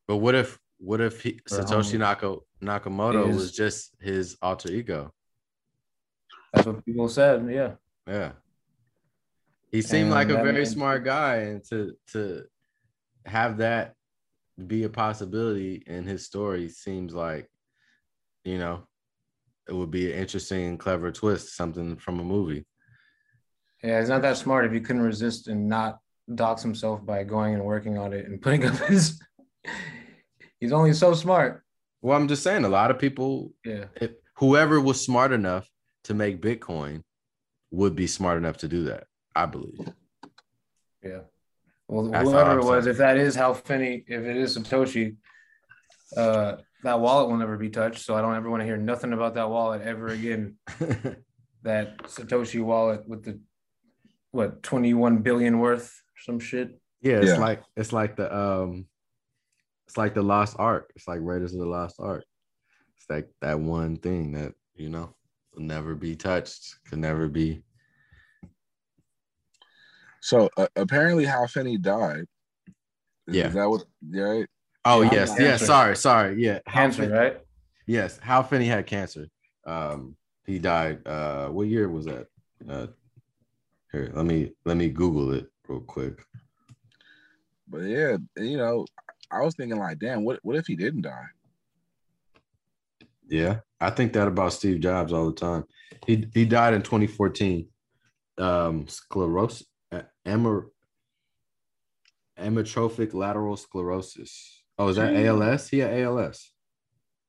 But 0.07 0.17
what 0.17 0.35
if 0.35 0.59
what 0.79 1.01
if 1.01 1.21
he, 1.23 1.39
Satoshi. 1.49 1.97
Naka, 1.97 2.37
Nakamoto 2.61 3.29
Is- 3.29 3.35
was 3.35 3.51
just 3.51 3.95
his 3.99 4.37
alter 4.41 4.71
ego? 4.71 5.11
that's 6.53 6.65
what 6.67 6.85
people 6.85 7.09
said. 7.09 7.47
Yeah. 7.49 7.73
Yeah. 8.07 8.31
He 9.71 9.81
seemed 9.81 10.03
And 10.05 10.11
like 10.11 10.29
a 10.29 10.35
very 10.35 10.53
means- 10.53 10.71
smart 10.71 11.03
guy 11.03 11.35
and 11.49 11.63
to 11.69 11.93
to 12.13 12.45
have 13.27 13.57
that 13.57 13.93
be 14.65 14.83
a 14.83 14.89
possibility 14.89 15.83
in 15.85 16.05
his 16.05 16.25
story 16.25 16.67
seems 16.69 17.13
like 17.13 17.47
you 18.43 18.57
know 18.57 18.87
it 19.69 19.73
would 19.73 19.91
be 19.91 20.11
an 20.11 20.17
interesting 20.17 20.65
and 20.65 20.79
clever 20.79 21.11
twist, 21.11 21.55
something 21.55 21.97
from 21.97 22.19
a 22.19 22.23
movie. 22.23 22.65
Yeah, 23.83 23.99
he's 23.99 24.09
not 24.09 24.21
that 24.23 24.37
smart 24.37 24.65
if 24.65 24.71
he 24.71 24.79
couldn't 24.79 25.01
resist 25.01 25.47
and 25.49 25.67
not 25.67 25.99
dox 26.33 26.61
himself 26.63 27.05
by 27.05 27.23
going 27.23 27.53
and 27.53 27.63
working 27.63 27.97
on 27.97 28.13
it 28.13 28.25
and 28.25 28.41
putting 28.41 28.65
up 28.65 28.75
his. 28.87 29.21
he's 30.59 30.71
only 30.71 30.93
so 30.93 31.13
smart. 31.13 31.63
Well, 32.01 32.15
I'm 32.17 32.27
just 32.29 32.43
saying 32.43 32.63
a 32.63 32.69
lot 32.69 32.91
of 32.91 32.97
people 32.99 33.51
Yeah. 33.65 33.85
if 33.95 34.11
whoever 34.37 34.79
was 34.79 35.03
smart 35.03 35.31
enough 35.33 35.69
to 36.05 36.13
make 36.13 36.41
Bitcoin 36.41 37.03
would 37.71 37.95
be 37.95 38.07
smart 38.07 38.37
enough 38.37 38.57
to 38.59 38.67
do 38.69 38.85
that, 38.85 39.03
I 39.35 39.45
believe. 39.47 39.79
Yeah. 41.03 41.21
Well, 41.87 42.09
That's 42.09 42.29
whoever 42.29 42.59
it 42.59 42.65
was, 42.65 42.83
saying. 42.83 42.91
if 42.93 42.97
that 42.97 43.17
is 43.17 43.35
Hal 43.35 43.53
Finney, 43.53 44.03
if 44.07 44.23
it 44.23 44.35
is 44.37 44.57
Satoshi, 44.57 45.15
uh, 46.15 46.57
that 46.83 46.99
wallet 46.99 47.29
will 47.29 47.37
never 47.37 47.57
be 47.57 47.69
touched. 47.69 47.99
So 48.03 48.15
I 48.15 48.21
don't 48.21 48.35
ever 48.35 48.49
want 48.49 48.61
to 48.61 48.65
hear 48.65 48.77
nothing 48.77 49.13
about 49.13 49.35
that 49.35 49.49
wallet 49.49 49.81
ever 49.83 50.07
again. 50.07 50.55
that 51.63 51.97
Satoshi 52.03 52.63
wallet 52.63 53.07
with 53.07 53.23
the 53.23 53.39
what 54.31 54.61
21 54.63 55.19
billion 55.19 55.59
worth, 55.59 56.01
some 56.25 56.39
shit. 56.39 56.79
Yeah, 57.01 57.17
it's 57.17 57.31
Yeah. 57.31 57.37
like 57.39 57.63
it's 57.75 57.93
like 57.93 58.15
the 58.15 58.35
um 58.35 58.85
it's 59.87 59.97
like 59.97 60.13
the 60.13 60.21
lost 60.23 60.55
ark. 60.59 60.91
It's 60.95 61.07
like 61.07 61.19
Raiders 61.21 61.53
of 61.53 61.59
the 61.59 61.65
Lost 61.65 61.95
Ark. 61.99 62.25
It's 62.97 63.09
like 63.09 63.29
that 63.39 63.57
one 63.59 63.95
thing 63.95 64.33
that, 64.33 64.53
you 64.75 64.89
know, 64.89 65.15
will 65.53 65.63
never 65.63 65.95
be 65.95 66.15
touched, 66.17 66.75
can 66.89 66.99
never 66.99 67.29
be. 67.29 67.63
So 70.27 70.49
uh, 70.57 70.67
apparently, 70.75 71.23
Hal 71.23 71.47
Finney 71.47 71.77
died. 71.77 72.25
Is, 73.27 73.35
Yeah. 73.37 73.47
is 73.47 73.53
that 73.53 73.69
what? 73.69 73.85
Right? 74.11 74.45
Oh 74.83 75.01
Yeah, 75.01 75.09
yes, 75.13 75.29
cancer. 75.29 75.43
yeah. 75.43 75.55
Sorry, 75.57 75.95
sorry. 75.95 76.43
Yeah, 76.43 76.59
Hal 76.67 76.83
Cancer, 76.83 77.03
Fin- 77.03 77.11
right? 77.11 77.37
Yes, 77.85 78.17
Hal 78.19 78.43
Finney 78.43 78.65
had 78.65 78.85
cancer. 78.85 79.27
Um, 79.65 80.17
he 80.45 80.59
died. 80.59 81.07
Uh, 81.07 81.47
what 81.47 81.67
year 81.67 81.87
was 81.87 82.05
that? 82.07 82.27
Uh, 82.69 82.87
here, 83.93 84.11
let 84.13 84.25
me 84.25 84.51
let 84.65 84.75
me 84.75 84.89
Google 84.89 85.31
it 85.31 85.47
real 85.69 85.79
quick. 85.79 86.19
But 87.69 87.83
yeah, 87.83 88.17
you 88.35 88.57
know, 88.57 88.85
I 89.31 89.39
was 89.43 89.55
thinking 89.55 89.79
like, 89.79 89.97
damn, 89.99 90.25
what 90.25 90.39
what 90.43 90.57
if 90.57 90.67
he 90.67 90.75
didn't 90.75 91.03
die? 91.03 91.27
Yeah, 93.29 93.59
I 93.79 93.91
think 93.91 94.11
that 94.11 94.27
about 94.27 94.51
Steve 94.51 94.81
Jobs 94.81 95.13
all 95.13 95.27
the 95.27 95.35
time. 95.39 95.63
He 96.05 96.27
he 96.33 96.43
died 96.43 96.73
in 96.73 96.81
2014. 96.81 97.65
Um, 98.39 98.87
sclerosis, 98.87 99.65
amor, 100.27 100.67
amyotrophic 102.39 103.13
lateral 103.13 103.57
sclerosis. 103.57 104.63
Oh, 104.77 104.89
is 104.89 104.97
that. 104.97 105.15
ALS? 105.15 105.69
He 105.69 105.79
had 105.79 105.99
ALS. 106.01 106.51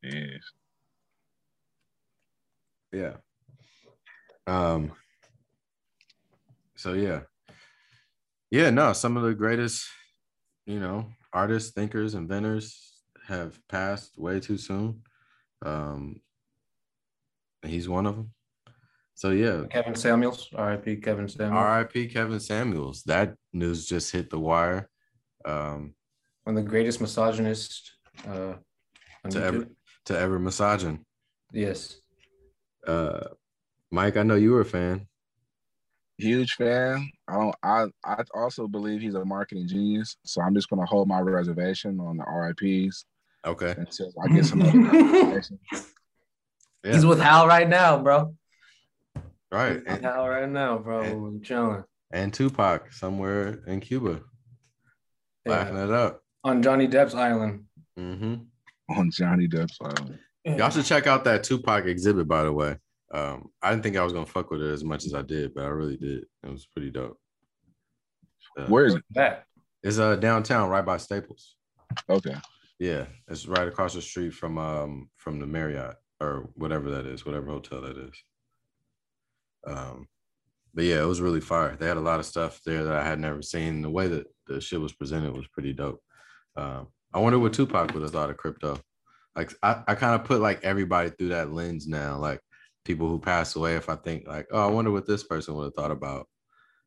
Yes. 0.03 0.43
Yeah. 2.93 3.15
Um. 4.47 4.93
So 6.77 6.93
yeah, 6.93 7.21
yeah. 8.51 8.71
No, 8.71 8.93
some 8.93 9.17
of 9.17 9.23
the 9.23 9.35
greatest, 9.35 9.87
you 10.67 10.79
know, 10.79 11.07
artists, 11.33 11.73
thinkers, 11.73 12.15
inventors 12.15 13.03
have 13.27 13.61
passed 13.69 14.19
way 14.19 14.41
too 14.41 14.59
soon. 14.59 15.03
Um. 15.65 16.21
He's 17.63 17.89
one 17.89 18.07
of 18.07 18.15
them. 18.17 18.31
So 19.19 19.31
yeah, 19.31 19.65
Kevin 19.69 19.97
Samuels, 19.97 20.49
R.I.P. 20.55 20.99
Kevin 20.99 21.27
Samuels. 21.27 21.59
R.I.P. 21.59 22.07
Kevin 22.07 22.39
Samuels. 22.39 23.03
That 23.03 23.35
news 23.53 23.85
just 23.85 24.13
hit 24.13 24.31
the 24.31 24.39
wire. 24.39 24.89
Um, 25.45 25.95
One 26.45 26.57
of 26.57 26.63
the 26.63 26.71
greatest 26.71 27.01
misogynists 27.01 27.91
uh, 28.29 28.55
to 29.29 29.43
ever 29.43 29.67
to 30.05 30.17
ever 30.17 30.39
massaging. 30.39 31.05
Yes. 31.53 31.97
Uh, 32.87 33.25
Mike, 33.91 34.17
I 34.17 34.23
know 34.23 34.37
you 34.37 34.53
were 34.53 34.61
a 34.61 34.65
fan. 34.65 35.09
Huge 36.19 36.53
fan. 36.53 37.11
I 37.27 37.33
don't. 37.33 37.57
I 37.65 37.87
I 38.05 38.23
also 38.37 38.69
believe 38.69 39.01
he's 39.01 39.17
a 39.17 39.25
marketing 39.25 39.67
genius. 39.67 40.17
So 40.25 40.43
I'm 40.43 40.55
just 40.55 40.71
gonna 40.71 40.87
hold 40.87 41.09
my 41.09 41.19
reservation 41.19 41.99
on 41.99 42.19
the 42.19 42.25
RIPS 42.25 43.05
Okay. 43.45 43.75
until 43.77 44.13
I 44.23 44.29
get 44.29 44.45
some. 44.45 44.61
Yeah. 46.85 46.93
He's 46.93 47.05
with 47.05 47.19
Hal 47.19 47.49
right 47.49 47.69
now, 47.69 47.99
bro. 48.01 48.37
Right. 49.51 49.81
And, 49.87 50.05
Hal 50.05 50.29
right 50.29 50.49
now, 50.49 50.79
bro. 50.79 51.01
I'm 51.03 51.41
chilling. 51.43 51.85
and 52.13 52.33
Tupac 52.33 52.93
somewhere 52.93 53.61
in 53.67 53.81
Cuba, 53.81 54.21
laughing 55.47 55.77
it 55.77 55.91
up. 55.91 56.21
On 56.45 56.63
Johnny 56.63 56.87
Depp's 56.89 57.15
island. 57.15 57.65
hmm 57.97 58.35
on 58.91 59.11
Johnny 59.11 59.47
Depp's 59.47 59.77
island. 59.83 60.19
Y'all 60.45 60.71
should 60.71 60.85
check 60.85 61.07
out 61.07 61.25
that 61.25 61.45
Tupac 61.45 61.85
exhibit, 61.85 62.27
by 62.27 62.43
the 62.45 62.53
way. 62.53 62.77
Um, 63.13 63.51
I 63.63 63.71
didn't 63.71 63.83
think 63.83 63.97
I 63.97 64.05
was 64.05 64.13
gonna 64.15 64.25
fuck 64.27 64.51
with 64.51 64.63
it 64.63 64.71
as 64.73 64.83
much 64.85 65.05
as 65.05 65.13
I 65.15 65.23
did, 65.23 65.55
but 65.55 65.65
I 65.65 65.69
really 65.69 65.97
did. 65.97 66.25
It 66.43 66.51
was 66.51 66.67
pretty 66.67 66.91
dope. 66.91 67.19
Uh, 68.59 68.67
Where 68.67 68.87
is 68.87 68.95
it? 68.95 69.05
That. 69.13 69.45
It's 69.83 69.99
uh 69.99 70.17
downtown, 70.17 70.69
right 70.71 70.85
by 70.85 70.97
Staples. 70.97 71.57
Okay. 72.09 72.35
Yeah, 72.79 73.07
it's 73.29 73.47
right 73.47 73.69
across 73.69 73.95
the 73.95 74.03
street 74.03 74.31
from 74.35 74.57
um 74.59 75.11
from 75.17 75.39
the 75.39 75.47
Marriott 75.47 75.97
or 76.21 76.49
whatever 76.55 76.91
that 76.93 77.07
is, 77.07 77.25
whatever 77.27 77.47
hotel 77.47 77.81
that 77.83 77.97
is. 77.99 78.15
Um, 79.67 80.09
but 80.75 80.85
yeah, 80.85 81.03
it 81.03 81.07
was 81.07 81.21
really 81.21 81.41
fire. 81.41 81.77
They 81.77 81.87
had 81.87 81.97
a 81.97 82.01
lot 82.01 82.21
of 82.21 82.27
stuff 82.27 82.61
there 82.65 82.85
that 82.85 82.97
I 82.97 83.05
had 83.05 83.19
never 83.19 83.43
seen. 83.43 83.83
The 83.83 83.91
way 83.91 84.09
that 84.09 84.27
the 84.47 84.61
shit 84.61 84.81
was 84.81 84.93
presented 84.93 85.37
was 85.37 85.49
pretty 85.49 85.73
dope. 85.73 86.01
Um, 86.57 86.89
I 87.13 87.21
wonder 87.21 87.39
what 87.39 87.53
Tupac 87.53 87.93
would 87.93 88.03
have 88.03 88.13
thought 88.13 88.31
of 88.31 88.37
crypto. 88.37 88.79
Like 89.35 89.53
I, 89.63 89.83
I 89.87 89.95
kind 89.95 90.15
of 90.15 90.25
put 90.25 90.41
like 90.41 90.65
everybody 90.65 91.11
through 91.11 91.29
that 91.29 91.53
lens 91.53 91.87
now, 91.87 92.19
like 92.19 92.41
people 92.85 93.09
who 93.09 93.19
pass 93.19 93.57
away. 93.57 93.77
If 93.77 93.89
I 93.89 93.97
think 93.97 94.27
like, 94.27 94.47
oh, 94.51 94.67
I 94.67 94.71
wonder 94.71 94.91
what 94.91 95.07
this 95.07 95.25
person 95.25 95.55
would 95.55 95.65
have 95.65 95.75
thought 95.75 95.91
about, 95.91 96.29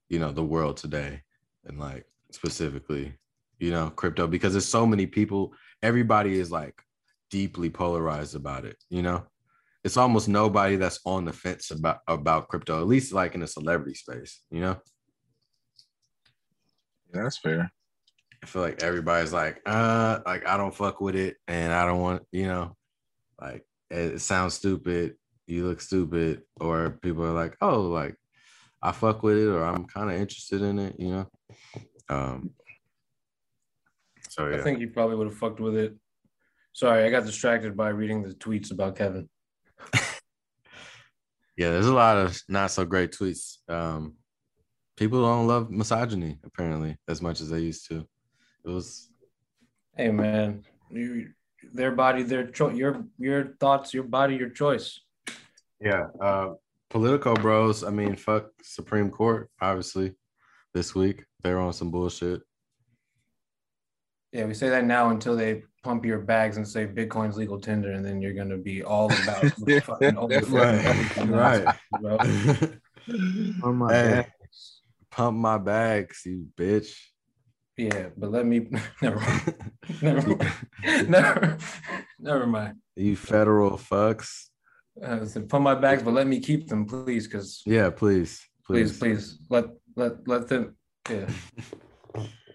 you 0.09 0.19
know, 0.19 0.31
the 0.31 0.43
world 0.43 0.77
today, 0.77 1.21
and 1.65 1.79
like 1.79 2.05
specifically, 2.31 3.13
you 3.59 3.71
know, 3.71 3.89
crypto 3.89 4.27
because 4.27 4.53
there's 4.53 4.67
so 4.67 4.85
many 4.85 5.05
people. 5.05 5.53
Everybody 5.81 6.39
is 6.39 6.51
like 6.51 6.81
deeply 7.29 7.69
polarized 7.69 8.35
about 8.35 8.65
it. 8.65 8.77
You 8.89 9.01
know, 9.01 9.25
it's 9.83 9.97
almost 9.97 10.27
nobody 10.27 10.75
that's 10.75 10.99
on 11.05 11.25
the 11.25 11.33
fence 11.33 11.71
about 11.71 11.99
about 12.07 12.47
crypto, 12.47 12.79
at 12.79 12.87
least 12.87 13.13
like 13.13 13.33
in 13.33 13.41
the 13.41 13.47
celebrity 13.47 13.95
space. 13.95 14.41
You 14.51 14.61
know, 14.61 14.77
Yeah, 17.13 17.23
that's 17.23 17.39
fair. 17.39 17.71
I 18.43 18.47
feel 18.47 18.61
like 18.61 18.81
everybody's 18.81 19.33
like, 19.33 19.61
uh, 19.65 20.19
like 20.25 20.47
I 20.47 20.57
don't 20.57 20.73
fuck 20.73 20.99
with 21.01 21.15
it, 21.15 21.37
and 21.47 21.71
I 21.71 21.85
don't 21.85 22.01
want, 22.01 22.23
you 22.31 22.47
know, 22.47 22.75
like 23.39 23.65
it 23.89 24.19
sounds 24.19 24.55
stupid, 24.55 25.15
you 25.47 25.67
look 25.67 25.81
stupid, 25.81 26.41
or 26.59 26.99
people 27.01 27.23
are 27.25 27.33
like, 27.33 27.55
oh, 27.61 27.81
like 27.81 28.15
I 28.81 28.91
fuck 28.91 29.21
with 29.23 29.37
it, 29.37 29.47
or 29.47 29.63
I'm 29.63 29.85
kind 29.85 30.09
of 30.09 30.19
interested 30.19 30.61
in 30.61 30.79
it, 30.79 30.95
you 30.99 31.09
know. 31.09 31.27
Um. 32.09 32.51
So 34.29 34.47
yeah, 34.47 34.57
I 34.57 34.61
think 34.61 34.79
you 34.79 34.89
probably 34.89 35.17
would 35.17 35.27
have 35.27 35.37
fucked 35.37 35.59
with 35.59 35.75
it. 35.75 35.95
Sorry, 36.73 37.03
I 37.03 37.09
got 37.09 37.25
distracted 37.25 37.75
by 37.75 37.89
reading 37.89 38.23
the 38.23 38.33
tweets 38.33 38.71
about 38.71 38.95
Kevin. 38.95 39.27
Yeah, 41.57 41.71
there's 41.71 41.87
a 41.87 41.93
lot 41.93 42.17
of 42.17 42.39
not 42.47 42.71
so 42.71 42.85
great 42.85 43.11
tweets. 43.11 43.57
Um, 43.69 44.15
people 44.97 45.21
don't 45.21 45.47
love 45.47 45.69
misogyny 45.69 46.39
apparently 46.43 46.97
as 47.07 47.21
much 47.21 47.41
as 47.41 47.49
they 47.49 47.59
used 47.59 47.87
to. 47.87 48.07
It 48.65 48.69
was 48.69 49.09
Hey 49.97 50.09
man, 50.09 50.63
you, 50.89 51.29
their 51.73 51.91
body, 51.91 52.23
their 52.23 52.47
choice. 52.47 52.75
Your 52.75 53.03
your 53.17 53.55
thoughts, 53.59 53.93
your 53.93 54.03
body, 54.03 54.35
your 54.35 54.49
choice. 54.49 54.99
Yeah. 55.79 56.07
Uh 56.19 56.53
Politico 56.89 57.33
bros, 57.35 57.85
I 57.85 57.89
mean, 57.89 58.17
fuck 58.17 58.49
Supreme 58.61 59.09
Court, 59.09 59.49
obviously, 59.61 60.13
this 60.73 60.93
week. 60.93 61.23
They're 61.41 61.59
on 61.59 61.71
some 61.71 61.89
bullshit. 61.89 62.41
Yeah, 64.31 64.45
we 64.45 64.53
say 64.53 64.69
that 64.69 64.85
now 64.85 65.09
until 65.09 65.35
they 65.35 65.63
pump 65.83 66.05
your 66.05 66.19
bags 66.19 66.55
and 66.57 66.67
say 66.67 66.87
Bitcoin's 66.87 67.35
legal 67.35 67.59
tender, 67.59 67.91
and 67.91 68.05
then 68.05 68.21
you're 68.21 68.33
gonna 68.33 68.57
be 68.57 68.81
all 68.83 69.11
about 69.13 69.45
fucking 69.83 70.15
Right, 70.47 70.85
right. 71.27 71.75
bro. 71.91 72.17
On 73.63 73.75
my 73.75 73.91
Hey, 73.93 74.09
back. 74.11 74.31
pump 75.11 75.37
my 75.37 75.57
bags, 75.57 76.21
you 76.25 76.45
bitch. 76.55 76.95
Yeah, 77.77 78.09
but 78.15 78.31
let 78.31 78.45
me 78.45 78.67
never 79.01 79.19
mind. 79.19 79.71
Never 80.01 80.21
mind. 80.27 81.09
never, 81.09 81.57
never 82.19 82.47
mind. 82.47 82.75
You 82.95 83.15
federal 83.17 83.71
fucks. 83.71 84.47
Uh, 85.03 85.25
so 85.25 85.41
pump 85.41 85.63
my 85.63 85.75
bags, 85.75 86.03
but 86.03 86.13
let 86.13 86.27
me 86.27 86.39
keep 86.39 86.67
them, 86.67 86.85
please, 86.85 87.27
because 87.27 87.63
Yeah, 87.65 87.89
please. 87.89 88.47
please, 88.65 88.97
Please. 88.97 88.99
please, 88.99 89.39
let 89.49 89.65
let 89.97 90.25
let 90.27 90.47
them. 90.47 90.75
Yeah, 91.09 91.27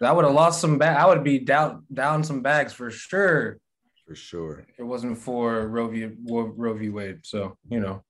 I 0.03 0.13
would 0.13 0.25
have 0.25 0.35
lost 0.35 0.61
some 0.61 0.79
bag. 0.79 0.97
I 0.97 1.07
would 1.07 1.25
be 1.25 1.39
down 1.39 1.85
down 1.93 2.25
some 2.25 2.43
bags 2.43 2.73
for 2.73 2.91
sure. 2.91 3.59
For 4.07 4.15
sure. 4.15 4.67
It 4.79 4.83
wasn't 4.83 5.19
for 5.19 5.67
Roe 5.69 5.89
v. 5.89 6.09
Roe 6.25 6.75
v. 6.75 6.89
Wade. 6.91 7.21
So 7.25 7.57
you 7.69 7.81
know, 7.81 8.03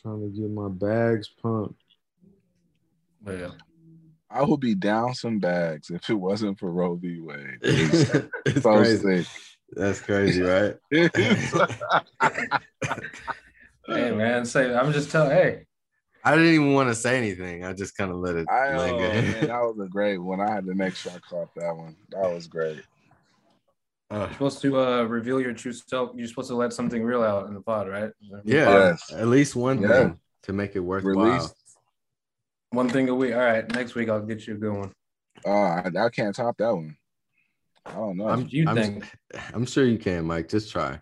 Trying 0.00 0.20
to 0.32 0.40
get 0.40 0.50
my 0.50 0.68
bags 0.68 1.28
pumped. 1.42 1.82
but 3.22 3.38
yeah. 3.38 3.50
I 4.30 4.42
would 4.42 4.60
be 4.60 4.74
down 4.74 5.14
some 5.14 5.38
bags 5.38 5.90
if 5.90 6.08
it 6.10 6.14
wasn't 6.14 6.58
for 6.58 6.70
Roe 6.70 6.96
v. 6.96 7.18
Wade. 7.20 7.58
it's 7.62 8.62
so 8.62 8.76
crazy. 8.76 9.24
sick. 9.24 9.26
That's 9.72 10.00
crazy, 10.00 10.42
right? 10.42 10.76
Hey 13.90 14.10
man, 14.10 14.44
say 14.44 14.74
I'm 14.74 14.92
just 14.92 15.10
telling. 15.10 15.30
Hey, 15.30 15.64
I 16.28 16.36
didn't 16.36 16.52
even 16.52 16.74
want 16.74 16.90
to 16.90 16.94
say 16.94 17.16
anything. 17.16 17.64
I 17.64 17.72
just 17.72 17.96
kind 17.96 18.10
of 18.10 18.18
let 18.18 18.36
it 18.36 18.46
I 18.50 18.68
oh, 18.68 18.98
man, 18.98 19.40
that 19.46 19.62
was 19.62 19.78
a 19.82 19.88
great 19.88 20.18
one. 20.18 20.42
I 20.42 20.50
had 20.50 20.66
to 20.66 20.74
make 20.74 20.94
sure 20.94 21.12
I 21.12 21.18
caught 21.20 21.54
that 21.54 21.74
one. 21.74 21.96
That 22.10 22.30
was 22.30 22.46
great. 22.46 22.82
Uh, 24.10 24.18
you're 24.18 24.32
supposed 24.32 24.60
to 24.60 24.78
uh, 24.78 25.02
reveal 25.04 25.40
your 25.40 25.54
true 25.54 25.72
self. 25.72 26.10
You're 26.14 26.28
supposed 26.28 26.50
to 26.50 26.54
let 26.54 26.74
something 26.74 27.02
real 27.02 27.22
out 27.22 27.46
in 27.46 27.54
the 27.54 27.62
pod, 27.62 27.88
right? 27.88 28.10
yeah, 28.20 28.34
Yes. 28.44 29.10
at 29.10 29.28
least 29.28 29.56
one 29.56 29.80
Yeah. 29.80 29.88
thing 29.88 30.20
to 30.42 30.52
make 30.52 30.76
it 30.76 30.80
worthwhile. 30.80 31.14
Release. 31.14 31.54
One 32.72 32.90
thing 32.90 33.08
a 33.08 33.14
week. 33.14 33.32
All 33.32 33.40
right, 33.40 33.66
next 33.74 33.94
week 33.94 34.10
I'll 34.10 34.20
get 34.20 34.46
you 34.46 34.52
a 34.52 34.58
good 34.58 34.76
one. 34.76 34.92
Oh, 35.46 35.50
I, 35.50 35.90
I 35.98 36.10
can't 36.10 36.36
top 36.36 36.58
that 36.58 36.74
one. 36.74 36.94
I 37.86 37.92
don't 37.92 38.18
know. 38.18 38.28
I'm, 38.28 38.46
you 38.50 38.68
I'm, 38.68 38.76
think? 38.76 39.10
I'm 39.54 39.64
sure 39.64 39.86
you 39.86 39.96
can, 39.96 40.26
Mike. 40.26 40.50
Just 40.50 40.70
try. 40.70 41.00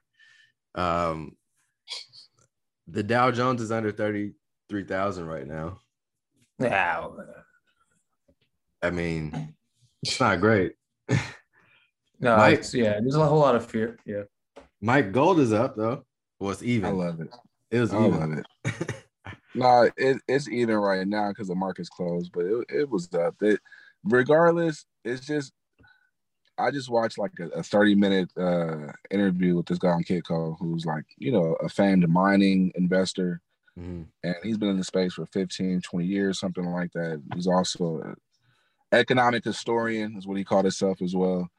Um, 0.76 1.36
the 2.86 3.02
Dow 3.02 3.32
Jones 3.32 3.60
is 3.60 3.72
under 3.72 3.90
thirty 3.90 4.34
three 4.68 4.84
thousand 4.84 5.26
right 5.26 5.46
now. 5.46 5.80
Yeah. 6.58 7.06
I 8.82 8.90
mean, 8.90 9.54
it's 10.02 10.20
not 10.20 10.40
great. 10.40 10.74
No, 12.18 12.34
Mike- 12.38 12.60
it's, 12.60 12.72
yeah, 12.72 12.98
there's 12.98 13.14
a 13.14 13.26
whole 13.26 13.40
lot 13.40 13.54
of 13.56 13.66
fear. 13.66 13.98
Yeah. 14.06 14.22
Mike 14.80 15.12
Gold 15.12 15.38
is 15.38 15.52
up 15.52 15.76
though. 15.76 16.02
Well, 16.40 16.50
it's 16.50 16.62
even. 16.62 16.88
I 16.88 16.92
love 16.92 17.20
it. 17.20 17.28
It 17.70 17.78
was 17.78 17.92
I 17.92 18.06
even. 18.06 18.20
love 18.20 18.44
it. 18.64 18.94
No, 19.54 19.88
it, 19.96 20.18
it's 20.28 20.48
even 20.48 20.76
right 20.76 21.06
now 21.08 21.28
because 21.28 21.48
the 21.48 21.54
market's 21.54 21.88
closed, 21.88 22.30
but 22.32 22.44
it, 22.44 22.66
it 22.68 22.90
was 22.90 23.12
up. 23.14 23.34
It, 23.40 23.58
regardless, 24.04 24.84
it's 25.02 25.26
just 25.26 25.52
I 26.58 26.70
just 26.70 26.90
watched 26.90 27.18
like 27.18 27.32
a, 27.40 27.48
a 27.48 27.62
30 27.62 27.94
minute 27.94 28.30
uh, 28.36 28.92
interview 29.10 29.56
with 29.56 29.66
this 29.66 29.78
guy 29.78 29.88
on 29.88 30.04
Kitco 30.04 30.56
who's 30.58 30.84
like, 30.84 31.04
you 31.16 31.32
know, 31.32 31.56
a 31.62 31.68
famed 31.70 32.06
mining 32.08 32.70
investor. 32.76 33.40
Mm-hmm. 33.78 34.02
And 34.24 34.34
he's 34.42 34.58
been 34.58 34.70
in 34.70 34.78
the 34.78 34.84
space 34.84 35.14
for 35.14 35.26
15, 35.26 35.82
20 35.82 36.06
years, 36.06 36.40
something 36.40 36.64
like 36.64 36.92
that. 36.92 37.22
He's 37.34 37.46
also 37.46 38.00
an 38.00 38.16
economic 38.92 39.44
historian, 39.44 40.16
is 40.16 40.26
what 40.26 40.38
he 40.38 40.44
called 40.44 40.64
himself 40.64 41.02
as 41.02 41.14
well. 41.14 41.50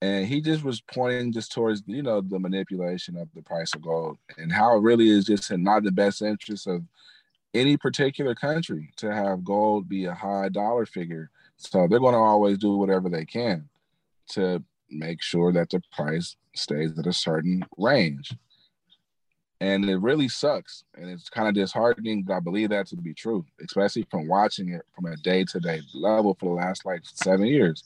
And 0.00 0.26
he 0.26 0.40
just 0.40 0.64
was 0.64 0.80
pointing 0.80 1.32
just 1.32 1.52
towards, 1.52 1.82
you 1.86 2.02
know, 2.02 2.20
the 2.20 2.38
manipulation 2.38 3.16
of 3.16 3.28
the 3.34 3.42
price 3.42 3.72
of 3.74 3.82
gold 3.82 4.18
and 4.36 4.50
how 4.50 4.76
it 4.76 4.82
really 4.82 5.08
is 5.08 5.24
just 5.24 5.50
in 5.50 5.62
not 5.62 5.84
the 5.84 5.92
best 5.92 6.22
interest 6.22 6.66
of 6.66 6.82
any 7.54 7.76
particular 7.76 8.34
country 8.34 8.90
to 8.96 9.14
have 9.14 9.44
gold 9.44 9.88
be 9.88 10.06
a 10.06 10.14
high 10.14 10.48
dollar 10.48 10.86
figure. 10.86 11.30
So 11.56 11.86
they're 11.86 12.00
going 12.00 12.14
to 12.14 12.18
always 12.18 12.58
do 12.58 12.76
whatever 12.76 13.08
they 13.08 13.24
can 13.24 13.68
to 14.30 14.62
make 14.90 15.22
sure 15.22 15.52
that 15.52 15.70
the 15.70 15.80
price 15.92 16.36
stays 16.54 16.98
at 16.98 17.06
a 17.06 17.12
certain 17.12 17.64
range. 17.78 18.34
And 19.62 19.88
it 19.88 19.98
really 19.98 20.26
sucks. 20.26 20.82
And 20.96 21.08
it's 21.08 21.28
kind 21.28 21.46
of 21.46 21.54
disheartening, 21.54 22.24
but 22.24 22.34
I 22.34 22.40
believe 22.40 22.70
that 22.70 22.88
to 22.88 22.96
be 22.96 23.14
true, 23.14 23.46
especially 23.64 24.04
from 24.10 24.26
watching 24.26 24.70
it 24.70 24.82
from 24.92 25.06
a 25.06 25.16
day 25.18 25.44
to 25.44 25.60
day 25.60 25.80
level 25.94 26.36
for 26.40 26.46
the 26.46 26.56
last 26.56 26.84
like 26.84 27.02
seven 27.04 27.46
years. 27.46 27.84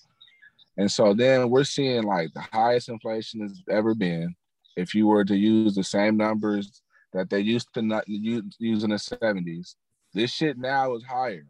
And 0.79 0.91
so 0.91 1.13
then 1.13 1.51
we're 1.51 1.65
seeing 1.65 2.05
like 2.05 2.33
the 2.33 2.41
highest 2.41 2.89
inflation 2.89 3.43
has 3.43 3.61
ever 3.71 3.95
been. 3.95 4.35
If 4.75 4.95
you 4.95 5.07
were 5.07 5.23
to 5.27 5.37
use 5.37 5.75
the 5.75 5.85
same 5.85 6.17
numbers 6.17 6.81
that 7.13 7.29
they 7.29 7.41
used 7.41 7.69
to 7.75 7.83
not 7.83 8.09
use, 8.09 8.57
use 8.59 8.83
in 8.83 8.89
the 8.89 8.97
70s, 8.97 9.75
this 10.15 10.33
shit 10.33 10.57
now 10.57 10.95
is 10.95 11.05
higher 11.05 11.47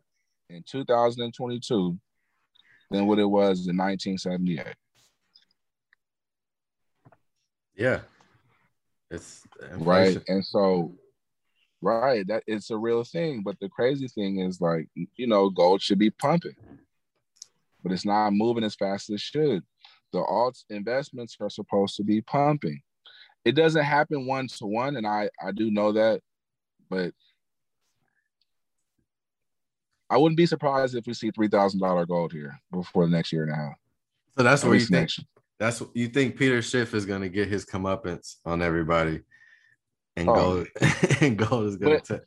in 0.50 0.64
2022 0.68 1.96
than 2.90 3.06
what 3.06 3.20
it 3.20 3.26
was 3.26 3.68
in 3.68 3.76
1978. 3.76 4.74
Yeah. 7.76 8.00
It's 9.16 9.46
right 9.78 10.22
and 10.28 10.44
so 10.44 10.94
right 11.80 12.26
that 12.28 12.42
it's 12.46 12.70
a 12.70 12.76
real 12.76 13.04
thing 13.04 13.42
but 13.42 13.58
the 13.60 13.68
crazy 13.68 14.08
thing 14.08 14.40
is 14.40 14.60
like 14.60 14.88
you 15.16 15.26
know 15.26 15.50
gold 15.50 15.82
should 15.82 15.98
be 15.98 16.10
pumping 16.10 16.56
but 17.82 17.92
it's 17.92 18.04
not 18.04 18.30
moving 18.32 18.64
as 18.64 18.74
fast 18.74 19.10
as 19.10 19.14
it 19.14 19.20
should. 19.20 19.62
The 20.12 20.18
alt 20.18 20.56
investments 20.70 21.36
are 21.40 21.48
supposed 21.50 21.94
to 21.96 22.02
be 22.02 22.20
pumping. 22.20 22.80
It 23.44 23.52
doesn't 23.52 23.84
happen 23.84 24.26
one 24.26 24.48
to 24.48 24.66
one 24.66 24.96
and 24.96 25.06
i 25.06 25.28
i 25.40 25.52
do 25.52 25.70
know 25.70 25.92
that 25.92 26.20
but 26.90 27.12
i 30.10 30.16
wouldn't 30.16 30.36
be 30.36 30.46
surprised 30.46 30.94
if 30.96 31.06
we 31.06 31.14
see 31.14 31.30
$3000 31.30 32.08
gold 32.08 32.32
here 32.32 32.58
before 32.72 33.04
the 33.06 33.12
next 33.12 33.32
year 33.32 33.42
and 33.44 33.52
a 33.52 33.56
half. 33.56 33.74
So 34.36 34.42
that's 34.42 34.62
At 34.64 34.68
where 34.68 34.78
you 34.78 34.86
think. 34.86 34.92
next- 35.02 35.24
that's 35.58 35.80
what 35.80 35.90
you 35.94 36.08
think 36.08 36.36
Peter 36.36 36.60
Schiff 36.62 36.94
is 36.94 37.06
gonna 37.06 37.28
get 37.28 37.48
his 37.48 37.64
comeuppance 37.64 38.36
on 38.44 38.62
everybody. 38.62 39.20
And 40.16 40.28
Oh. 40.28 40.34
gold 40.34 40.66
and 41.20 41.36
gold 41.38 41.66
is 41.66 41.76
gonna 41.76 42.00
But- 42.08 42.24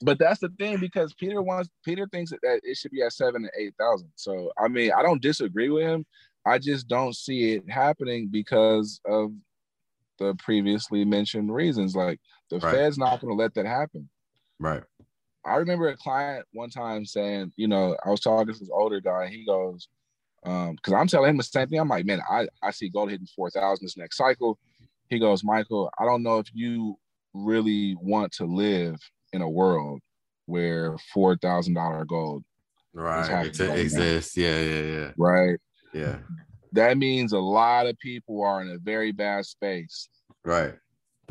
but 0.00 0.18
that's 0.20 0.38
the 0.40 0.48
thing 0.60 0.78
because 0.78 1.12
Peter 1.14 1.42
wants 1.42 1.68
Peter 1.84 2.06
thinks 2.12 2.30
that 2.30 2.60
it 2.62 2.76
should 2.76 2.92
be 2.92 3.02
at 3.02 3.12
seven 3.12 3.42
to 3.42 3.50
eight 3.58 3.74
thousand. 3.78 4.10
So 4.14 4.52
I 4.56 4.68
mean, 4.68 4.92
I 4.96 5.02
don't 5.02 5.20
disagree 5.20 5.70
with 5.70 5.82
him. 5.84 6.06
I 6.46 6.58
just 6.58 6.86
don't 6.88 7.16
see 7.16 7.54
it 7.54 7.68
happening 7.68 8.28
because 8.30 9.00
of 9.04 9.32
the 10.18 10.34
previously 10.36 11.04
mentioned 11.04 11.52
reasons. 11.52 11.96
Like 11.96 12.20
the 12.48 12.58
Right. 12.60 12.74
Fed's 12.74 12.96
not 12.96 13.20
going 13.20 13.36
to 13.36 13.40
let 13.42 13.54
that 13.54 13.66
happen. 13.66 14.08
right. 14.58 14.82
I 15.44 15.56
remember 15.56 15.88
a 15.88 15.96
client 15.96 16.46
one 16.52 16.68
time 16.70 17.04
saying, 17.06 17.52
you 17.56 17.68
know, 17.68 17.96
I 18.04 18.10
was 18.10 18.20
talking 18.20 18.52
to 18.52 18.58
this 18.58 18.68
older 18.72 19.00
guy, 19.00 19.24
and 19.24 19.34
he 19.34 19.44
goes, 19.46 19.88
um, 20.44 20.74
because 20.76 20.92
I'm 20.94 21.06
telling 21.08 21.30
him 21.30 21.36
the 21.36 21.42
same 21.42 21.68
thing. 21.68 21.80
I'm 21.80 21.88
like, 21.88 22.06
man, 22.06 22.20
I, 22.30 22.46
I 22.62 22.70
see 22.70 22.88
gold 22.88 23.10
hitting 23.10 23.26
four 23.34 23.50
thousand 23.50 23.84
this 23.86 23.96
next 23.96 24.16
cycle. 24.16 24.58
He 25.10 25.18
goes, 25.18 25.42
Michael, 25.42 25.90
I 25.98 26.04
don't 26.04 26.22
know 26.22 26.38
if 26.38 26.48
you 26.54 26.96
really 27.34 27.96
want 28.00 28.32
to 28.32 28.44
live 28.44 28.96
in 29.32 29.42
a 29.42 29.48
world 29.48 30.00
where 30.46 30.96
four 31.12 31.36
thousand 31.36 31.74
dollar 31.74 32.04
gold 32.04 32.44
Right. 32.94 33.52
To 33.54 33.66
right 33.68 33.68
now. 33.68 33.74
exist. 33.74 34.36
Yeah, 34.36 34.60
yeah, 34.60 34.80
yeah. 34.82 35.10
right? 35.18 35.58
Yeah. 35.92 36.18
That 36.72 36.98
means 36.98 37.32
a 37.32 37.38
lot 37.38 37.86
of 37.86 37.98
people 37.98 38.42
are 38.42 38.60
in 38.62 38.70
a 38.70 38.78
very 38.78 39.12
bad 39.12 39.44
space 39.46 40.08
Right. 40.44 40.74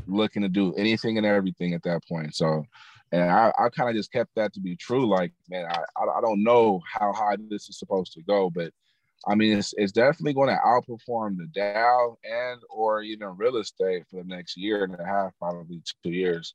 looking 0.06 0.42
to 0.44 0.50
do 0.50 0.74
anything 0.76 1.18
and 1.18 1.26
everything 1.26 1.74
at 1.74 1.84
that 1.84 2.02
point. 2.08 2.36
So, 2.36 2.64
and 3.12 3.24
I, 3.30 3.52
I 3.58 3.70
kind 3.70 3.90
of 3.90 3.96
just 3.96 4.12
kept 4.12 4.32
that 4.36 4.54
to 4.54 4.60
be 4.60 4.76
true. 4.76 5.08
Like, 5.08 5.34
man, 5.50 5.66
I, 5.70 5.82
I 6.02 6.22
don't 6.22 6.44
know 6.44 6.82
how 6.92 7.14
high 7.14 7.38
this 7.50 7.70
is 7.70 7.78
supposed 7.80 8.14
to 8.14 8.22
go, 8.24 8.50
but 8.50 8.72
I 9.26 9.36
mean, 9.36 9.58
it's, 9.58 9.74
it's 9.78 9.92
definitely 9.92 10.34
going 10.34 10.50
to 10.50 10.62
outperform 10.64 11.38
the 11.38 11.48
Dow 11.54 12.18
and 12.24 12.62
or 12.70 13.02
even 13.02 13.36
real 13.36 13.58
estate 13.58 14.04
for 14.10 14.22
the 14.22 14.28
next 14.28 14.58
year 14.58 14.84
and 14.84 14.96
a 15.00 15.06
half, 15.06 15.32
probably 15.40 15.82
two 16.04 16.12
years. 16.12 16.54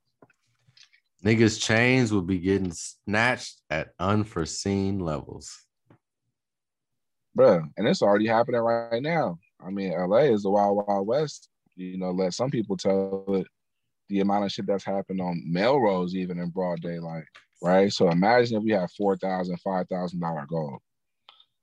Niggas' 1.24 1.60
chains 1.60 2.12
will 2.12 2.22
be 2.22 2.38
getting 2.38 2.72
snatched 2.72 3.60
at 3.70 3.92
unforeseen 3.98 4.98
levels. 4.98 5.66
Bruh, 7.36 7.66
and 7.76 7.88
it's 7.88 8.02
already 8.02 8.26
happening 8.26 8.60
right 8.60 9.02
now. 9.02 9.38
I 9.64 9.70
mean, 9.70 9.92
LA 9.92 10.18
is 10.18 10.42
the 10.42 10.50
wild, 10.50 10.84
wild 10.86 11.06
west. 11.06 11.48
You 11.76 11.98
know, 11.98 12.10
let 12.10 12.34
some 12.34 12.50
people 12.50 12.76
tell 12.76 13.24
it 13.28 13.46
the 14.08 14.20
amount 14.20 14.44
of 14.44 14.52
shit 14.52 14.66
that's 14.66 14.84
happened 14.84 15.20
on 15.20 15.42
Melrose, 15.46 16.14
even 16.14 16.38
in 16.38 16.50
broad 16.50 16.82
daylight, 16.82 17.24
right? 17.62 17.90
So 17.90 18.10
imagine 18.10 18.58
if 18.58 18.64
we 18.64 18.72
have 18.72 18.90
four 18.92 19.16
thousand, 19.16 19.58
five 19.60 19.88
thousand 19.88 20.20
dollar 20.20 20.44
gold. 20.46 20.80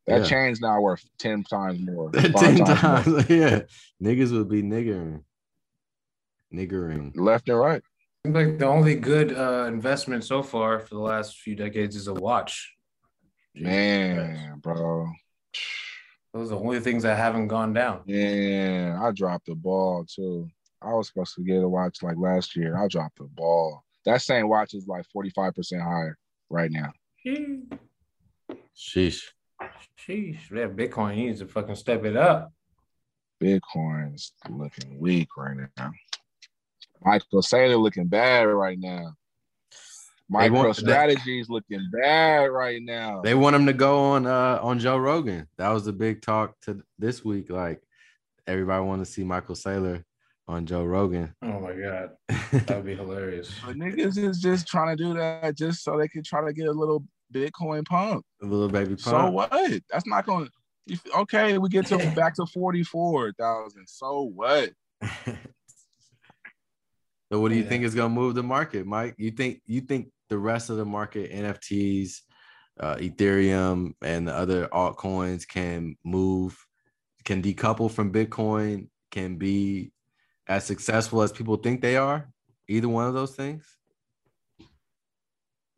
That 0.10 0.22
Yeah. 0.22 0.28
chain's 0.28 0.60
now 0.60 0.82
worth 0.82 1.04
ten 1.20 1.44
times 1.44 1.80
more. 1.82 2.12
Ten 2.14 2.34
five 2.34 2.58
more, 2.58 2.66
times. 2.68 3.08
yeah. 3.30 3.62
Niggas 4.02 4.32
would 4.32 4.50
be 4.50 4.64
niggering. 4.64 5.24
Niggering. 6.54 7.12
left 7.16 7.48
and 7.48 7.60
right. 7.60 7.82
Seems 8.26 8.36
like 8.36 8.58
the 8.58 8.66
only 8.66 8.96
good 8.96 9.38
uh, 9.38 9.66
investment 9.68 10.24
so 10.24 10.42
far 10.42 10.80
for 10.80 10.96
the 10.96 11.00
last 11.02 11.38
few 11.38 11.56
decades 11.56 11.96
is 11.96 12.08
a 12.08 12.14
watch. 12.14 12.74
Man, 13.56 14.60
bro. 14.60 15.08
Those 16.34 16.48
are 16.52 16.56
the 16.56 16.60
only 16.60 16.80
things 16.80 17.04
that 17.04 17.18
haven't 17.18 17.48
gone 17.48 17.74
down. 17.74 18.02
Yeah, 18.06 19.00
I 19.02 19.12
dropped 19.12 19.46
the 19.46 19.56
ball 19.56 20.06
too. 20.06 20.50
I 20.82 20.94
was 20.94 21.08
supposed 21.08 21.36
to 21.36 21.44
get 21.44 21.64
a 21.64 21.70
watch 21.70 22.02
like 22.02 22.18
last 22.18 22.56
year. 22.56 22.78
I 22.78 22.88
dropped 22.88 23.18
the 23.18 23.26
ball. 23.26 23.84
That 24.06 24.22
same 24.22 24.48
watch 24.50 24.74
is 24.74 24.88
like 24.88 25.06
45% 25.16 25.82
higher 25.82 26.18
right 26.50 26.72
now. 26.72 26.92
Sheesh. 28.76 29.24
Sheesh, 30.08 30.50
that 30.50 30.76
Bitcoin 30.76 31.16
needs 31.16 31.40
to 31.40 31.48
fucking 31.48 31.76
step 31.76 32.06
it 32.06 32.16
up. 32.16 32.52
Bitcoin's 33.42 34.34
looking 34.50 35.00
weak 35.00 35.30
right 35.38 35.58
now. 35.78 35.92
Michael 37.04 37.42
Saylor 37.42 37.82
looking 37.82 38.08
bad 38.08 38.44
right 38.44 38.78
now. 38.80 39.14
They 40.32 40.50
want- 40.50 40.78
MicroStrategy 40.78 41.42
is 41.42 41.50
looking 41.50 41.90
bad 41.92 42.46
right 42.52 42.82
now. 42.82 43.22
They 43.22 43.34
want 43.34 43.56
him 43.56 43.66
to 43.66 43.74
go 43.74 44.00
on 44.00 44.28
uh 44.28 44.60
on 44.62 44.80
Joe 44.80 44.98
Rogan. 44.98 45.48
That 45.58 45.70
was 45.70 45.86
the 45.86 45.94
big 45.94 46.22
talk 46.22 46.60
to 46.62 46.82
this 47.00 47.26
week. 47.26 47.50
Like 47.50 47.82
everybody 48.46 48.84
wanted 48.86 49.06
to 49.06 49.12
see 49.12 49.24
Michael 49.24 49.56
Saylor 49.56 50.04
on 50.48 50.66
Joe 50.66 50.84
Rogan. 50.84 51.34
Oh 51.42 51.60
my 51.60 51.74
god, 51.74 52.12
that 52.52 52.70
would 52.70 52.86
be 52.86 52.96
hilarious. 52.96 53.52
But 53.66 53.76
niggas 53.78 54.18
is 54.18 54.40
just 54.40 54.68
trying 54.68 54.96
to 54.96 55.04
do 55.04 55.14
that 55.16 55.56
just 55.58 55.84
so 55.84 55.98
they 55.98 56.08
can 56.08 56.24
try 56.24 56.46
to 56.46 56.54
get 56.54 56.68
a 56.68 56.72
little 56.72 57.04
Bitcoin 57.34 57.86
pump. 57.86 58.26
A 58.42 58.46
little 58.46 58.70
baby 58.70 58.96
pump. 58.96 59.00
So 59.00 59.30
what? 59.30 59.52
That's 59.90 60.08
not 60.08 60.26
going 60.26 60.48
to. 60.48 60.52
Okay, 61.20 61.58
we 61.58 61.70
get 61.70 61.86
to 61.88 61.98
back 62.16 62.36
to 62.36 62.46
forty 62.46 62.84
four 62.84 63.32
thousand. 63.34 63.88
So 63.88 64.32
what? 64.34 64.72
So 67.32 67.40
what 67.40 67.50
do 67.50 67.56
you 67.56 67.64
Yeah. 67.64 67.70
think 67.70 67.84
is 67.84 67.94
gonna 67.94 68.10
move 68.10 68.34
the 68.36 68.44
market, 68.44 68.88
Mike? 68.88 69.14
You 69.18 69.30
think 69.32 69.62
you 69.68 69.82
think 69.82 70.10
the 70.30 70.38
rest 70.40 70.72
of 70.72 70.78
the 70.78 70.86
market, 70.86 71.32
NFTs, 71.32 72.22
uh, 72.80 72.96
Ethereum, 72.96 73.94
and 74.02 74.28
the 74.28 74.34
other 74.34 74.68
altcoins 74.70 75.48
can 75.48 75.96
move, 76.04 76.58
can 77.26 77.42
decouple 77.44 77.92
from 77.92 78.12
Bitcoin, 78.12 78.88
can 79.12 79.36
be 79.38 79.92
as 80.48 80.66
successful 80.66 81.22
as 81.22 81.32
people 81.32 81.56
think 81.58 81.82
they 81.82 81.98
are? 81.98 82.32
Either 82.68 82.90
one 82.90 83.06
of 83.06 83.14
those 83.14 83.36
things? 83.36 83.78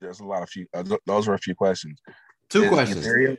There's 0.02 0.20
a 0.20 0.26
lot 0.26 0.42
of 0.44 0.50
few. 0.50 0.66
Uh, 0.74 0.84
th- 0.84 1.00
those 1.06 1.28
are 1.28 1.36
a 1.36 1.40
few 1.40 1.56
questions. 1.56 2.02
Two 2.50 2.64
Is 2.64 2.70
questions. 2.70 3.06
Ethereum- 3.06 3.38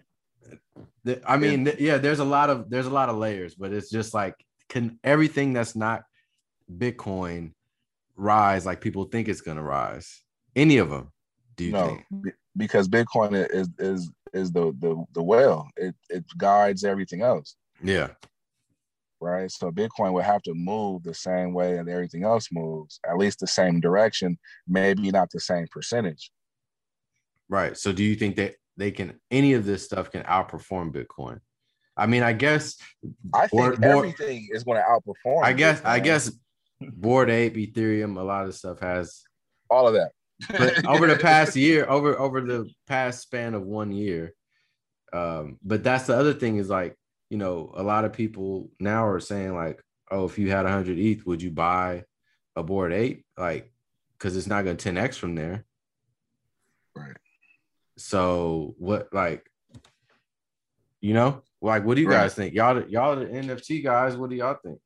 I 1.27 1.37
mean, 1.37 1.65
th- 1.67 1.79
yeah, 1.79 1.99
there's 1.99 2.21
a 2.21 2.25
lot 2.25 2.49
of 2.49 2.71
there's 2.71 2.87
a 2.87 2.91
lot 2.91 3.09
of 3.09 3.17
layers, 3.17 3.55
but 3.57 3.73
it's 3.73 3.91
just 3.91 4.15
like 4.15 4.35
can 4.69 4.99
everything 5.05 5.53
that's 5.53 5.75
not 5.77 6.05
Bitcoin 6.79 7.53
rise 8.17 8.65
like 8.65 8.81
people 8.81 9.05
think 9.05 9.29
it's 9.29 9.41
gonna 9.41 9.63
rise? 9.63 10.23
Any 10.57 10.79
of 10.79 10.89
them? 10.91 11.11
Do 11.57 11.65
you 11.65 11.73
no, 11.73 11.87
think? 11.89 12.23
be- 12.23 12.31
because 12.57 12.89
Bitcoin 12.89 13.35
is 13.53 13.69
is 13.79 14.11
is 14.33 14.53
the 14.53 14.73
the 14.79 15.05
the 15.13 15.23
well. 15.23 15.69
It 15.77 15.95
it 16.09 16.25
guides 16.39 16.85
everything 16.85 17.23
else, 17.23 17.57
Yeah. 17.83 18.11
right? 19.21 19.51
So 19.51 19.71
Bitcoin 19.71 20.13
would 20.13 20.25
have 20.25 20.43
to 20.43 20.55
move 20.55 21.03
the 21.03 21.15
same 21.15 21.53
way 21.53 21.77
that 21.77 21.89
everything 21.89 22.25
else 22.25 22.49
moves, 22.53 23.01
at 23.09 23.19
least 23.19 23.41
the 23.41 23.47
same 23.47 23.81
direction, 23.81 24.39
maybe 24.67 25.11
not 25.11 25.31
the 25.31 25.41
same 25.41 25.67
percentage. 25.71 26.31
Right. 27.53 27.77
So 27.77 27.93
do 27.93 28.03
you 28.03 28.15
think 28.15 28.37
that 28.37 28.55
they 28.79 28.91
can 28.91 29.21
any 29.31 29.53
of 29.53 29.67
this 29.67 29.85
stuff 29.85 30.11
can 30.11 30.23
outperform 30.23 30.91
Bitcoin? 30.91 31.41
I 31.99 32.07
mean, 32.07 32.23
I 32.23 32.33
guess 32.33 32.79
I 33.35 33.41
think 33.41 33.51
Bored- 33.51 33.81
bored- 33.83 33.97
everything 33.97 34.49
is 34.51 34.65
going 34.65 34.79
to 34.79 34.85
outperform. 34.89 35.45
I 35.45 35.53
guess 35.53 35.85
I 35.85 36.01
guess 36.01 36.33
Bored 36.81 37.29
Ape, 37.29 37.55
Ethereum, 37.57 38.17
a 38.19 38.23
lot 38.23 38.47
of 38.47 38.55
stuff 38.55 38.81
has 38.81 39.23
all 39.69 39.87
of 39.87 39.93
that. 39.93 40.13
but 40.49 40.87
over 40.89 41.07
the 41.07 41.19
past 41.19 41.55
year, 41.55 41.85
over 41.91 42.19
over 42.19 42.41
the 42.41 42.71
past 42.87 43.21
span 43.21 43.53
of 43.53 43.65
one 43.65 43.93
year. 43.93 44.33
Um, 45.13 45.59
but 45.63 45.85
that's 45.85 46.07
the 46.07 46.17
other 46.17 46.33
thing 46.33 46.57
is 46.57 46.71
like, 46.71 46.97
you 47.29 47.37
know, 47.37 47.71
a 47.77 47.83
lot 47.83 48.07
of 48.07 48.15
people 48.15 48.71
now 48.81 49.05
are 49.07 49.21
saying 49.21 49.55
like, 49.55 49.85
oh, 50.11 50.25
if 50.25 50.39
you 50.39 50.51
had 50.51 50.65
100 50.65 50.99
ETH, 50.99 51.27
would 51.27 51.43
you 51.43 51.51
buy 51.51 52.05
a 52.57 52.63
Bored 52.63 52.95
Ape? 52.95 53.27
Like, 53.37 53.71
because 54.17 54.39
it's 54.39 54.47
not 54.47 54.65
going 54.65 54.79
to 54.79 54.91
10x 54.93 55.17
from 55.17 55.35
there. 55.35 55.67
Right. 56.97 57.17
So 57.97 58.75
what, 58.79 59.09
like, 59.13 59.51
you 61.01 61.15
know, 61.15 61.43
like, 61.61 61.85
what 61.85 61.95
do 61.95 62.01
you 62.01 62.09
Right. 62.09 62.23
guys 62.23 62.35
think? 62.35 62.55
Y'all, 62.55 62.83
y'all, 62.89 63.17
the 63.17 63.27
NFT 63.27 63.83
guys, 63.83 64.17
what 64.17 64.31
do 64.31 64.37
y'all 64.37 64.59
think? 64.65 64.81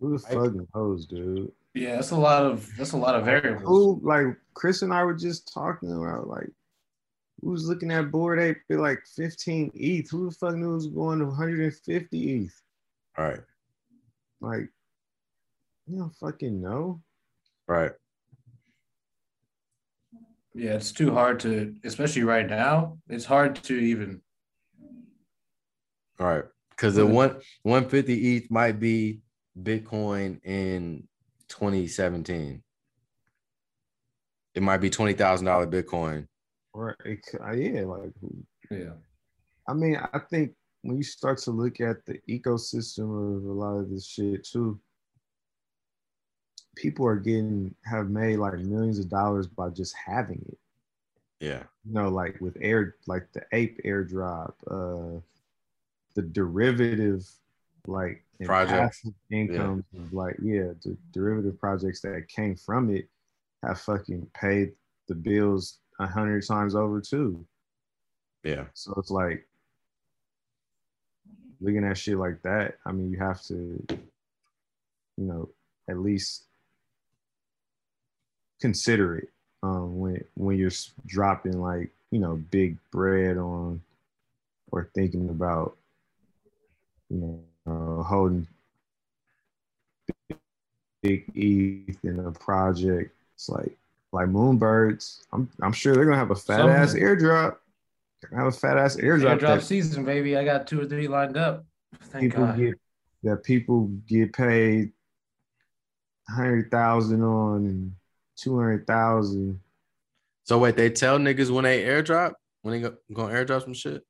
Who 0.00 0.16
the 0.16 0.18
fuck 0.18 0.52
knows, 0.74 1.06
dude? 1.06 1.50
Yeah, 1.72 1.96
that's 1.96 2.10
a 2.10 2.16
lot 2.16 2.44
of 2.44 2.70
that's 2.76 2.92
a 2.92 2.96
lot 2.96 3.14
of 3.14 3.24
variables. 3.24 3.66
Who 3.66 4.00
like 4.02 4.26
Chris 4.52 4.82
and 4.82 4.92
I 4.92 5.02
were 5.02 5.14
just 5.14 5.52
talking 5.52 5.90
about 5.92 6.28
like 6.28 6.50
who's 7.40 7.68
looking 7.68 7.90
at 7.90 8.10
Bored 8.10 8.38
Ape 8.38 8.58
at 8.70 8.78
like 8.78 9.00
15 9.16 9.70
ETH? 9.74 10.10
Who 10.10 10.30
the 10.30 10.34
fuck 10.34 10.54
knew 10.54 10.72
it 10.72 10.74
was 10.74 10.86
going 10.88 11.18
to 11.18 11.26
150 11.26 12.36
ETH? 12.36 12.62
All 13.18 13.24
right. 13.24 13.40
Like, 14.40 14.68
you 15.86 15.98
don't 15.98 16.14
fucking 16.16 16.60
know. 16.60 17.02
Right. 17.66 17.92
Yeah, 20.54 20.74
it's 20.74 20.92
too 20.92 21.12
hard 21.12 21.40
to, 21.40 21.74
especially 21.84 22.22
right 22.22 22.48
now. 22.48 22.98
It's 23.08 23.24
hard 23.24 23.56
to 23.64 23.74
even. 23.74 24.20
All 26.20 26.26
right. 26.26 26.44
Because 26.70 26.94
the 26.94 27.06
one 27.06 27.36
150 27.62 28.36
ETH 28.36 28.50
might 28.50 28.78
be 28.78 29.20
Bitcoin 29.60 30.40
in 30.44 31.06
2017. 31.48 32.62
It 34.54 34.62
might 34.62 34.78
be 34.78 34.90
twenty 34.90 35.14
thousand 35.14 35.46
dollar 35.46 35.66
Bitcoin. 35.66 36.26
Or 36.72 36.96
it, 37.04 37.20
uh, 37.44 37.52
yeah, 37.52 37.82
like 37.82 38.12
Yeah. 38.70 38.94
I 39.68 39.74
mean, 39.74 39.96
I 40.12 40.18
think 40.18 40.52
when 40.82 40.96
you 40.96 41.02
start 41.02 41.38
to 41.38 41.50
look 41.50 41.80
at 41.80 42.04
the 42.04 42.18
ecosystem 42.28 43.38
of 43.38 43.44
a 43.44 43.52
lot 43.52 43.78
of 43.78 43.90
this 43.90 44.06
shit 44.06 44.44
too, 44.44 44.80
people 46.74 47.06
are 47.06 47.16
getting 47.16 47.74
have 47.84 48.10
made 48.10 48.38
like 48.38 48.58
millions 48.58 48.98
of 48.98 49.08
dollars 49.08 49.46
by 49.46 49.68
just 49.70 49.94
having 49.94 50.44
it. 50.48 50.58
Yeah. 51.40 51.62
You 51.84 51.94
know, 51.94 52.08
like 52.08 52.40
with 52.40 52.56
air, 52.60 52.96
like 53.06 53.26
the 53.32 53.42
ape 53.52 53.80
airdrop, 53.84 54.54
uh, 54.70 55.20
the 56.14 56.22
derivative, 56.22 57.26
like 57.86 58.24
Projects. 58.44 59.00
passive 59.02 59.14
incomes, 59.30 59.84
like 60.10 60.36
yeah, 60.42 60.72
the 60.82 60.96
derivative 61.12 61.58
projects 61.60 62.00
that 62.00 62.26
came 62.28 62.56
from 62.56 62.94
it 62.94 63.08
have 63.62 63.80
fucking 63.80 64.26
paid 64.34 64.72
the 65.08 65.14
bills 65.14 65.78
a 66.00 66.06
hundred 66.06 66.46
times 66.46 66.74
over 66.74 67.00
too. 67.00 67.44
Yeah. 68.42 68.64
So 68.74 68.94
it's 68.96 69.10
like 69.10 69.46
looking 71.60 71.84
at 71.84 71.96
shit 71.96 72.18
like 72.18 72.42
that. 72.42 72.78
I 72.84 72.92
mean, 72.92 73.10
you 73.10 73.18
have 73.18 73.42
to, 73.44 73.84
you 73.90 73.98
know, 75.24 75.48
at 75.88 75.98
least 75.98 76.44
consider 78.64 79.18
it 79.18 79.28
um, 79.62 79.98
when 79.98 80.24
when 80.36 80.56
you're 80.56 80.70
dropping 81.04 81.60
like 81.60 81.90
you 82.10 82.18
know 82.18 82.42
big 82.50 82.78
bread 82.90 83.36
on 83.36 83.78
or 84.70 84.88
thinking 84.94 85.28
about 85.28 85.76
you 87.10 87.18
know 87.18 87.40
uh, 87.66 88.02
holding 88.02 88.46
big 91.02 91.30
ETH 91.34 92.02
in 92.04 92.20
a 92.20 92.32
project. 92.32 93.14
It's 93.34 93.50
like 93.50 93.76
like 94.12 94.28
Moonbirds. 94.28 95.26
I'm 95.30 95.50
I'm 95.60 95.74
sure 95.74 95.94
they're 95.94 96.06
gonna 96.06 96.16
have 96.16 96.30
a 96.30 96.34
fat 96.34 96.66
ass 96.66 96.94
airdrop. 96.94 97.56
They're 98.22 98.30
gonna 98.30 98.44
have 98.44 98.54
a 98.54 98.56
fat 98.56 98.78
ass 98.78 98.96
airdrop. 98.96 99.40
Airdrop 99.40 99.40
that- 99.40 99.62
season, 99.62 100.06
baby. 100.06 100.38
I 100.38 100.44
got 100.46 100.66
two 100.66 100.80
or 100.80 100.86
three 100.86 101.06
lined 101.06 101.36
up. 101.36 101.66
Thank 102.04 102.32
people 102.32 102.46
God. 102.46 102.56
get 102.56 102.80
that 103.24 103.44
people 103.44 103.88
get 104.08 104.32
paid 104.32 104.92
hundred 106.30 106.70
thousand 106.70 107.22
on 107.22 107.66
and 107.66 107.94
two 108.36 108.56
hundred 108.56 108.86
thousand. 108.86 109.60
So 110.44 110.58
wait, 110.58 110.76
they 110.76 110.90
tell 110.90 111.18
niggas 111.18 111.50
when 111.50 111.64
they 111.64 111.84
airdrop 111.84 112.32
when 112.62 112.72
they 112.72 112.88
go 112.88 112.96
gonna 113.12 113.34
airdrop 113.34 113.62
some 113.62 113.74
shit. 113.74 114.02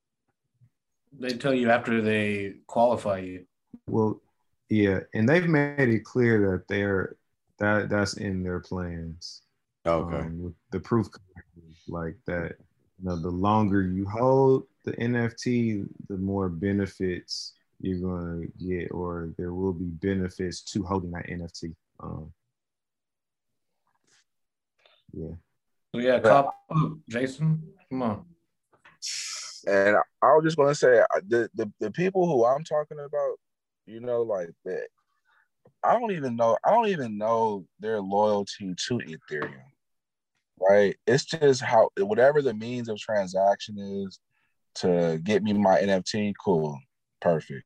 They 1.18 1.30
tell 1.30 1.54
you 1.54 1.70
after 1.70 2.00
they 2.00 2.54
qualify 2.66 3.18
you. 3.18 3.44
Well, 3.86 4.20
yeah, 4.68 5.00
and 5.12 5.28
they've 5.28 5.46
made 5.46 5.88
it 5.88 6.04
clear 6.04 6.52
that 6.52 6.68
they're 6.68 7.16
that 7.58 7.88
that's 7.88 8.14
in 8.14 8.42
their 8.42 8.60
plans. 8.60 9.42
Okay. 9.86 10.16
Um, 10.16 10.42
with 10.42 10.54
the 10.70 10.80
proof 10.80 11.08
like 11.88 12.16
that. 12.26 12.56
You 12.98 13.10
know, 13.10 13.16
the 13.16 13.28
longer 13.28 13.82
you 13.82 14.06
hold 14.08 14.66
the 14.84 14.92
NFT, 14.92 15.86
the 16.08 16.16
more 16.16 16.48
benefits 16.48 17.54
you're 17.80 17.98
gonna 18.00 18.46
get, 18.58 18.92
or 18.92 19.30
there 19.36 19.52
will 19.52 19.72
be 19.72 19.84
benefits 19.84 20.62
to 20.72 20.82
holding 20.82 21.10
that 21.10 21.26
NFT. 21.26 21.74
Um, 22.00 22.32
yeah. 25.16 25.34
So 25.94 26.00
yeah, 26.00 26.18
cop 26.18 26.54
up, 26.70 26.92
Jason. 27.08 27.62
Come 27.90 28.02
on. 28.02 28.24
And 29.66 29.96
I 30.22 30.34
was 30.34 30.44
just 30.44 30.56
gonna 30.56 30.74
say 30.74 31.02
the, 31.28 31.48
the 31.54 31.72
the 31.80 31.90
people 31.90 32.26
who 32.26 32.44
I'm 32.44 32.64
talking 32.64 32.98
about, 32.98 33.36
you 33.86 34.00
know, 34.00 34.22
like 34.22 34.50
that. 34.64 34.88
I 35.82 35.98
don't 35.98 36.12
even 36.12 36.36
know. 36.36 36.56
I 36.64 36.70
don't 36.70 36.88
even 36.88 37.18
know 37.18 37.66
their 37.78 38.00
loyalty 38.00 38.74
to 38.88 38.98
Ethereum. 38.98 39.52
Right? 40.58 40.96
It's 41.06 41.24
just 41.24 41.60
how 41.60 41.90
whatever 41.98 42.40
the 42.40 42.54
means 42.54 42.88
of 42.88 42.98
transaction 42.98 43.78
is 43.78 44.18
to 44.76 45.20
get 45.22 45.42
me 45.42 45.52
my 45.52 45.78
NFT, 45.78 46.32
cool, 46.42 46.78
perfect. 47.20 47.64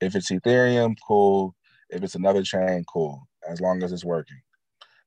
If 0.00 0.14
it's 0.14 0.30
Ethereum, 0.30 0.96
cool. 1.06 1.54
If 1.90 2.02
it's 2.02 2.14
another 2.14 2.42
chain, 2.42 2.84
cool. 2.90 3.26
As 3.48 3.60
long 3.60 3.82
as 3.82 3.92
it's 3.92 4.04
working. 4.04 4.40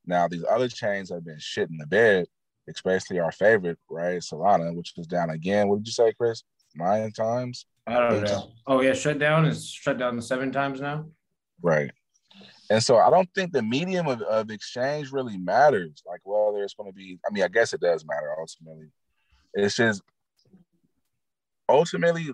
Now 0.06 0.28
these 0.28 0.46
other 0.50 0.68
chains 0.68 1.10
have 1.10 1.26
been 1.26 1.40
shit 1.40 1.70
in 1.70 1.78
the 1.78 1.88
bed, 1.88 2.26
especially 2.70 3.20
our 3.20 3.32
favorite, 3.32 3.78
right? 3.90 4.20
Solana, 4.20 4.76
which 4.76 4.94
was 4.98 5.08
down 5.08 5.30
again. 5.30 5.68
What 5.68 5.78
did 5.80 5.88
you 5.88 5.94
say, 5.94 6.14
Chris? 6.14 6.44
Nine 6.76 7.12
times? 7.12 7.66
I 7.86 7.94
don't 8.00 8.24
know. 8.24 8.52
Oh 8.66 8.82
yeah, 8.82 8.94
shut 8.94 9.20
down 9.20 9.46
is 9.46 9.70
shut 9.70 9.98
down 9.98 10.20
seven 10.22 10.52
times 10.52 10.82
now. 10.82 11.06
Right. 11.62 11.92
And 12.70 12.82
so 12.82 12.98
I 12.98 13.10
don't 13.10 13.30
think 13.36 13.52
the 13.52 13.62
medium 13.62 14.08
of, 14.08 14.22
of 14.22 14.50
exchange 14.50 15.12
really 15.12 15.38
matters. 15.38 16.02
Like 16.08 16.22
whether 16.24 16.64
it's 16.64 16.74
going 16.74 16.90
to 16.90 16.96
be, 16.96 17.20
I 17.28 17.32
mean, 17.32 17.44
I 17.44 17.48
guess 17.48 17.74
it 17.74 17.82
does 17.82 18.06
matter 18.06 18.34
ultimately. 18.40 18.88
It's 19.54 19.76
just 19.76 20.02
ultimately 21.70 22.32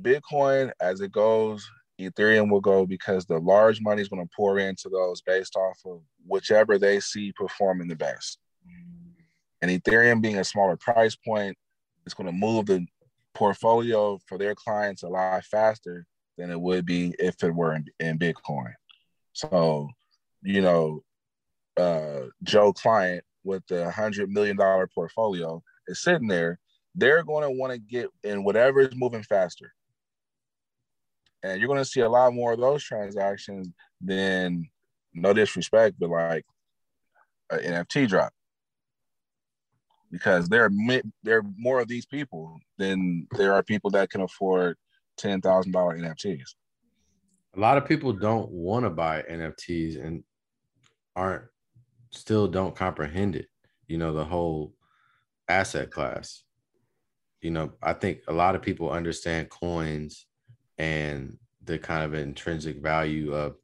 Bitcoin 0.00 0.72
as 0.80 1.00
it 1.00 1.12
goes, 1.12 1.68
Ethereum 2.00 2.50
will 2.50 2.60
go 2.60 2.86
because 2.86 3.26
the 3.26 3.38
large 3.38 3.80
money 3.80 4.02
is 4.02 4.08
going 4.08 4.22
to 4.22 4.30
pour 4.34 4.58
into 4.58 4.88
those 4.88 5.20
based 5.20 5.56
off 5.56 5.78
of 5.84 6.00
whichever 6.26 6.78
they 6.78 7.00
see 7.00 7.32
performing 7.32 7.88
the 7.88 7.96
best. 7.96 8.38
And 9.60 9.70
Ethereum 9.70 10.20
being 10.20 10.38
a 10.38 10.44
smaller 10.44 10.76
price 10.76 11.14
point, 11.16 11.56
it's 12.04 12.14
going 12.14 12.26
to 12.26 12.32
move 12.32 12.66
the 12.66 12.84
portfolio 13.34 14.18
for 14.26 14.38
their 14.38 14.54
clients 14.54 15.02
a 15.02 15.08
lot 15.08 15.44
faster 15.44 16.06
than 16.36 16.50
it 16.50 16.60
would 16.60 16.84
be 16.84 17.14
if 17.18 17.42
it 17.44 17.54
were 17.54 17.74
in, 17.74 17.84
in 18.00 18.18
Bitcoin. 18.18 18.72
So, 19.32 19.88
you 20.42 20.60
know, 20.60 21.02
uh, 21.76 22.22
Joe 22.42 22.72
client 22.72 23.24
with 23.44 23.66
the 23.68 23.90
hundred 23.90 24.30
million 24.30 24.56
dollar 24.56 24.88
portfolio 24.94 25.62
is 25.86 26.02
sitting 26.02 26.28
there. 26.28 26.58
They're 26.94 27.22
going 27.22 27.44
to 27.44 27.50
want 27.50 27.72
to 27.72 27.78
get 27.78 28.08
in 28.22 28.44
whatever 28.44 28.80
is 28.80 28.94
moving 28.94 29.22
faster, 29.22 29.72
and 31.42 31.60
you're 31.60 31.68
going 31.68 31.78
to 31.78 31.84
see 31.84 32.00
a 32.00 32.08
lot 32.08 32.32
more 32.32 32.52
of 32.52 32.60
those 32.60 32.84
transactions 32.84 33.68
than, 34.00 34.68
no 35.14 35.32
disrespect, 35.32 35.96
but 35.98 36.08
like 36.08 36.46
an 37.50 37.60
NFT 37.60 38.08
drop, 38.08 38.32
because 40.10 40.48
there 40.48 40.64
are 40.64 40.70
there 41.22 41.38
are 41.38 41.44
more 41.56 41.80
of 41.80 41.88
these 41.88 42.06
people 42.06 42.58
than 42.78 43.26
there 43.36 43.52
are 43.52 43.62
people 43.62 43.90
that 43.90 44.10
can 44.10 44.22
afford 44.22 44.76
ten 45.16 45.40
thousand 45.40 45.72
dollar 45.72 45.98
NFTs. 45.98 46.54
A 47.54 47.60
lot 47.60 47.76
of 47.76 47.86
people 47.86 48.12
don't 48.12 48.50
want 48.50 48.84
to 48.86 48.90
buy 48.90 49.22
NFTs 49.30 50.02
and 50.02 50.24
aren't 51.14 51.44
still 52.10 52.48
don't 52.48 52.74
comprehend 52.74 53.36
it. 53.36 53.48
You 53.86 53.98
know, 53.98 54.12
the 54.12 54.24
whole 54.24 54.74
asset 55.48 55.90
class. 55.90 56.44
You 57.42 57.50
know, 57.50 57.72
I 57.82 57.92
think 57.92 58.20
a 58.28 58.32
lot 58.32 58.54
of 58.54 58.62
people 58.62 58.90
understand 58.90 59.50
coins 59.50 60.26
and 60.82 61.36
the 61.64 61.78
kind 61.78 62.04
of 62.04 62.12
intrinsic 62.12 62.82
value 62.82 63.32
of 63.32 63.54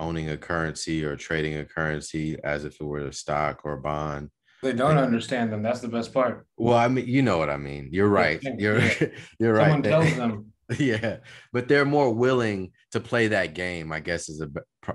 owning 0.00 0.30
a 0.30 0.36
currency 0.36 1.04
or 1.04 1.14
trading 1.16 1.56
a 1.58 1.64
currency 1.64 2.36
as 2.42 2.64
if 2.64 2.80
it 2.80 2.84
were 2.84 3.06
a 3.06 3.12
stock 3.12 3.60
or 3.64 3.74
a 3.74 3.80
bond. 3.80 4.30
They 4.64 4.72
don't 4.72 4.98
understand 4.98 5.52
them. 5.52 5.62
That's 5.62 5.78
the 5.80 5.86
best 5.88 6.12
part. 6.12 6.44
Well, 6.56 6.76
I 6.76 6.88
mean, 6.88 7.06
you 7.06 7.22
know 7.22 7.38
what 7.38 7.50
I 7.50 7.56
mean. 7.56 7.90
You're 7.92 8.08
right. 8.08 8.42
You're 8.42 8.80
you're 9.38 9.52
right. 9.54 9.64
Someone 9.70 9.82
They- 9.82 9.90
tells 9.90 10.16
them. 10.22 10.52
yeah, 10.78 11.18
but 11.52 11.68
they're 11.68 11.84
more 11.84 12.12
willing 12.12 12.72
to 12.90 12.98
play 12.98 13.28
that 13.28 13.54
game. 13.54 13.92
I 13.92 14.00
guess 14.00 14.28
is 14.28 14.40
a 14.40 14.50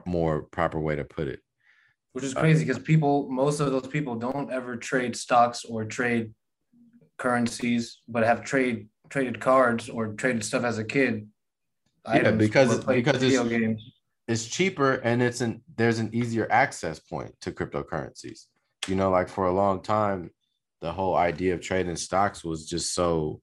more 0.05 0.43
proper 0.43 0.78
way 0.80 0.97
to 0.97 1.05
put 1.05 1.30
it. 1.30 1.39
which 2.11 2.26
is 2.26 2.36
uh, 2.36 2.41
crazy 2.41 2.65
because 2.65 2.84
people 2.84 3.30
most 3.30 3.61
of 3.61 3.72
those 3.72 3.88
people 3.88 4.15
don't 4.15 4.51
ever 4.51 4.76
trade 4.76 5.15
stocks 5.15 5.63
or 5.63 5.86
trade 5.86 6.34
currencies 7.17 7.99
but 8.09 8.24
have 8.24 8.43
trade 8.43 8.88
traded 9.09 9.39
cards 9.39 9.88
or 9.89 10.03
traded 10.22 10.43
stuff 10.43 10.63
as 10.65 10.78
a 10.78 10.84
kid 10.84 11.28
Yeah, 12.08 12.32
because 12.32 12.84
because 12.86 13.22
it's, 13.22 13.49
games 13.49 13.84
it's 14.28 14.47
cheaper 14.47 14.93
and 14.93 15.22
it's 15.22 15.41
an 15.41 15.62
there's 15.76 15.99
an 15.99 16.10
easier 16.14 16.47
access 16.49 16.99
point 16.99 17.34
to 17.41 17.52
cryptocurrencies. 17.52 18.45
You 18.88 18.95
know, 18.95 19.10
like 19.10 19.30
for 19.30 19.45
a 19.45 19.54
long 19.54 19.82
time, 19.84 20.32
the 20.80 20.91
whole 20.91 21.16
idea 21.16 21.54
of 21.54 21.62
trading 21.62 21.95
stocks 21.95 22.43
was 22.43 22.68
just 22.68 22.93
so, 22.93 23.41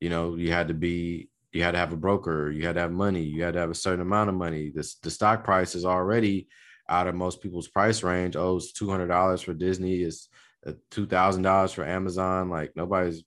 you 0.00 0.08
know, 0.08 0.36
you 0.36 0.52
had 0.52 0.68
to 0.68 0.74
be 0.74 1.28
you 1.52 1.62
had 1.62 1.72
to 1.72 1.78
have 1.78 1.92
a 1.92 1.96
broker, 1.96 2.50
you 2.50 2.66
had 2.66 2.76
to 2.76 2.80
have 2.80 2.92
money, 2.92 3.22
you 3.22 3.42
had 3.42 3.54
to 3.54 3.60
have 3.60 3.70
a 3.70 3.74
certain 3.74 4.00
amount 4.00 4.30
of 4.30 4.36
money. 4.36 4.70
This 4.74 4.94
the 4.96 5.10
stock 5.10 5.44
price 5.44 5.74
is 5.74 5.84
already 5.84 6.48
out 6.88 7.08
of 7.08 7.14
most 7.14 7.42
people's 7.42 7.68
price 7.68 8.02
range. 8.02 8.36
Oh, 8.36 8.56
it's 8.56 8.72
two 8.72 8.88
hundred 8.88 9.08
dollars 9.08 9.42
for 9.42 9.54
Disney, 9.54 10.02
is 10.02 10.28
uh, 10.66 10.72
two 10.90 11.06
thousand 11.06 11.42
dollars 11.42 11.72
for 11.72 11.84
Amazon. 11.84 12.48
Like 12.48 12.72
nobody's 12.76 13.24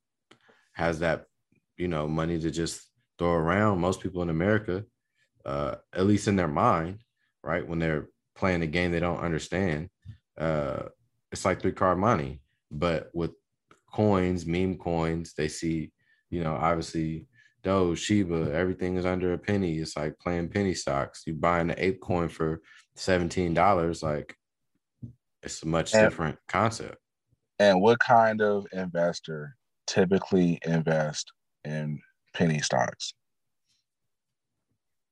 has 0.74 1.00
that, 1.00 1.26
you 1.78 1.88
know, 1.88 2.08
money 2.08 2.40
to 2.40 2.52
just 2.52 2.82
throw 3.18 3.32
around. 3.34 3.80
Most 3.80 4.02
people 4.02 4.22
in 4.22 4.30
America, 4.30 4.84
uh, 5.46 5.76
at 5.94 6.06
least 6.06 6.28
in 6.28 6.36
their 6.36 6.48
mind, 6.48 7.00
right, 7.44 7.68
when 7.68 7.80
they're 7.80 8.08
playing 8.36 8.62
a 8.62 8.68
game 8.68 8.92
they 8.92 9.00
don't 9.00 9.20
understand, 9.20 9.90
uh, 10.38 10.84
it's 11.32 11.46
like 11.46 11.62
three 11.62 11.72
card 11.72 11.98
monte. 11.98 12.42
But 12.72 13.10
with 13.14 13.32
coins, 13.92 14.46
meme 14.46 14.78
coins, 14.78 15.34
they 15.38 15.48
see, 15.48 15.92
you 16.30 16.44
know, 16.44 16.56
obviously 16.56 17.28
Doge, 17.64 18.00
Shiba, 18.00 18.52
everything 18.54 18.96
is 18.98 19.06
under 19.06 19.34
a 19.34 19.38
penny. 19.38 19.78
It's 19.80 19.96
like 19.96 20.20
playing 20.20 20.50
penny 20.50 20.74
stocks. 20.74 21.24
You 21.26 21.34
buying 21.34 21.68
the 21.68 21.84
ape 21.84 22.02
coin 22.02 22.30
for 22.30 22.62
seventeen 22.96 23.54
dollars, 23.54 24.04
like 24.04 24.36
it's 25.42 25.64
a 25.64 25.68
much 25.68 25.94
And- 25.94 26.04
different 26.10 26.38
concept. 26.48 26.98
And 27.58 27.82
what 27.82 28.00
kind 28.00 28.42
of 28.42 28.68
investor 28.74 29.56
typically 29.88 30.60
invest 30.66 31.32
in 31.64 32.02
penny 32.36 32.60
stocks? 32.60 33.14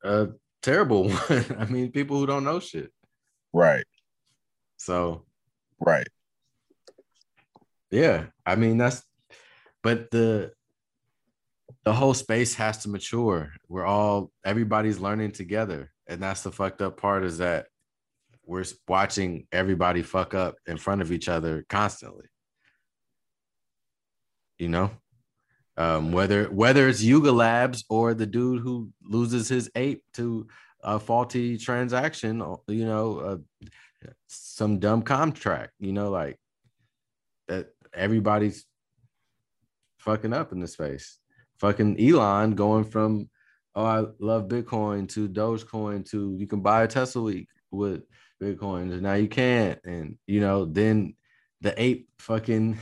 A 0.03 0.27
terrible 0.61 1.09
one. 1.09 1.45
I 1.57 1.65
mean, 1.65 1.91
people 1.91 2.17
who 2.17 2.27
don't 2.27 2.43
know 2.43 2.59
shit. 2.59 2.91
Right. 3.53 3.85
So 4.77 5.25
Right. 5.85 6.07
Yeah, 7.91 8.25
I 8.45 8.55
mean 8.55 8.77
that's, 8.77 9.03
but 9.81 10.09
the 10.11 10.53
the 11.83 11.93
whole 11.93 12.13
space 12.13 12.55
has 12.55 12.79
to 12.79 12.89
mature. 12.89 13.51
We're 13.67 13.85
all 13.85 14.31
everybody's 14.45 14.99
learning 14.99 15.33
together, 15.33 15.91
and 16.07 16.21
that's 16.21 16.41
the 16.41 16.51
fucked 16.51 16.81
up 16.81 16.97
part 16.97 17.23
is 17.23 17.39
that 17.39 17.67
we're 18.45 18.65
watching 18.87 19.47
everybody 19.51 20.01
fuck 20.01 20.33
up 20.33 20.55
in 20.65 20.77
front 20.77 21.01
of 21.01 21.11
each 21.11 21.27
other 21.27 21.65
constantly. 21.69 22.25
You 24.57 24.69
know, 24.69 24.91
um, 25.77 26.11
whether 26.11 26.45
whether 26.45 26.87
it's 26.87 27.01
Yuga 27.01 27.31
Labs 27.31 27.83
or 27.89 28.13
the 28.13 28.25
dude 28.25 28.61
who 28.61 28.89
loses 29.01 29.49
his 29.49 29.69
ape 29.75 30.03
to 30.13 30.47
a 30.83 30.99
faulty 30.99 31.57
transaction, 31.57 32.43
you 32.67 32.85
know, 32.85 33.19
uh, 33.19 34.09
some 34.27 34.79
dumb 34.79 35.01
contract. 35.01 35.71
You 35.79 35.93
know, 35.93 36.09
like 36.09 36.37
that 37.47 37.69
everybody's 37.93 38.65
fucking 39.97 40.33
up 40.33 40.51
in 40.51 40.59
the 40.59 40.67
space. 40.67 41.17
Fucking 41.59 41.99
Elon 41.99 42.55
going 42.55 42.83
from 42.83 43.29
oh 43.75 43.85
I 43.85 44.05
love 44.19 44.47
Bitcoin 44.47 45.07
to 45.09 45.27
Dogecoin 45.27 46.07
to 46.11 46.35
you 46.37 46.47
can 46.47 46.61
buy 46.61 46.83
a 46.83 46.87
Tesla 46.87 47.21
week 47.21 47.47
with 47.71 48.03
Bitcoin 48.41 48.91
and 48.91 49.01
now 49.01 49.13
you 49.13 49.27
can't 49.27 49.79
and 49.85 50.17
you 50.27 50.41
know 50.41 50.65
then 50.65 51.15
the 51.61 51.73
ape 51.81 52.09
fucking 52.19 52.77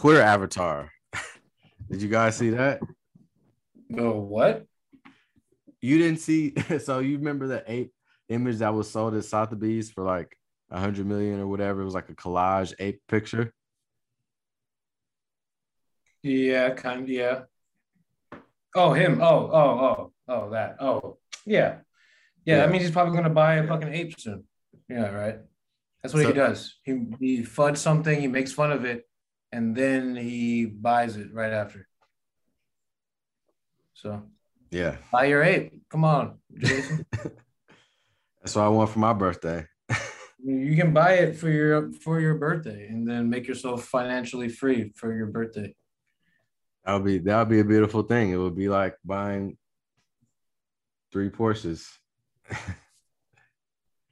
Twitter 0.00 0.22
avatar. 0.22 0.90
Did 1.90 2.00
you 2.00 2.08
guys 2.08 2.34
see 2.36 2.50
that? 2.50 2.80
No, 3.90 4.12
what? 4.12 4.64
You 5.82 5.98
didn't 5.98 6.20
see 6.20 6.54
so 6.82 7.00
you 7.00 7.18
remember 7.18 7.46
the 7.46 7.62
ape 7.70 7.92
image 8.30 8.58
that 8.58 8.72
was 8.72 8.90
sold 8.90 9.14
at 9.14 9.24
Sotheby's 9.24 9.90
for 9.90 10.02
like 10.02 10.34
a 10.70 10.80
hundred 10.80 11.04
million 11.06 11.38
or 11.38 11.46
whatever. 11.46 11.82
It 11.82 11.84
was 11.84 11.92
like 11.94 12.08
a 12.08 12.14
collage 12.14 12.72
ape 12.78 13.02
picture. 13.08 13.52
yeah 16.22 16.70
kind 16.70 17.02
of 17.02 17.08
yeah 17.08 17.40
oh 18.76 18.92
him 18.92 19.20
oh 19.22 19.50
oh 19.52 19.70
oh 19.88 20.12
oh 20.28 20.50
that 20.50 20.76
oh 20.80 21.16
yeah 21.46 21.78
yeah, 22.44 22.56
Yeah. 22.56 22.56
that 22.58 22.70
means 22.70 22.84
he's 22.84 22.92
probably 22.92 23.16
gonna 23.16 23.30
buy 23.30 23.54
a 23.56 23.66
fucking 23.66 23.88
ape 23.92 24.18
soon 24.20 24.44
yeah 24.88 25.08
right 25.10 25.38
that's 26.02 26.12
what 26.14 26.22
So- 26.22 26.28
he 26.28 26.34
does 26.34 26.76
he 26.84 26.92
he 27.18 27.42
fuds 27.42 27.78
something 27.78 28.20
he 28.20 28.28
makes 28.28 28.52
fun 28.52 28.70
of 28.70 28.84
it 28.84 29.08
and 29.52 29.74
then 29.76 30.14
he 30.16 30.64
buys 30.66 31.16
it 31.16 31.32
right 31.32 31.52
after 31.52 31.86
so 33.94 34.22
Yeah. 34.70 34.96
buy 35.12 35.24
your 35.26 35.42
ape 35.42 35.72
come 35.90 36.04
on 36.04 36.38
Jason. 36.56 37.04
That's 38.42 38.56
what 38.56 38.64
I 38.64 38.68
want 38.68 38.90
for 38.90 38.98
my 39.00 39.12
birthday. 39.12 39.66
you 40.42 40.74
can 40.74 40.94
buy 40.94 41.14
it 41.14 41.36
for 41.36 41.50
your 41.50 41.92
for 41.92 42.20
your 42.20 42.36
birthday 42.36 42.86
and 42.88 43.06
then 43.06 43.28
make 43.28 43.46
yourself 43.46 43.84
financially 43.84 44.48
free 44.48 44.92
for 44.96 45.14
your 45.14 45.26
birthday 45.26 45.74
That 46.84 46.94
would 46.94 47.04
be 47.04 47.18
that 47.18 47.38
would 47.38 47.48
be 47.50 47.60
a 47.60 47.64
beautiful 47.64 48.02
thing. 48.02 48.30
It 48.30 48.36
would 48.36 48.56
be 48.56 48.68
like 48.68 48.96
buying 49.04 49.58
three 51.12 51.28
Porsches. 51.28 51.86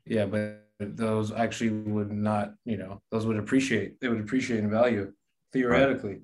yeah 0.05 0.26
but 0.26 0.64
those 0.80 1.32
actually 1.32 1.70
would 1.70 2.11
not 2.12 2.55
you 2.64 2.76
know 2.76 3.01
those 3.11 3.26
would 3.26 3.39
appreciate 3.39 4.01
they 4.01 4.09
would 4.09 4.20
appreciate 4.20 4.61
in 4.61 4.70
value 4.70 5.12
theoretically. 5.53 6.20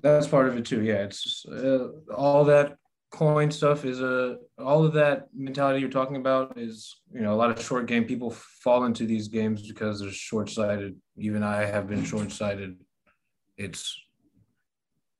That's 0.00 0.28
part 0.28 0.48
of 0.48 0.56
it 0.56 0.64
too 0.64 0.82
yeah. 0.82 1.04
It's 1.04 1.44
uh, 1.46 1.88
all 2.14 2.44
that 2.44 2.76
coin 3.10 3.50
stuff 3.50 3.84
is 3.84 4.00
a 4.00 4.36
all 4.58 4.84
of 4.84 4.92
that 4.92 5.28
mentality 5.34 5.80
you're 5.80 5.88
talking 5.88 6.16
about 6.16 6.58
is 6.58 7.00
you 7.12 7.20
know 7.20 7.32
a 7.32 7.36
lot 7.36 7.50
of 7.50 7.64
short 7.64 7.86
game 7.86 8.04
people 8.04 8.30
fall 8.30 8.84
into 8.84 9.06
these 9.06 9.28
games 9.28 9.66
because 9.66 10.00
they're 10.00 10.10
short-sighted. 10.10 10.96
Even 11.16 11.42
i 11.42 11.64
have 11.64 11.88
been 11.88 12.04
short-sighted. 12.04 12.76
It's 13.56 13.98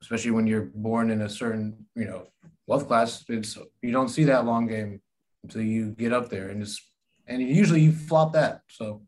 especially 0.02 0.30
when 0.30 0.46
you're 0.46 0.70
born 0.74 1.10
in 1.10 1.22
a 1.22 1.28
certain 1.28 1.86
you 1.94 2.04
know 2.04 2.26
wealth 2.66 2.86
class 2.86 3.24
it's 3.28 3.58
you 3.82 3.90
don't 3.90 4.10
see 4.10 4.24
that 4.24 4.44
long 4.44 4.66
game 4.66 5.00
until 5.42 5.62
you 5.62 5.90
get 5.90 6.12
up 6.12 6.28
there 6.28 6.48
and 6.48 6.62
it's 6.62 6.80
and 7.26 7.42
usually 7.42 7.80
you 7.80 7.92
flop 7.92 8.32
that 8.32 8.62
so 8.68 9.02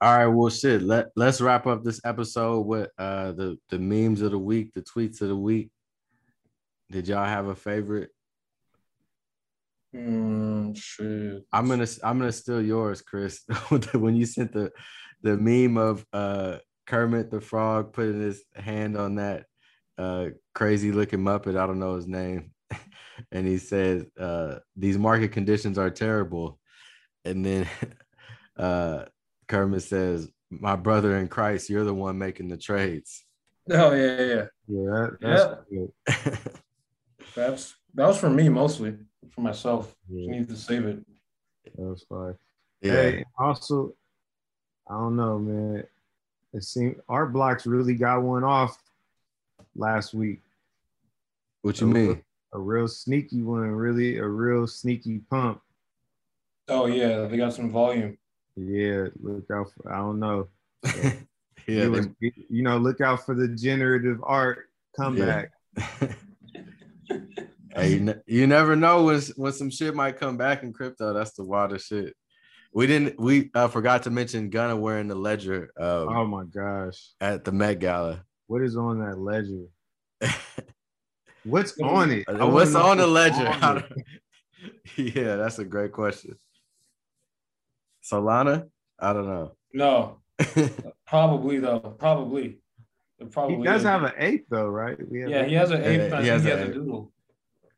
All 0.00 0.16
right, 0.16 0.26
well 0.26 0.48
shit. 0.48 0.82
Let 0.82 1.08
let's 1.16 1.40
wrap 1.40 1.66
up 1.66 1.82
this 1.82 2.00
episode 2.04 2.60
with 2.66 2.88
uh 2.98 3.32
the 3.32 3.58
the 3.68 3.78
memes 3.80 4.22
of 4.22 4.30
the 4.30 4.38
week, 4.38 4.72
the 4.72 4.82
tweets 4.82 5.20
of 5.20 5.28
the 5.28 5.36
week. 5.36 5.70
Did 6.90 7.08
y'all 7.08 7.24
have 7.24 7.46
a 7.46 7.54
favorite? 7.56 8.10
mm, 9.94 10.76
shit. 10.76 11.44
I'm 11.52 11.68
gonna 11.68 11.86
I'm 12.04 12.18
gonna 12.18 12.32
steal 12.32 12.62
yours, 12.62 13.02
Chris. 13.02 13.44
when 13.92 14.14
you 14.14 14.26
sent 14.26 14.52
the 14.52 14.70
the 15.22 15.36
meme 15.36 15.76
of 15.76 16.06
uh 16.12 16.58
Kermit 16.86 17.30
the 17.30 17.40
Frog 17.40 17.92
putting 17.92 18.20
his 18.20 18.44
hand 18.54 18.96
on 18.96 19.16
that 19.16 19.46
uh 19.98 20.26
crazy 20.54 20.92
looking 20.92 21.20
Muppet, 21.20 21.58
I 21.58 21.66
don't 21.66 21.80
know 21.80 21.96
his 21.96 22.06
name, 22.06 22.52
and 23.32 23.46
he 23.46 23.58
says 23.58 24.04
uh 24.18 24.60
these 24.76 24.98
market 24.98 25.32
conditions 25.32 25.78
are 25.78 25.90
terrible, 25.90 26.60
and 27.24 27.44
then 27.44 27.68
uh 28.56 29.04
Kermit 29.48 29.82
says, 29.82 30.30
"My 30.50 30.76
brother 30.76 31.16
in 31.18 31.28
Christ, 31.28 31.68
you're 31.70 31.84
the 31.84 31.94
one 31.94 32.18
making 32.18 32.48
the 32.48 32.56
trades." 32.56 33.24
oh 33.70 33.92
yeah 33.92 34.20
yeah 34.22 34.44
Yeah, 34.66 34.90
that, 34.90 35.16
that's 35.20 35.54
Yeah. 35.70 36.36
that's 37.34 37.74
that 37.94 38.06
was 38.06 38.18
for 38.18 38.30
me 38.30 38.48
mostly 38.48 38.96
for 39.30 39.40
myself 39.42 39.94
Yeah. 40.08 40.20
just 40.20 40.30
need 40.30 40.48
to 40.48 40.56
save 40.56 40.86
it 40.86 40.98
That 41.76 41.82
was 41.82 42.04
fine. 42.08 42.34
Yeah. 42.80 42.92
Hey, 42.92 43.24
also, 43.38 43.92
I 44.88 44.94
don't 44.94 45.16
know, 45.16 45.38
man. 45.38 45.84
It 46.54 46.62
seemed 46.62 46.96
Art 47.08 47.32
Blocks 47.32 47.66
really 47.66 47.94
got 47.94 48.22
one 48.22 48.44
off 48.44 48.78
last 49.76 50.14
week. 50.14 50.40
What 51.62 51.80
you 51.80 51.90
A- 51.90 51.92
mean? 51.92 52.22
A 52.54 52.58
real 52.58 52.88
sneaky 52.88 53.42
one, 53.42 53.70
really 53.72 54.16
a 54.18 54.26
real 54.26 54.66
sneaky 54.66 55.18
pump. 55.30 55.60
oh 56.68 56.86
yeah 56.86 57.26
they 57.26 57.36
got 57.36 57.52
some 57.52 57.70
volume 57.70 58.16
Yeah, 58.58 59.06
look 59.20 59.44
out 59.52 59.70
for. 59.72 59.92
I 59.92 59.98
don't 59.98 60.18
know. 60.18 60.48
Yeah, 61.66 61.82
It 61.84 61.90
was- 61.90 62.08
you 62.20 62.62
know, 62.62 62.78
look 62.78 63.00
out 63.02 63.26
for 63.26 63.34
the 63.34 63.48
generative 63.48 64.18
art 64.22 64.66
comeback. 64.96 65.50
Hey, 67.74 67.92
you, 67.94 68.00
ne- 68.00 68.22
you 68.26 68.46
never 68.46 68.74
know 68.74 69.04
when 69.04 69.20
when 69.36 69.52
some 69.52 69.70
shit 69.70 69.94
might 69.94 70.18
come 70.18 70.36
back 70.36 70.62
in 70.62 70.72
crypto. 70.72 71.12
That's 71.12 71.32
the 71.32 71.44
wildest 71.44 71.86
shit. 71.88 72.16
We 72.72 72.86
didn't. 72.86 73.20
We 73.20 73.50
uh, 73.54 73.68
forgot 73.68 74.02
to 74.04 74.10
mention 74.10 74.50
Gunna 74.50 74.74
wearing 74.76 75.06
the 75.08 75.14
ledger. 75.14 75.70
Um, 75.78 76.08
Oh 76.08 76.26
my 76.26 76.44
gosh. 76.44 77.10
at 77.20 77.44
the 77.44 77.52
Met 77.52 77.78
Gala. 77.78 78.24
What 78.46 78.62
is 78.62 78.76
on 78.76 78.98
that 79.00 79.18
ledger? 79.18 79.66
What's 81.44 81.78
on 81.80 82.10
it? 82.10 82.24
What's 82.28 82.74
on 82.74 82.96
the 82.96 83.06
ledger? 83.06 83.46
on 83.46 83.52
How 83.60 83.76
it. 83.76 83.84
do- 84.96 85.02
yeah, 85.02 85.36
that's 85.36 85.58
a 85.60 85.64
great 85.64 85.92
question. 85.92 86.36
Solana? 88.10 88.68
I 88.98 89.12
don't 89.12 89.26
know. 89.26 89.52
No, 89.72 90.18
probably 91.06 91.58
though. 91.58 91.80
Probably. 91.80 92.58
It 93.18 93.30
probably 93.32 93.56
He 93.56 93.62
does 93.64 93.80
is. 93.82 93.86
have 93.86 94.04
an 94.04 94.12
ape 94.16 94.46
though, 94.48 94.66
right? 94.68 94.96
We 95.10 95.20
have 95.22 95.30
Yeah, 95.30 95.44
he 95.44 95.54
has 95.54 95.70
an 95.70 95.82
ape. 95.82 96.10
Yeah, 96.12 96.18
I 96.18 96.22
he 96.22 96.28
think 96.28 96.30
has 96.30 96.44
he 96.44 96.50
has 96.50 96.60
a 96.60 96.66
ape. 96.68 96.74
doodle. 96.74 97.12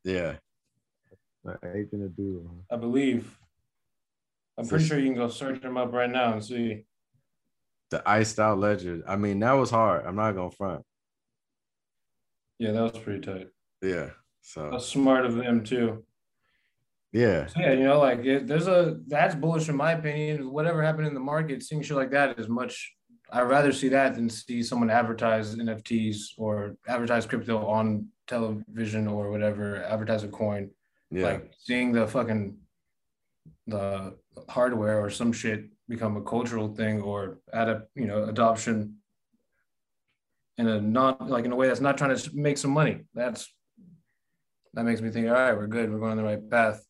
Yeah. 0.04 0.34
an 1.44 1.56
ape 1.74 1.88
and 1.92 2.04
a 2.04 2.08
doodle. 2.08 2.64
I 2.70 2.76
believe. 2.76 3.36
I'm 4.58 4.66
pretty 4.68 4.84
sure 4.84 4.98
you 4.98 5.06
can 5.06 5.14
go 5.16 5.28
search 5.28 5.62
him 5.62 5.76
up 5.78 5.92
right 5.92 6.10
now 6.10 6.34
and 6.34 6.44
see. 6.44 6.84
The 7.90 8.02
iced 8.08 8.38
out 8.38 8.58
ledger. 8.58 9.02
I 9.08 9.16
mean, 9.16 9.40
that 9.40 9.52
was 9.52 9.70
hard. 9.70 10.04
I'm 10.06 10.16
not 10.16 10.32
gonna 10.32 10.50
front. 10.50 10.84
Yeah, 12.58 12.72
that 12.72 12.82
was 12.92 13.02
pretty 13.02 13.20
tight. 13.20 13.48
Yeah. 13.82 14.10
So 14.42 14.68
That's 14.70 14.86
smart 14.86 15.24
of 15.26 15.36
him 15.40 15.64
too. 15.64 16.04
Yeah. 17.12 17.46
So, 17.46 17.60
yeah, 17.60 17.72
you 17.72 17.84
know, 17.84 17.98
like 17.98 18.24
it, 18.24 18.46
there's 18.46 18.68
a 18.68 18.98
that's 19.06 19.34
bullish 19.34 19.68
in 19.68 19.76
my 19.76 19.92
opinion. 19.92 20.50
Whatever 20.50 20.82
happened 20.82 21.06
in 21.06 21.14
the 21.14 21.20
market, 21.20 21.62
seeing 21.62 21.82
shit 21.82 21.96
like 21.96 22.10
that 22.12 22.38
is 22.38 22.48
much. 22.48 22.92
I'd 23.32 23.42
rather 23.42 23.72
see 23.72 23.88
that 23.88 24.14
than 24.14 24.28
see 24.28 24.62
someone 24.62 24.90
advertise 24.90 25.54
NFTs 25.54 26.32
or 26.36 26.76
advertise 26.88 27.26
crypto 27.26 27.64
on 27.66 28.08
television 28.26 29.06
or 29.06 29.30
whatever, 29.30 29.82
advertise 29.84 30.24
a 30.24 30.28
coin. 30.28 30.70
Yeah. 31.10 31.26
Like 31.26 31.52
seeing 31.58 31.92
the 31.92 32.06
fucking 32.06 32.56
the 33.66 34.14
hardware 34.48 35.00
or 35.00 35.10
some 35.10 35.32
shit 35.32 35.64
become 35.88 36.16
a 36.16 36.22
cultural 36.22 36.74
thing 36.74 37.00
or 37.02 37.38
add 37.52 37.68
a 37.68 37.82
you 37.96 38.06
know 38.06 38.24
adoption 38.24 38.96
in 40.58 40.68
a 40.68 40.80
not 40.80 41.28
like 41.28 41.44
in 41.44 41.52
a 41.52 41.56
way 41.56 41.66
that's 41.66 41.80
not 41.80 41.98
trying 41.98 42.14
to 42.16 42.30
make 42.34 42.58
some 42.58 42.70
money. 42.70 43.00
That's 43.14 43.52
that 44.74 44.84
makes 44.84 45.00
me 45.00 45.10
think, 45.10 45.26
all 45.26 45.32
right, 45.32 45.56
we're 45.56 45.66
good. 45.66 45.90
We're 45.90 45.98
going 45.98 46.12
on 46.12 46.16
the 46.16 46.22
right 46.22 46.50
path. 46.50 46.84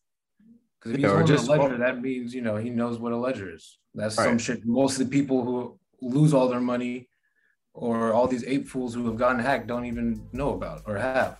Because 0.81 0.93
if 0.93 0.97
he's 0.97 1.03
Yeah, 1.03 1.09
holding 1.11 1.27
just- 1.27 1.47
a 1.47 1.51
ledger, 1.51 1.77
that 1.77 2.01
means 2.01 2.33
you 2.33 2.41
know 2.41 2.55
he 2.57 2.71
knows 2.71 2.97
what 2.97 3.11
a 3.11 3.17
ledger 3.17 3.53
is. 3.53 3.77
That's 3.93 4.15
some 4.15 4.39
shit. 4.39 4.65
Most 4.65 4.99
of 4.99 5.05
the 5.09 5.11
people 5.11 5.45
who 5.45 5.77
lose 6.01 6.33
all 6.33 6.47
their 6.47 6.59
money 6.59 7.07
or 7.75 8.13
all 8.13 8.27
these 8.27 8.43
ape 8.45 8.67
fools 8.67 8.95
who 8.95 9.05
have 9.05 9.15
gotten 9.15 9.39
hacked 9.39 9.67
don't 9.67 9.85
even 9.85 10.27
know 10.31 10.53
about 10.53 10.81
or 10.87 10.97
have. 10.97 11.37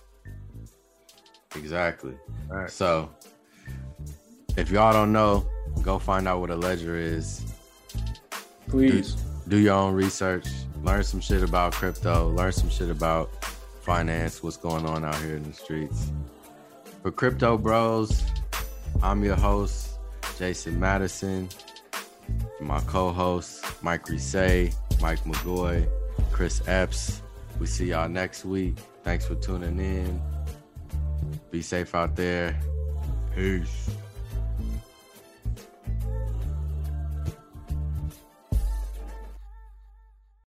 Exactly. 1.56 2.14
All 2.50 2.58
right. 2.58 2.70
So 2.70 3.10
if 4.56 4.70
y'all 4.70 4.92
don't 4.92 5.12
know, 5.12 5.44
go 5.82 5.98
find 5.98 6.28
out 6.28 6.40
what 6.40 6.50
a 6.50 6.54
ledger 6.56 6.94
is. 6.96 7.44
Please. 8.68 9.16
Do 9.48 9.58
your 9.58 9.74
own 9.74 9.94
research. 9.94 10.46
Learn 10.84 11.02
some 11.02 11.20
shit 11.20 11.42
about 11.42 11.72
crypto. 11.72 12.30
Learn 12.30 12.52
some 12.52 12.70
shit 12.70 12.90
about 12.90 13.44
finance, 13.80 14.42
what's 14.42 14.56
going 14.56 14.86
on 14.86 15.04
out 15.04 15.16
here 15.16 15.34
in 15.36 15.42
the 15.42 15.52
streets. 15.52 16.12
For 17.02 17.10
Crypto 17.10 17.58
Bros, 17.58 18.22
I'm 19.00 19.24
your 19.24 19.36
host, 19.36 19.98
Jason 20.38 20.78
Madison. 20.78 21.48
My 22.60 22.80
co-hosts, 22.80 23.62
Mike 23.82 24.06
Risay, 24.06 24.74
Mike 25.00 25.22
McGoy, 25.24 25.88
Chris 26.30 26.62
Epps. 26.66 27.22
We 27.58 27.66
see 27.66 27.86
y'all 27.86 28.08
next 28.08 28.44
week. 28.44 28.76
Thanks 29.04 29.26
for 29.26 29.34
tuning 29.36 29.78
in. 29.78 30.20
Be 31.50 31.62
safe 31.62 31.94
out 31.94 32.16
there. 32.16 32.58
Peace. 33.34 33.90